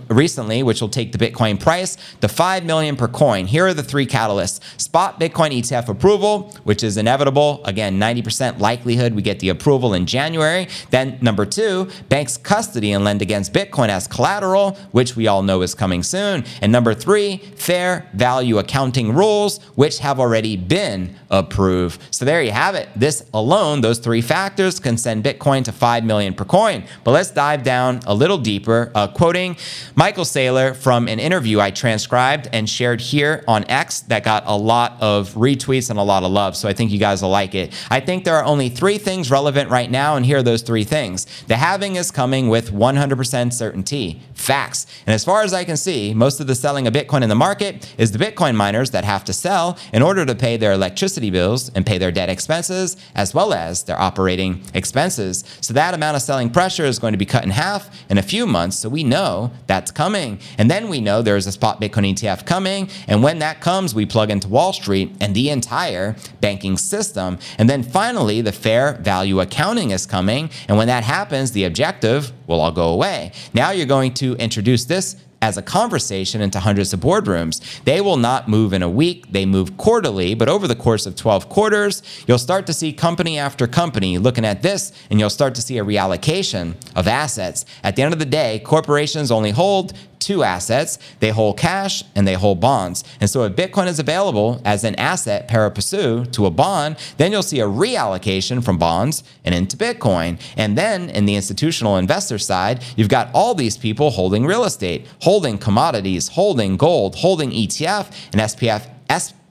recently, 0.09 0.63
which 0.63 0.81
will 0.81 0.89
take 0.89 1.11
the 1.11 1.17
Bitcoin 1.17 1.59
price 1.59 1.97
to 2.21 2.27
5 2.27 2.65
million 2.65 2.95
per 2.95 3.07
coin. 3.07 3.45
Here 3.45 3.67
are 3.67 3.73
the 3.73 3.83
three 3.83 4.05
catalysts. 4.05 4.59
Spot 4.79 5.19
Bitcoin 5.19 5.51
ETF 5.51 5.87
approval, 5.87 6.51
which 6.63 6.83
is 6.83 6.97
inevitable. 6.97 7.61
Again, 7.65 7.99
90% 7.99 8.59
likelihood 8.59 9.13
we 9.13 9.21
get 9.21 9.39
the 9.39 9.49
approval 9.49 9.93
in 9.93 10.05
January. 10.05 10.67
Then 10.89 11.17
number 11.21 11.45
two, 11.45 11.89
banks 12.09 12.37
custody 12.37 12.91
and 12.91 13.03
lend 13.03 13.21
against 13.21 13.53
Bitcoin 13.53 13.89
as 13.89 14.07
collateral, 14.07 14.77
which 14.91 15.15
we 15.15 15.27
all 15.27 15.43
know 15.43 15.61
is 15.61 15.73
coming 15.73 16.03
soon. 16.03 16.43
And 16.61 16.71
number 16.71 16.93
three, 16.93 17.37
fair 17.55 18.09
value 18.13 18.57
accounting 18.57 19.13
rules, 19.13 19.59
which 19.75 19.99
have 20.01 20.19
already 20.19 20.57
been 20.57 21.15
approved. 21.29 22.01
So 22.11 22.25
there 22.25 22.43
you 22.43 22.51
have 22.51 22.75
it. 22.75 22.89
This 22.95 23.25
alone, 23.33 23.81
those 23.81 23.99
three 23.99 24.21
factors 24.21 24.79
can 24.79 24.97
send 24.97 25.23
Bitcoin 25.23 25.63
to 25.65 25.71
5 25.71 26.03
million 26.03 26.33
per 26.33 26.45
coin. 26.45 26.83
But 27.03 27.11
let's 27.11 27.31
dive 27.31 27.63
down 27.63 28.01
a 28.05 28.13
little 28.13 28.37
deeper, 28.37 28.91
uh, 28.93 29.07
quoting 29.07 29.55
Michael 29.95 30.25
Saylor 30.25 30.75
from 30.75 31.07
an 31.07 31.19
interview 31.19 31.59
I 31.59 31.71
transcribed 31.71 32.49
and 32.51 32.69
shared 32.69 33.01
here 33.01 33.43
on 33.47 33.63
X 33.69 34.01
that 34.01 34.23
got 34.23 34.43
a 34.45 34.55
lot 34.55 34.97
of 34.99 35.33
retweets 35.33 35.89
and 35.89 35.97
a 35.97 36.03
lot 36.03 36.23
of 36.23 36.31
love. 36.31 36.55
So 36.57 36.67
I 36.67 36.73
think 36.73 36.91
you 36.91 36.99
guys 36.99 37.21
will 37.21 37.29
like 37.29 37.55
it. 37.55 37.73
I 37.89 37.99
think 37.99 38.25
there 38.25 38.35
are 38.35 38.43
only 38.43 38.69
three 38.69 38.97
things 38.97 39.31
relevant 39.31 39.69
right 39.69 39.89
now, 39.89 40.15
and 40.15 40.25
here 40.25 40.39
are 40.39 40.43
those 40.43 40.61
three 40.61 40.83
things. 40.83 41.25
The 41.47 41.55
halving 41.55 41.95
is 41.95 42.11
coming 42.11 42.49
with 42.49 42.71
100% 42.71 43.53
certainty. 43.53 44.21
Facts. 44.33 44.87
And 45.05 45.13
as 45.13 45.23
far 45.23 45.43
as 45.43 45.53
I 45.53 45.63
can 45.63 45.77
see, 45.77 46.13
most 46.13 46.39
of 46.39 46.47
the 46.47 46.55
selling 46.55 46.87
of 46.87 46.93
Bitcoin 46.93 47.21
in 47.21 47.29
the 47.29 47.35
market 47.35 47.93
is 47.97 48.11
the 48.11 48.19
Bitcoin 48.19 48.55
miners 48.55 48.91
that 48.91 49.03
have 49.03 49.23
to 49.25 49.33
sell 49.33 49.77
in 49.91 50.01
order 50.01 50.25
to 50.25 50.35
pay 50.35 50.57
their 50.57 50.71
electricity 50.71 51.29
bills 51.29 51.69
and 51.75 51.85
pay 51.85 51.97
their 51.97 52.11
debt 52.11 52.29
expenses, 52.29 52.97
as 53.15 53.33
well 53.33 53.53
as 53.53 53.83
their 53.83 53.99
operating 53.99 54.63
expenses. 54.73 55.43
So 55.61 55.73
that 55.73 55.93
amount 55.93 56.15
of 56.15 56.21
selling 56.21 56.49
pressure 56.49 56.85
is 56.85 56.99
going 56.99 57.13
to 57.13 57.17
be 57.17 57.25
cut 57.25 57.43
in 57.43 57.49
half 57.51 57.89
in 58.09 58.17
a 58.17 58.23
few 58.23 58.45
months. 58.45 58.77
So 58.77 58.89
we 58.89 59.03
know 59.03 59.51
that's 59.67 59.91
coming. 59.91 60.39
And 60.57 60.69
then 60.69 60.89
we 60.89 61.01
know 61.01 61.21
there's 61.21 61.47
a 61.47 61.51
spot 61.51 61.81
Bitcoin 61.81 62.13
ETF 62.13 62.45
coming. 62.45 62.89
And 63.07 63.23
when 63.23 63.39
that 63.39 63.61
comes, 63.61 63.93
we 63.93 64.05
plug 64.05 64.29
into 64.29 64.47
Wall 64.47 64.73
Street 64.73 65.11
and 65.19 65.35
the 65.35 65.49
entire 65.49 66.15
banking 66.39 66.77
system. 66.77 67.39
And 67.57 67.69
then 67.69 67.83
finally, 67.83 68.41
the 68.41 68.51
fair 68.51 68.93
value 68.93 69.39
accounting 69.39 69.91
is 69.91 70.05
coming. 70.05 70.49
And 70.67 70.77
when 70.77 70.87
that 70.87 71.03
happens, 71.03 71.51
the 71.51 71.65
objective 71.65 72.31
will 72.47 72.61
all 72.61 72.71
go 72.71 72.89
away. 72.89 73.31
Now 73.53 73.71
you're 73.71 73.85
going 73.85 74.13
to 74.15 74.35
introduce 74.35 74.85
this 74.85 75.15
as 75.41 75.57
a 75.57 75.61
conversation 75.61 76.41
into 76.41 76.59
hundreds 76.59 76.93
of 76.93 76.99
boardrooms. 76.99 77.61
They 77.83 78.01
will 78.01 78.17
not 78.17 78.47
move 78.47 78.73
in 78.73 78.83
a 78.83 78.89
week, 78.89 79.31
they 79.31 79.45
move 79.45 79.77
quarterly, 79.77 80.35
but 80.35 80.49
over 80.49 80.67
the 80.67 80.75
course 80.75 81.05
of 81.05 81.15
12 81.15 81.49
quarters, 81.49 82.03
you'll 82.27 82.37
start 82.37 82.67
to 82.67 82.73
see 82.73 82.93
company 82.93 83.37
after 83.37 83.67
company 83.67 84.17
looking 84.17 84.45
at 84.45 84.61
this 84.61 84.91
and 85.09 85.19
you'll 85.19 85.29
start 85.29 85.55
to 85.55 85.61
see 85.61 85.77
a 85.77 85.85
reallocation 85.85 86.75
of 86.95 87.07
assets. 87.07 87.65
At 87.83 87.95
the 87.95 88.03
end 88.03 88.13
of 88.13 88.19
the 88.19 88.25
day, 88.25 88.59
corporations 88.59 89.31
only 89.31 89.51
hold 89.51 89.93
two 90.21 90.43
assets. 90.43 90.99
They 91.19 91.29
hold 91.29 91.57
cash 91.57 92.03
and 92.15 92.27
they 92.27 92.35
hold 92.35 92.61
bonds. 92.61 93.03
And 93.19 93.29
so 93.29 93.43
if 93.43 93.53
Bitcoin 93.53 93.87
is 93.87 93.99
available 93.99 94.61
as 94.63 94.83
an 94.83 94.95
asset 94.95 95.47
pari 95.47 95.71
to 95.71 96.45
a 96.45 96.51
bond, 96.51 96.97
then 97.17 97.31
you'll 97.31 97.43
see 97.43 97.59
a 97.59 97.65
reallocation 97.65 98.63
from 98.63 98.77
bonds 98.77 99.23
and 99.43 99.55
into 99.55 99.75
Bitcoin. 99.75 100.39
And 100.55 100.77
then 100.77 101.09
in 101.09 101.25
the 101.25 101.35
institutional 101.35 101.97
investor 101.97 102.37
side, 102.37 102.83
you've 102.95 103.09
got 103.09 103.29
all 103.33 103.55
these 103.55 103.77
people 103.77 104.11
holding 104.11 104.45
real 104.45 104.63
estate, 104.63 105.07
commodities, 105.57 106.27
holding 106.27 106.75
gold, 106.77 107.15
holding 107.15 107.51
ETF 107.51 108.11
and 108.33 108.41
SPF. 108.41 108.83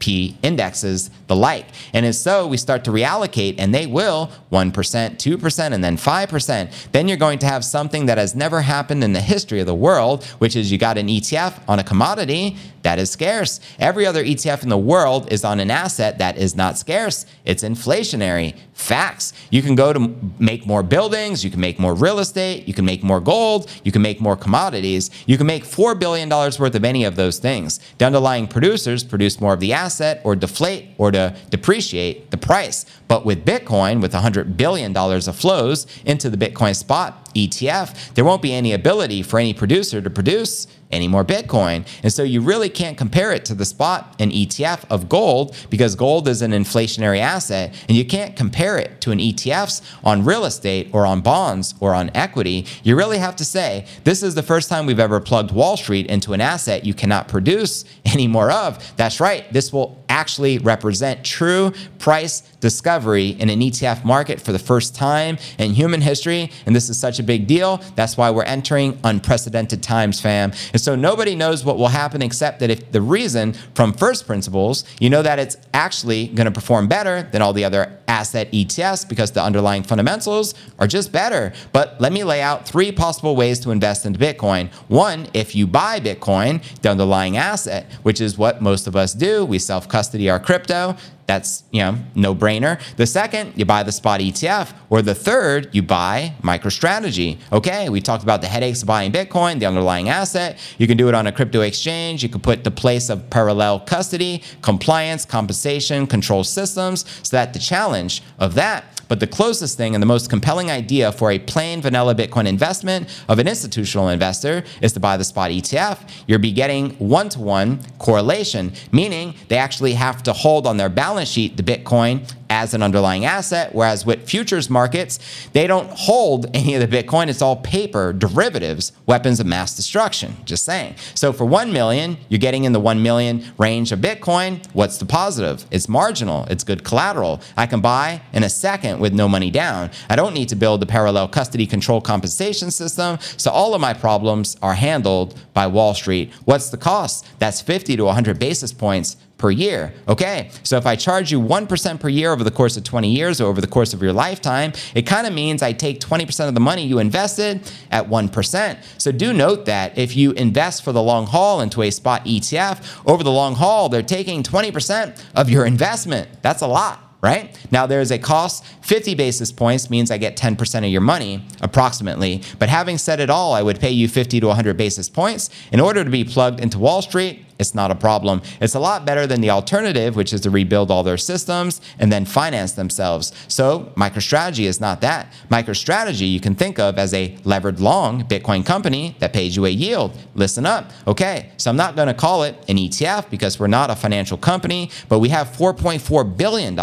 P 0.01 0.37
indexes, 0.43 1.11
the 1.29 1.37
like. 1.37 1.67
And 1.93 2.05
if 2.05 2.17
so, 2.17 2.47
we 2.47 2.57
start 2.57 2.83
to 2.85 2.91
reallocate, 2.91 3.55
and 3.59 3.73
they 3.73 3.87
will 3.87 4.33
1%, 4.51 4.73
2%, 4.73 5.73
and 5.73 5.85
then 5.85 5.97
5%. 5.97 6.91
Then 6.91 7.07
you're 7.07 7.17
going 7.17 7.39
to 7.39 7.47
have 7.47 7.65
something 7.65 8.07
that 8.07 8.19
has 8.19 8.35
never 8.35 8.63
happened 8.63 9.05
in 9.05 9.13
the 9.13 9.21
history 9.21 9.61
of 9.61 9.67
the 9.67 9.75
world, 9.75 10.25
which 10.39 10.57
is 10.57 10.73
you 10.73 10.79
got 10.79 10.99
an 10.99 11.07
ETF 11.07 11.63
on 11.69 11.79
a 11.79 11.85
commodity 11.85 12.57
that 12.83 12.99
is 12.99 13.11
scarce. 13.11 13.61
Every 13.79 14.07
other 14.07 14.25
ETF 14.25 14.63
in 14.63 14.71
the 14.71 14.79
world 14.79 15.31
is 15.31 15.45
on 15.45 15.61
an 15.61 15.71
asset 15.71 16.19
that 16.19 16.39
is 16.39 16.57
not 16.57 16.79
scarce. 16.79 17.27
It's 17.45 17.63
inflationary. 17.63 18.57
Facts. 18.73 19.35
You 19.51 19.61
can 19.61 19.75
go 19.75 19.93
to 19.93 20.17
make 20.39 20.65
more 20.67 20.83
buildings, 20.83 21.45
you 21.45 21.51
can 21.51 21.61
make 21.61 21.79
more 21.79 21.95
real 21.95 22.19
estate, 22.19 22.67
you 22.67 22.73
can 22.73 22.87
make 22.87 23.03
more 23.03 23.21
gold, 23.21 23.71
you 23.85 23.93
can 23.93 24.01
make 24.01 24.23
more 24.23 24.37
commodities, 24.37 25.11
you 25.27 25.37
can 25.37 25.47
make 25.47 25.65
$4 25.65 26.01
billion 26.01 26.31
worth 26.31 26.75
of 26.75 26.83
any 26.83 27.05
of 27.05 27.17
those 27.17 27.39
things. 27.39 27.79
The 27.99 28.07
underlying 28.07 28.49
producers 28.49 29.05
produce 29.05 29.39
more 29.39 29.53
of 29.53 29.61
the 29.61 29.75
asset 29.75 29.90
asset 29.91 30.21
or 30.23 30.37
deflate 30.37 30.91
or 30.99 31.11
to 31.11 31.35
depreciate 31.51 32.31
the 32.31 32.37
price. 32.37 32.87
But 33.09 33.27
with 33.27 33.45
Bitcoin, 33.45 34.01
with 34.01 34.13
$100 34.13 34.57
billion 34.57 34.97
of 34.97 35.37
flows 35.37 35.87
into 36.05 36.31
the 36.31 36.37
Bitcoin 36.37 36.77
spot 36.77 37.30
ETF, 37.35 38.15
there 38.15 38.25
won't 38.25 38.43
be 38.43 38.53
any 38.53 38.73
ability 38.73 39.23
for 39.23 39.39
any 39.39 39.55
producer 39.55 40.01
to 40.01 40.11
produce 40.11 40.67
any 40.91 41.09
more 41.09 41.25
Bitcoin. 41.25 41.87
And 42.03 42.13
so 42.13 42.23
you 42.23 42.41
really 42.41 42.69
can't 42.69 42.99
compare 42.99 43.33
it 43.33 43.45
to 43.47 43.55
the 43.55 43.65
spot 43.65 44.17
and 44.19 44.33
ETF 44.33 44.85
of 44.91 45.09
gold 45.09 45.57
because 45.71 45.95
gold 45.95 46.29
is 46.29 46.43
an 46.43 46.51
inflationary 46.51 47.21
asset 47.21 47.75
and 47.89 47.97
you 47.97 48.05
can't 48.05 48.37
compare 48.37 48.77
it 48.77 49.01
to 49.03 49.13
an 49.13 49.19
ETFs 49.19 49.83
on 50.05 50.25
real 50.25 50.45
estate 50.45 50.89
or 50.93 51.07
on 51.07 51.21
bonds 51.21 51.75
or 51.81 51.95
on 51.95 52.11
equity. 52.15 52.67
You 52.83 52.97
really 52.97 53.19
have 53.19 53.37
to 53.37 53.45
say 53.45 53.87
this 54.05 54.23
is 54.23 54.35
the 54.35 54.43
first 54.43 54.69
time 54.69 54.87
we've 54.87 54.99
ever 54.99 55.21
plugged 55.21 55.53
Wall 55.53 55.77
Street 55.77 56.07
into 56.07 56.33
an 56.33 56.41
asset 56.41 56.85
you 56.85 56.95
cannot 56.95 57.29
produce 57.29 57.85
any 58.05 58.27
more 58.27 58.51
of. 58.51 58.97
That's 58.97 59.21
right. 59.21 59.51
This 59.53 59.73
will 59.73 60.03
actually 60.09 60.59
represent 60.59 61.25
true 61.25 61.73
price 61.99 62.41
discovery 62.61 63.29
in 63.29 63.49
an 63.49 63.61
ETF 63.61 64.05
market 64.05 64.41
for 64.41 64.51
the 64.51 64.59
first 64.59 64.95
time 64.95 65.39
in 65.59 65.73
human 65.73 66.01
history. 66.01 66.51
And 66.67 66.75
this 66.75 66.91
is 66.91 66.99
such 66.99 67.20
a 67.21 67.23
big 67.23 67.47
deal. 67.47 67.79
That's 67.95 68.17
why 68.17 68.31
we're 68.31 68.45
entering 68.45 68.99
unprecedented 69.05 69.83
times, 69.83 70.21
fam. 70.21 70.53
And 70.73 70.81
so 70.81 70.97
nobody 70.97 71.35
knows 71.35 71.65
what 71.65 71.79
will 71.79 71.89
happen 71.89 72.23
except 72.23 72.61
that 72.61 72.71
if 72.71 72.91
the 72.93 73.01
reason 73.01 73.53
from 73.75 73.93
first 73.93 74.27
principles, 74.27 74.85
you 74.99 75.11
know 75.11 75.23
that 75.23 75.39
it's 75.39 75.57
actually 75.73 76.29
going 76.29 76.47
to 76.47 76.51
perform 76.51 76.89
better 76.89 77.23
than 77.31 77.43
all 77.43 77.53
the 77.53 77.65
other 77.65 77.99
asset 78.09 78.51
ETFs 78.51 79.09
because 79.09 79.31
the 79.31 79.43
underlying 79.43 79.83
fundamentals 79.83 80.55
are 80.79 80.87
just 80.87 81.13
better. 81.13 81.53
But 81.73 82.01
let 82.01 82.13
me 82.13 82.25
lay 82.25 82.43
out 82.43 82.67
three 82.67 82.91
possible 82.91 83.37
ways 83.37 83.61
to 83.61 83.71
invest 83.71 84.05
into 84.05 84.19
Bitcoin. 84.19 84.71
One, 84.89 85.29
if 85.33 85.55
you 85.55 85.67
buy 85.67 86.01
Bitcoin, 86.01 86.63
the 86.83 86.91
underlying 86.91 87.37
asset, 87.37 87.87
which 88.03 88.21
is 88.21 88.37
what 88.37 88.61
most 88.61 88.87
of 88.87 88.97
us 88.97 89.15
do, 89.15 89.45
we 89.45 89.59
self 89.59 89.89
custody 89.89 90.29
our 90.29 90.41
crypto. 90.41 90.97
That's, 91.31 91.63
you 91.71 91.81
know, 91.81 91.97
no 92.17 92.35
brainer. 92.35 92.81
The 92.97 93.07
second, 93.07 93.53
you 93.55 93.65
buy 93.65 93.85
the 93.85 93.93
spot 93.93 94.19
ETF. 94.19 94.75
Or 94.89 95.01
the 95.01 95.15
third, 95.15 95.69
you 95.73 95.81
buy 95.81 96.35
MicroStrategy. 96.43 97.39
Okay, 97.53 97.89
we 97.89 98.01
talked 98.01 98.25
about 98.25 98.41
the 98.41 98.49
headaches 98.49 98.83
of 98.83 98.89
buying 98.89 99.13
Bitcoin, 99.13 99.61
the 99.61 99.67
underlying 99.67 100.09
asset. 100.09 100.59
You 100.77 100.89
can 100.89 100.97
do 100.97 101.09
it 101.09 101.15
on 101.15 101.29
a 101.29 101.33
crypto 101.33 101.61
exchange. 101.61 102.25
You 102.25 102.29
can 102.29 102.41
put 102.41 102.65
the 102.65 102.73
place 102.73 103.09
of 103.09 103.31
parallel 103.31 103.79
custody, 103.79 104.43
compliance, 104.61 105.25
compensation, 105.25 106.09
control 106.09 106.43
systems, 106.43 107.05
so 107.23 107.37
that 107.37 107.53
the 107.53 107.61
challenge 107.61 108.25
of 108.41 108.55
that 108.55 109.00
but 109.11 109.19
the 109.19 109.27
closest 109.27 109.77
thing 109.77 109.97
and 109.97 110.01
the 110.01 110.07
most 110.07 110.31
compelling 110.31 110.71
idea 110.71 111.11
for 111.11 111.33
a 111.33 111.39
plain 111.41 111.83
vanilla 111.83 112.15
Bitcoin 112.15 112.47
investment 112.47 113.09
of 113.29 113.41
an 113.41 113.49
institutional 113.49 114.09
investor 114.09 114.63
is 114.81 114.93
to 114.93 115.01
buy 115.01 115.17
the 115.17 115.25
spot 115.25 115.51
ETF. 115.51 116.09
You're 116.29 116.39
be 116.39 116.53
getting 116.53 116.91
one 116.91 117.29
to 117.31 117.41
one 117.41 117.81
correlation, 117.99 118.73
meaning 118.93 119.35
they 119.49 119.59
actually 119.59 119.95
have 119.95 120.23
to 120.23 120.33
hold 120.33 120.65
on 120.65 120.77
their 120.77 120.89
balance 120.89 121.29
sheet 121.29 121.57
the 121.57 121.65
Bitcoin 121.65 122.33
as 122.51 122.75
an 122.75 122.83
underlying 122.83 123.25
asset. 123.25 123.75
Whereas 123.75 124.05
with 124.05 124.29
futures 124.29 124.69
markets, 124.69 125.21
they 125.53 125.67
don't 125.67 125.89
hold 125.91 126.55
any 126.55 126.75
of 126.75 126.91
the 126.91 127.03
Bitcoin. 127.03 127.29
It's 127.29 127.41
all 127.41 127.57
paper, 127.57 128.13
derivatives, 128.13 128.93
weapons 129.07 129.41
of 129.41 129.47
mass 129.47 129.75
destruction. 129.77 130.37
Just 130.45 130.65
saying. 130.65 130.97
So 131.15 131.33
for 131.33 131.45
1 131.45 131.73
million, 131.73 132.19
you're 132.29 132.39
getting 132.39 132.65
in 132.65 132.73
the 132.73 132.81
1 132.81 133.03
million 133.03 133.45
range 133.57 133.93
of 133.93 134.01
Bitcoin. 134.01 134.65
What's 134.75 134.99
the 134.99 135.07
positive? 135.07 135.65
It's 135.71 135.89
marginal. 135.89 136.45
It's 136.51 136.65
good 136.65 136.85
collateral. 136.85 137.41
I 137.57 137.67
can 137.67 137.81
buy 137.81 138.21
in 138.33 138.43
a 138.43 138.51
second 138.51 138.99
with 138.99 139.15
no 139.15 139.29
money 139.29 139.51
down. 139.51 139.91
I 140.09 140.17
don't 140.17 140.35
need 140.35 140.49
to 140.49 140.57
build 140.57 140.83
a 140.83 140.87
parallel 140.87 141.29
custody 141.29 141.67
control 141.67 142.01
compensation 142.01 142.71
system. 142.73 143.19
So 143.37 143.53
all 143.53 143.75
of 143.75 143.81
my 143.81 143.95
problems 143.95 144.57
are 144.61 144.75
handled 144.75 145.39
by 145.55 145.69
Wall 145.69 145.95
Street. 145.95 146.33
What's 146.45 146.71
the 146.71 146.77
cost? 146.77 147.27
That's 147.39 147.61
50 147.61 147.97
to 147.97 148.05
100 148.05 148.39
basis 148.41 148.73
points 148.73 149.17
per 149.41 149.51
year. 149.51 149.93
Okay, 150.07 150.51
so 150.63 150.77
if 150.77 150.87
I 150.87 150.95
charge 150.95 151.33
you 151.33 151.41
1% 151.41 151.99
per 151.99 152.09
year 152.09 152.31
over 152.31 152.45
the 152.45 152.51
course 152.51 152.77
of 152.77 152.85
20 152.85 153.11
years 153.11 153.41
or 153.41 153.47
over 153.47 153.61
the 153.61 153.67
course 153.67 153.93
of 153.93 154.03
your 154.03 154.13
lifetime, 154.13 154.73
it 154.95 155.03
kind 155.03 155.27
of 155.27 155.33
means 155.33 155.63
I 155.63 155.73
take 155.73 155.99
20% 155.99 156.47
of 156.47 156.55
the 156.55 156.61
money 156.61 156.87
you 156.87 156.99
invested 156.99 157.73
at 157.91 158.09
1%. 158.09 158.79
So 158.99 159.11
do 159.11 159.33
note 159.33 159.65
that 159.65 159.97
if 159.99 160.15
you 160.15 160.33
invest 160.33 160.85
for 160.85 160.93
the 160.93 161.03
long 161.03 161.27
haul 161.27 161.63
into 161.63 161.83
a 161.83 161.91
spot 161.91 162.25
ETF, 162.27 163.03
over 163.07 163.25
the 163.25 163.33
long 163.33 163.55
haul, 163.55 163.89
they're 163.89 164.03
taking 164.03 164.43
20% 164.43 165.25
of 165.35 165.49
your 165.49 165.65
investment. 165.65 166.29
That's 166.43 166.63
a 166.63 166.69
lot 166.69 167.07
right? 167.23 167.55
Now 167.71 167.87
there's 167.87 168.11
a 168.11 168.19
cost. 168.19 168.65
50 168.83 169.15
basis 169.15 169.53
points 169.53 169.91
means 169.91 170.11
I 170.11 170.17
get 170.17 170.37
10% 170.37 170.79
of 170.79 170.91
your 170.91 171.01
money, 171.03 171.45
approximately. 171.61 172.43
But 172.59 172.71
having 172.71 172.99
said 172.99 173.21
it 173.21 173.29
all, 173.29 173.53
I 173.53 173.63
would 173.63 173.79
pay 173.79 173.91
you 173.91 174.09
50 174.09 174.41
to 174.41 174.47
100 174.47 174.77
basis 174.77 175.09
points 175.09 175.51
in 175.71 175.81
order 175.81 176.03
to 176.03 176.11
be 176.11 176.25
plugged 176.25 176.61
into 176.61 176.79
Wall 176.79 177.03
Street 177.03 177.45
it's 177.61 177.75
not 177.75 177.91
a 177.91 177.95
problem. 177.95 178.43
It's 178.61 178.75
a 178.75 178.81
lot 178.81 179.05
better 179.05 179.27
than 179.27 179.41
the 179.41 179.51
alternative, 179.51 180.17
which 180.17 180.33
is 180.33 180.41
to 180.41 180.51
rebuild 180.51 180.91
all 180.91 181.03
their 181.03 181.19
systems 181.19 181.81
and 181.99 182.11
then 182.11 182.25
finance 182.25 182.73
themselves. 182.73 183.33
So, 183.49 183.93
MicroStrategy 183.97 184.65
is 184.65 184.81
not 184.81 185.01
that. 185.03 185.33
MicroStrategy 185.51 186.31
you 186.31 186.41
can 186.41 186.55
think 186.55 186.79
of 186.79 186.99
as 186.99 187.13
a 187.15 187.37
levered 187.45 187.79
long 187.79 188.25
Bitcoin 188.25 188.65
company 188.65 189.15
that 189.19 189.33
pays 189.33 189.55
you 189.57 189.67
a 189.67 189.69
yield. 189.69 190.17
Listen 190.35 190.65
up. 190.67 190.91
Okay, 191.07 191.51
so 191.59 191.71
I'm 191.71 191.77
not 191.77 191.95
going 191.97 192.09
to 192.09 192.15
call 192.15 192.43
it 192.45 192.57
an 192.69 192.77
ETF 192.77 193.31
because 193.31 193.61
we're 193.61 193.67
not 193.67 193.91
a 193.91 193.97
financial 193.97 194.39
company, 194.39 194.91
but 195.09 195.19
we 195.19 195.29
have 195.29 195.49
$4.4 195.49 196.37
billion 196.37 196.75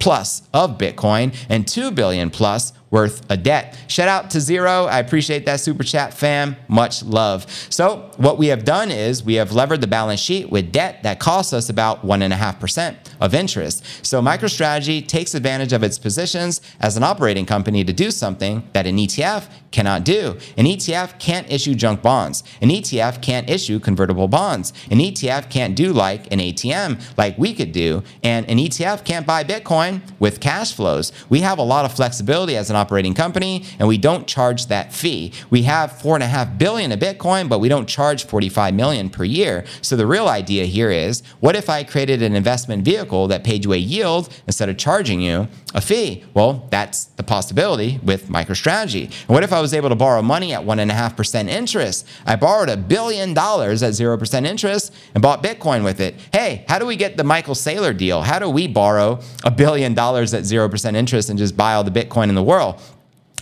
plus 0.00 0.42
of 0.52 0.78
Bitcoin 0.78 1.34
and 1.48 1.68
2 1.68 1.92
billion 1.92 2.30
plus 2.30 2.72
worth 2.90 3.30
of 3.30 3.42
debt. 3.42 3.78
Shout 3.86 4.08
out 4.08 4.30
to 4.30 4.40
Zero. 4.40 4.84
I 4.86 4.98
appreciate 4.98 5.46
that 5.46 5.60
super 5.60 5.84
chat, 5.84 6.12
fam. 6.12 6.56
Much 6.68 7.02
love. 7.02 7.46
So, 7.70 8.10
what 8.16 8.38
we 8.38 8.48
have 8.48 8.64
done 8.64 8.90
is 8.90 9.22
we 9.22 9.34
have 9.34 9.52
levered 9.52 9.80
the 9.80 9.86
balance 9.86 10.20
sheet 10.20 10.50
with 10.50 10.72
debt 10.72 11.02
that 11.04 11.20
costs 11.20 11.52
us 11.52 11.68
about 11.68 12.04
1.5% 12.04 12.96
of 13.20 13.34
interest. 13.34 13.84
So, 14.04 14.20
MicroStrategy 14.20 15.06
takes 15.06 15.34
advantage 15.34 15.72
of 15.72 15.82
its 15.82 15.98
positions 15.98 16.60
as 16.80 16.96
an 16.96 17.04
operating 17.04 17.46
company 17.46 17.84
to 17.84 17.92
do 17.92 18.10
something 18.10 18.68
that 18.72 18.86
an 18.86 18.96
ETF 18.96 19.48
cannot 19.70 20.04
do. 20.04 20.36
An 20.56 20.66
ETF 20.66 21.18
can't 21.18 21.50
issue 21.50 21.74
junk 21.74 22.02
bonds. 22.02 22.42
An 22.60 22.68
ETF 22.68 23.22
can't 23.22 23.48
issue 23.48 23.78
convertible 23.78 24.28
bonds. 24.28 24.72
An 24.90 24.98
ETF 24.98 25.50
can't 25.50 25.76
do 25.76 25.92
like 25.92 26.32
an 26.32 26.38
ATM, 26.38 27.00
like 27.16 27.38
we 27.38 27.54
could 27.54 27.72
do. 27.72 28.02
And 28.22 28.48
an 28.48 28.58
ETF 28.58 29.04
can't 29.04 29.26
buy 29.26 29.44
Bitcoin 29.44 30.02
with 30.18 30.40
cash 30.40 30.74
flows. 30.74 31.12
We 31.28 31.40
have 31.40 31.58
a 31.58 31.62
lot 31.62 31.84
of 31.84 31.92
flexibility 31.92 32.56
as 32.56 32.70
an 32.70 32.76
operating 32.76 33.14
company, 33.14 33.64
and 33.78 33.88
we 33.88 33.98
don't 33.98 34.26
charge 34.26 34.66
that 34.66 34.92
fee. 34.92 35.32
We 35.50 35.62
have 35.62 36.00
four 36.00 36.14
and 36.14 36.22
a 36.22 36.26
half 36.26 36.58
billion 36.58 36.92
of 36.92 36.98
Bitcoin, 36.98 37.48
but 37.48 37.60
we 37.60 37.68
don't 37.68 37.88
charge 37.88 38.24
45 38.24 38.74
million 38.74 39.10
per 39.10 39.24
year. 39.24 39.64
So 39.82 39.96
the 39.96 40.06
real 40.06 40.28
idea 40.28 40.64
here 40.64 40.90
is 40.90 41.22
what 41.40 41.56
if 41.56 41.70
I 41.70 41.84
created 41.84 42.22
an 42.22 42.34
investment 42.34 42.84
vehicle 42.84 43.28
that 43.28 43.44
paid 43.44 43.64
you 43.64 43.72
a 43.72 43.76
yield 43.76 44.28
instead 44.46 44.68
of 44.68 44.76
charging 44.76 45.20
you 45.20 45.48
a 45.74 45.80
fee? 45.80 46.24
Well, 46.34 46.66
that's 46.70 47.04
the 47.04 47.22
possibility 47.22 48.00
with 48.02 48.28
MicroStrategy. 48.28 49.04
And 49.04 49.28
what 49.28 49.44
if 49.44 49.52
I 49.52 49.59
was 49.60 49.74
able 49.74 49.88
to 49.88 49.94
borrow 49.94 50.22
money 50.22 50.52
at 50.52 50.62
1.5% 50.62 51.48
interest? 51.48 52.06
I 52.26 52.36
borrowed 52.36 52.68
a 52.68 52.76
billion 52.76 53.34
dollars 53.34 53.82
at 53.82 53.92
0% 53.92 54.46
interest 54.46 54.92
and 55.14 55.22
bought 55.22 55.42
Bitcoin 55.42 55.84
with 55.84 56.00
it. 56.00 56.14
Hey, 56.32 56.64
how 56.68 56.78
do 56.78 56.86
we 56.86 56.96
get 56.96 57.16
the 57.16 57.24
Michael 57.24 57.54
Saylor 57.54 57.96
deal? 57.96 58.22
How 58.22 58.38
do 58.38 58.48
we 58.48 58.66
borrow 58.66 59.20
a 59.44 59.50
billion 59.50 59.94
dollars 59.94 60.34
at 60.34 60.44
0% 60.44 60.94
interest 60.94 61.30
and 61.30 61.38
just 61.38 61.56
buy 61.56 61.74
all 61.74 61.84
the 61.84 61.90
Bitcoin 61.90 62.28
in 62.28 62.34
the 62.34 62.42
world? 62.42 62.80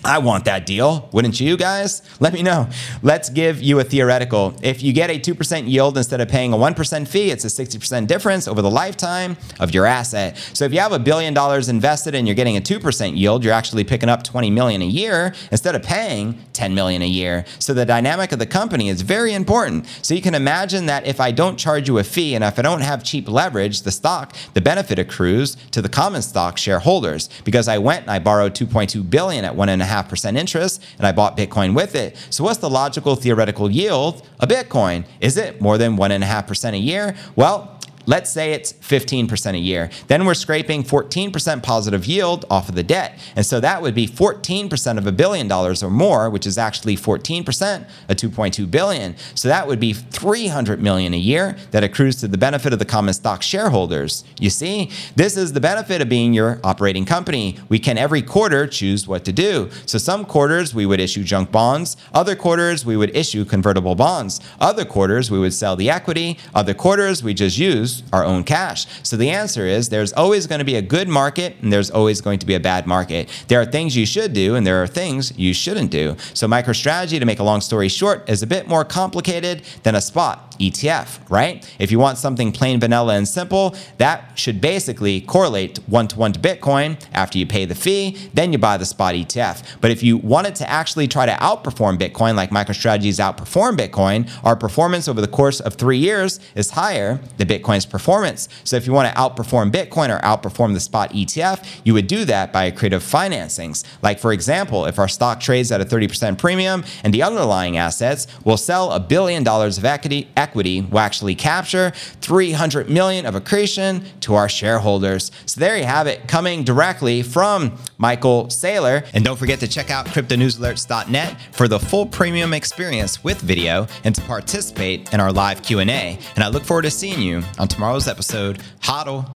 I 0.05 0.19
want 0.19 0.45
that 0.45 0.65
deal. 0.65 1.09
Wouldn't 1.13 1.41
you 1.41 1.57
guys? 1.57 2.03
Let 2.21 2.33
me 2.33 2.43
know. 2.43 2.69
Let's 3.03 3.31
give 3.31 3.61
you 3.61 3.81
a 3.81 3.85
theoretical. 3.85 4.55
If 4.63 4.83
you 4.83 4.93
get 4.93 5.11
a 5.11 5.19
2% 5.19 5.69
yield 5.69 5.97
instead 5.97 6.21
of 6.21 6.29
paying 6.29 6.53
a 6.53 6.57
1% 6.57 7.09
fee, 7.09 7.31
it's 7.31 7.45
a 7.45 7.49
60% 7.49 8.07
difference 8.07 8.47
over 8.47 8.63
the 8.63 8.71
lifetime 8.71 9.37
of 9.59 9.75
your 9.75 9.87
asset. 9.87 10.37
So 10.53 10.65
if 10.65 10.73
you 10.73 10.81
have 10.81 10.93
a 10.93 10.99
billion 10.99 11.35
dollars 11.35 11.69
invested 11.69 12.15
and 12.15 12.27
you're 12.29 12.37
getting 12.37 12.57
a 12.57 12.61
2% 12.61 13.17
yield, 13.17 13.45
you're 13.45 13.53
actually 13.53 13.85
picking 13.85 14.09
up 14.09 14.23
20 14.23 14.51
million 14.51 14.83
a 14.83 14.87
year 14.87 15.35
instead 15.51 15.75
of 15.75 15.83
paying 15.83 16.39
10 16.53 16.75
million 16.75 17.03
a 17.03 17.09
year. 17.09 17.45
So 17.59 17.75
the 17.75 17.85
dynamic 17.85 18.33
of 18.33 18.39
the 18.39 18.47
company 18.47 18.89
is 18.89 19.03
very 19.03 19.35
important. 19.35 19.87
So 20.03 20.15
you 20.15 20.23
can 20.23 20.35
imagine 20.35 20.87
that 20.87 21.07
if 21.07 21.21
I 21.21 21.33
don't 21.33 21.57
charge 21.57 21.89
you 21.89 21.99
a 21.99 22.05
fee 22.05 22.35
and 22.35 22.45
if 22.45 22.59
I 22.59 22.63
don't 22.63 22.83
have 22.83 23.03
cheap 23.03 23.29
leverage, 23.29 23.83
the 23.83 23.91
stock, 23.91 24.37
the 24.55 24.61
benefit 24.61 24.99
accrues 24.99 25.57
to 25.73 25.83
the 25.83 25.89
common 25.89 26.23
stock 26.23 26.57
shareholders 26.57 27.29
because 27.45 27.69
I 27.69 27.79
went 27.79 28.03
and 28.03 28.11
I 28.11 28.19
borrowed 28.19 28.55
2.2 28.55 29.09
billion 29.09 29.45
at 29.45 29.57
one 29.57 29.69
and 29.69 29.83
a 29.83 29.88
1.5% 29.89 30.37
interest 30.37 30.83
and 30.99 31.07
I 31.07 31.13
bought 31.13 31.37
Bitcoin 31.37 31.75
with 31.75 31.95
it. 31.95 32.17
So, 32.31 32.45
what's 32.45 32.59
the 32.59 32.71
logical 32.71 33.17
theoretical 33.17 33.71
yield 33.71 34.27
of 34.41 34.49
Bitcoin? 34.49 35.05
Is 35.21 35.37
it 35.37 35.61
more 35.61 35.79
than 35.79 35.97
1.5% 35.97 36.73
a 36.75 36.79
year? 36.79 37.17
Well, 37.37 37.78
Let's 38.09 38.31
say 38.31 38.55
it's 38.55 38.73
15% 38.73 39.55
a 39.55 39.59
year. 39.59 39.91
Then 40.07 40.25
we're 40.25 40.33
scraping 40.33 40.83
14% 40.83 41.63
positive 41.63 42.07
yield 42.07 42.47
off 42.49 42.71
of 42.71 42.75
the 42.75 42.83
debt. 42.83 43.19
And 43.37 43.45
so 43.45 43.61
that 43.61 43.83
would 43.83 43.95
be 43.95 44.09
14% 44.09 44.97
of 44.97 45.07
a 45.07 45.13
billion 45.13 45.47
dollars 45.47 45.83
or 45.83 45.91
more, 45.91 46.31
which 46.31 46.47
is 46.47 46.57
actually 46.57 46.97
14% 46.97 47.87
of 48.09 48.17
2.2 48.17 48.71
billion. 48.71 49.15
So 49.35 49.49
that 49.49 49.67
would 49.67 49.79
be 49.79 49.93
300 49.93 50.81
million 50.81 51.13
a 51.13 51.19
year 51.19 51.59
that 51.71 51.85
accrues 51.85 52.17
to 52.17 52.29
the 52.29 52.39
benefit 52.39 52.73
of 52.73 52.79
the 52.79 52.87
common 52.87 53.13
stock 53.13 53.43
shareholders. 53.43 54.25
You 54.41 54.49
see, 54.49 54.91
this 55.15 55.37
is 55.37 55.53
the 55.53 55.61
benefit 55.61 56.01
of 56.01 56.09
being 56.09 56.33
your 56.33 56.61
operating 56.65 57.05
company. 57.05 57.59
We 57.69 57.79
can 57.79 57.99
every 57.99 58.23
quarter 58.23 58.67
choose 58.67 59.07
what 59.07 59.27
to 59.27 59.33
do. 59.35 59.69
So 59.85 59.99
some 59.99 60.25
quarters 60.25 60.75
we 60.75 60.87
would 60.87 60.99
issue 60.99 61.25
junk 61.25 61.53
bonds, 61.53 61.99
other 62.15 62.35
quarters 62.35 62.87
we 62.87 62.97
would 62.97 63.15
issue 63.15 63.45
convertible 63.45 63.95
bonds, 63.95 64.41
other 64.61 64.87
quarters 64.87 65.31
we 65.31 65.39
would 65.39 65.53
sell 65.53 65.77
the 65.77 65.91
equity, 65.91 66.39
other 66.55 66.73
quarters 66.73 67.23
we 67.23 67.35
just 67.35 67.59
use 67.59 67.98
our 68.13 68.25
own 68.25 68.45
cash? 68.45 68.87
So 69.03 69.17
the 69.17 69.31
answer 69.31 69.67
is 69.67 69.89
there's 69.89 70.13
always 70.13 70.47
going 70.47 70.59
to 70.59 70.65
be 70.65 70.77
a 70.77 70.83
good 70.83 71.09
market 71.09 71.57
and 71.63 71.73
there's 71.73 71.91
always 71.91 72.21
going 72.21 72.39
to 72.39 72.47
be 72.47 72.55
a 72.55 72.61
bad 72.61 72.87
market. 72.87 73.29
There 73.49 73.61
are 73.61 73.67
things 73.67 73.97
you 73.97 74.07
should 74.07 74.33
do 74.33 74.55
and 74.55 74.67
there 74.67 74.83
are 74.83 74.87
things 74.87 75.37
you 75.39 75.53
shouldn't 75.55 75.91
do. 75.91 76.17
So 76.35 76.47
MicroStrategy, 76.47 77.19
to 77.19 77.27
make 77.27 77.39
a 77.39 77.45
long 77.45 77.61
story 77.61 77.89
short, 77.89 78.29
is 78.29 78.43
a 78.43 78.47
bit 78.47 78.69
more 78.69 78.85
complicated 78.85 79.63
than 79.83 79.95
a 79.95 80.01
spot 80.01 80.49
ETF, 80.59 81.19
right? 81.31 81.69
If 81.79 81.91
you 81.91 81.99
want 81.99 82.19
something 82.19 82.53
plain 82.53 82.81
vanilla 82.81 83.15
and 83.15 83.27
simple, 83.27 83.75
that 83.99 84.39
should 84.39 84.61
basically 84.61 85.21
correlate 85.21 85.79
one 85.87 86.09
to 86.09 86.19
one 86.19 86.33
to 86.33 86.41
Bitcoin 86.41 87.01
after 87.13 87.39
you 87.39 87.47
pay 87.47 87.65
the 87.65 87.75
fee, 87.75 88.17
then 88.35 88.53
you 88.53 88.59
buy 88.59 88.77
the 88.77 88.85
spot 88.85 89.15
ETF. 89.15 89.79
But 89.81 89.91
if 89.91 90.03
you 90.03 90.17
wanted 90.19 90.55
to 90.57 90.69
actually 90.69 91.09
try 91.09 91.27
to 91.27 91.33
outperform 91.33 91.99
Bitcoin, 91.99 92.35
like 92.35 92.51
MicroStrategy's 92.51 93.19
outperform 93.19 93.77
Bitcoin, 93.77 94.29
our 94.45 94.57
performance 94.57 95.09
over 95.09 95.21
the 95.21 95.29
course 95.29 95.61
of 95.61 95.75
three 95.75 95.99
years 95.99 96.41
is 96.55 96.71
higher 96.71 97.21
than 97.37 97.49
Bitcoin's 97.49 97.87
performance. 97.91 98.49
So 98.65 98.77
if 98.77 98.87
you 98.87 98.93
want 98.93 99.13
to 99.13 99.21
outperform 99.21 99.71
Bitcoin 99.71 100.15
or 100.15 100.21
outperform 100.21 100.75
the 100.75 100.81
spot 100.81 101.13
ETF, 101.13 101.65
you 101.85 101.95
would 101.95 102.07
do 102.07 102.25
that 102.25 102.53
by 102.53 102.71
creative 102.71 103.03
financings. 103.03 103.85
Like, 104.03 104.19
for 104.19 104.33
example, 104.33 104.87
if 104.87 104.99
our 104.99 105.09
stock 105.09 105.41
trades 105.41 105.73
at 105.73 105.81
a 105.81 105.85
30% 105.85 106.39
premium 106.39 106.85
and 107.05 107.13
the 107.13 107.23
underlying 107.23 107.77
assets 107.77 108.27
will 108.45 108.57
sell 108.57 108.93
a 108.93 109.01
billion 109.01 109.43
dollars 109.43 109.79
of 109.79 109.85
equity, 109.85 110.29
equity 110.37 110.83
will 110.83 110.99
actually 110.99 111.35
capture 111.35 111.93
300 112.21 112.91
million 112.91 113.27
of 113.27 113.35
accretion 113.35 114.05
to 114.21 114.35
our 114.35 114.49
shareholders. 114.49 115.31
So 115.47 115.61
there 115.61 115.77
you 115.77 115.85
have 115.85 116.07
it, 116.07 116.29
coming 116.29 116.65
directly 116.65 117.23
from 117.23 117.79
Michael 117.99 118.47
Saylor. 118.47 119.07
And 119.15 119.25
don't 119.25 119.39
forget 119.39 119.61
to 119.61 119.69
check 119.69 119.91
out 119.91 120.07
cryptonewsalerts.net 120.07 121.37
for 121.53 121.69
the 121.69 121.79
full 121.79 122.07
premium 122.07 122.53
experience 122.53 123.23
with 123.25 123.41
video 123.41 123.87
and 124.05 124.15
to 124.15 124.21
participate 124.23 125.13
in 125.13 125.21
our 125.21 125.33
live 125.33 125.63
Q&A. 125.63 126.19
And 126.35 126.45
I 126.45 126.49
look 126.49 126.65
forward 126.65 126.83
to 126.83 126.91
seeing 126.91 127.21
you 127.21 127.43
on 127.59 127.69
tomorrow's 127.79 128.09
episode. 128.09 128.59
Hodl. 128.83 129.38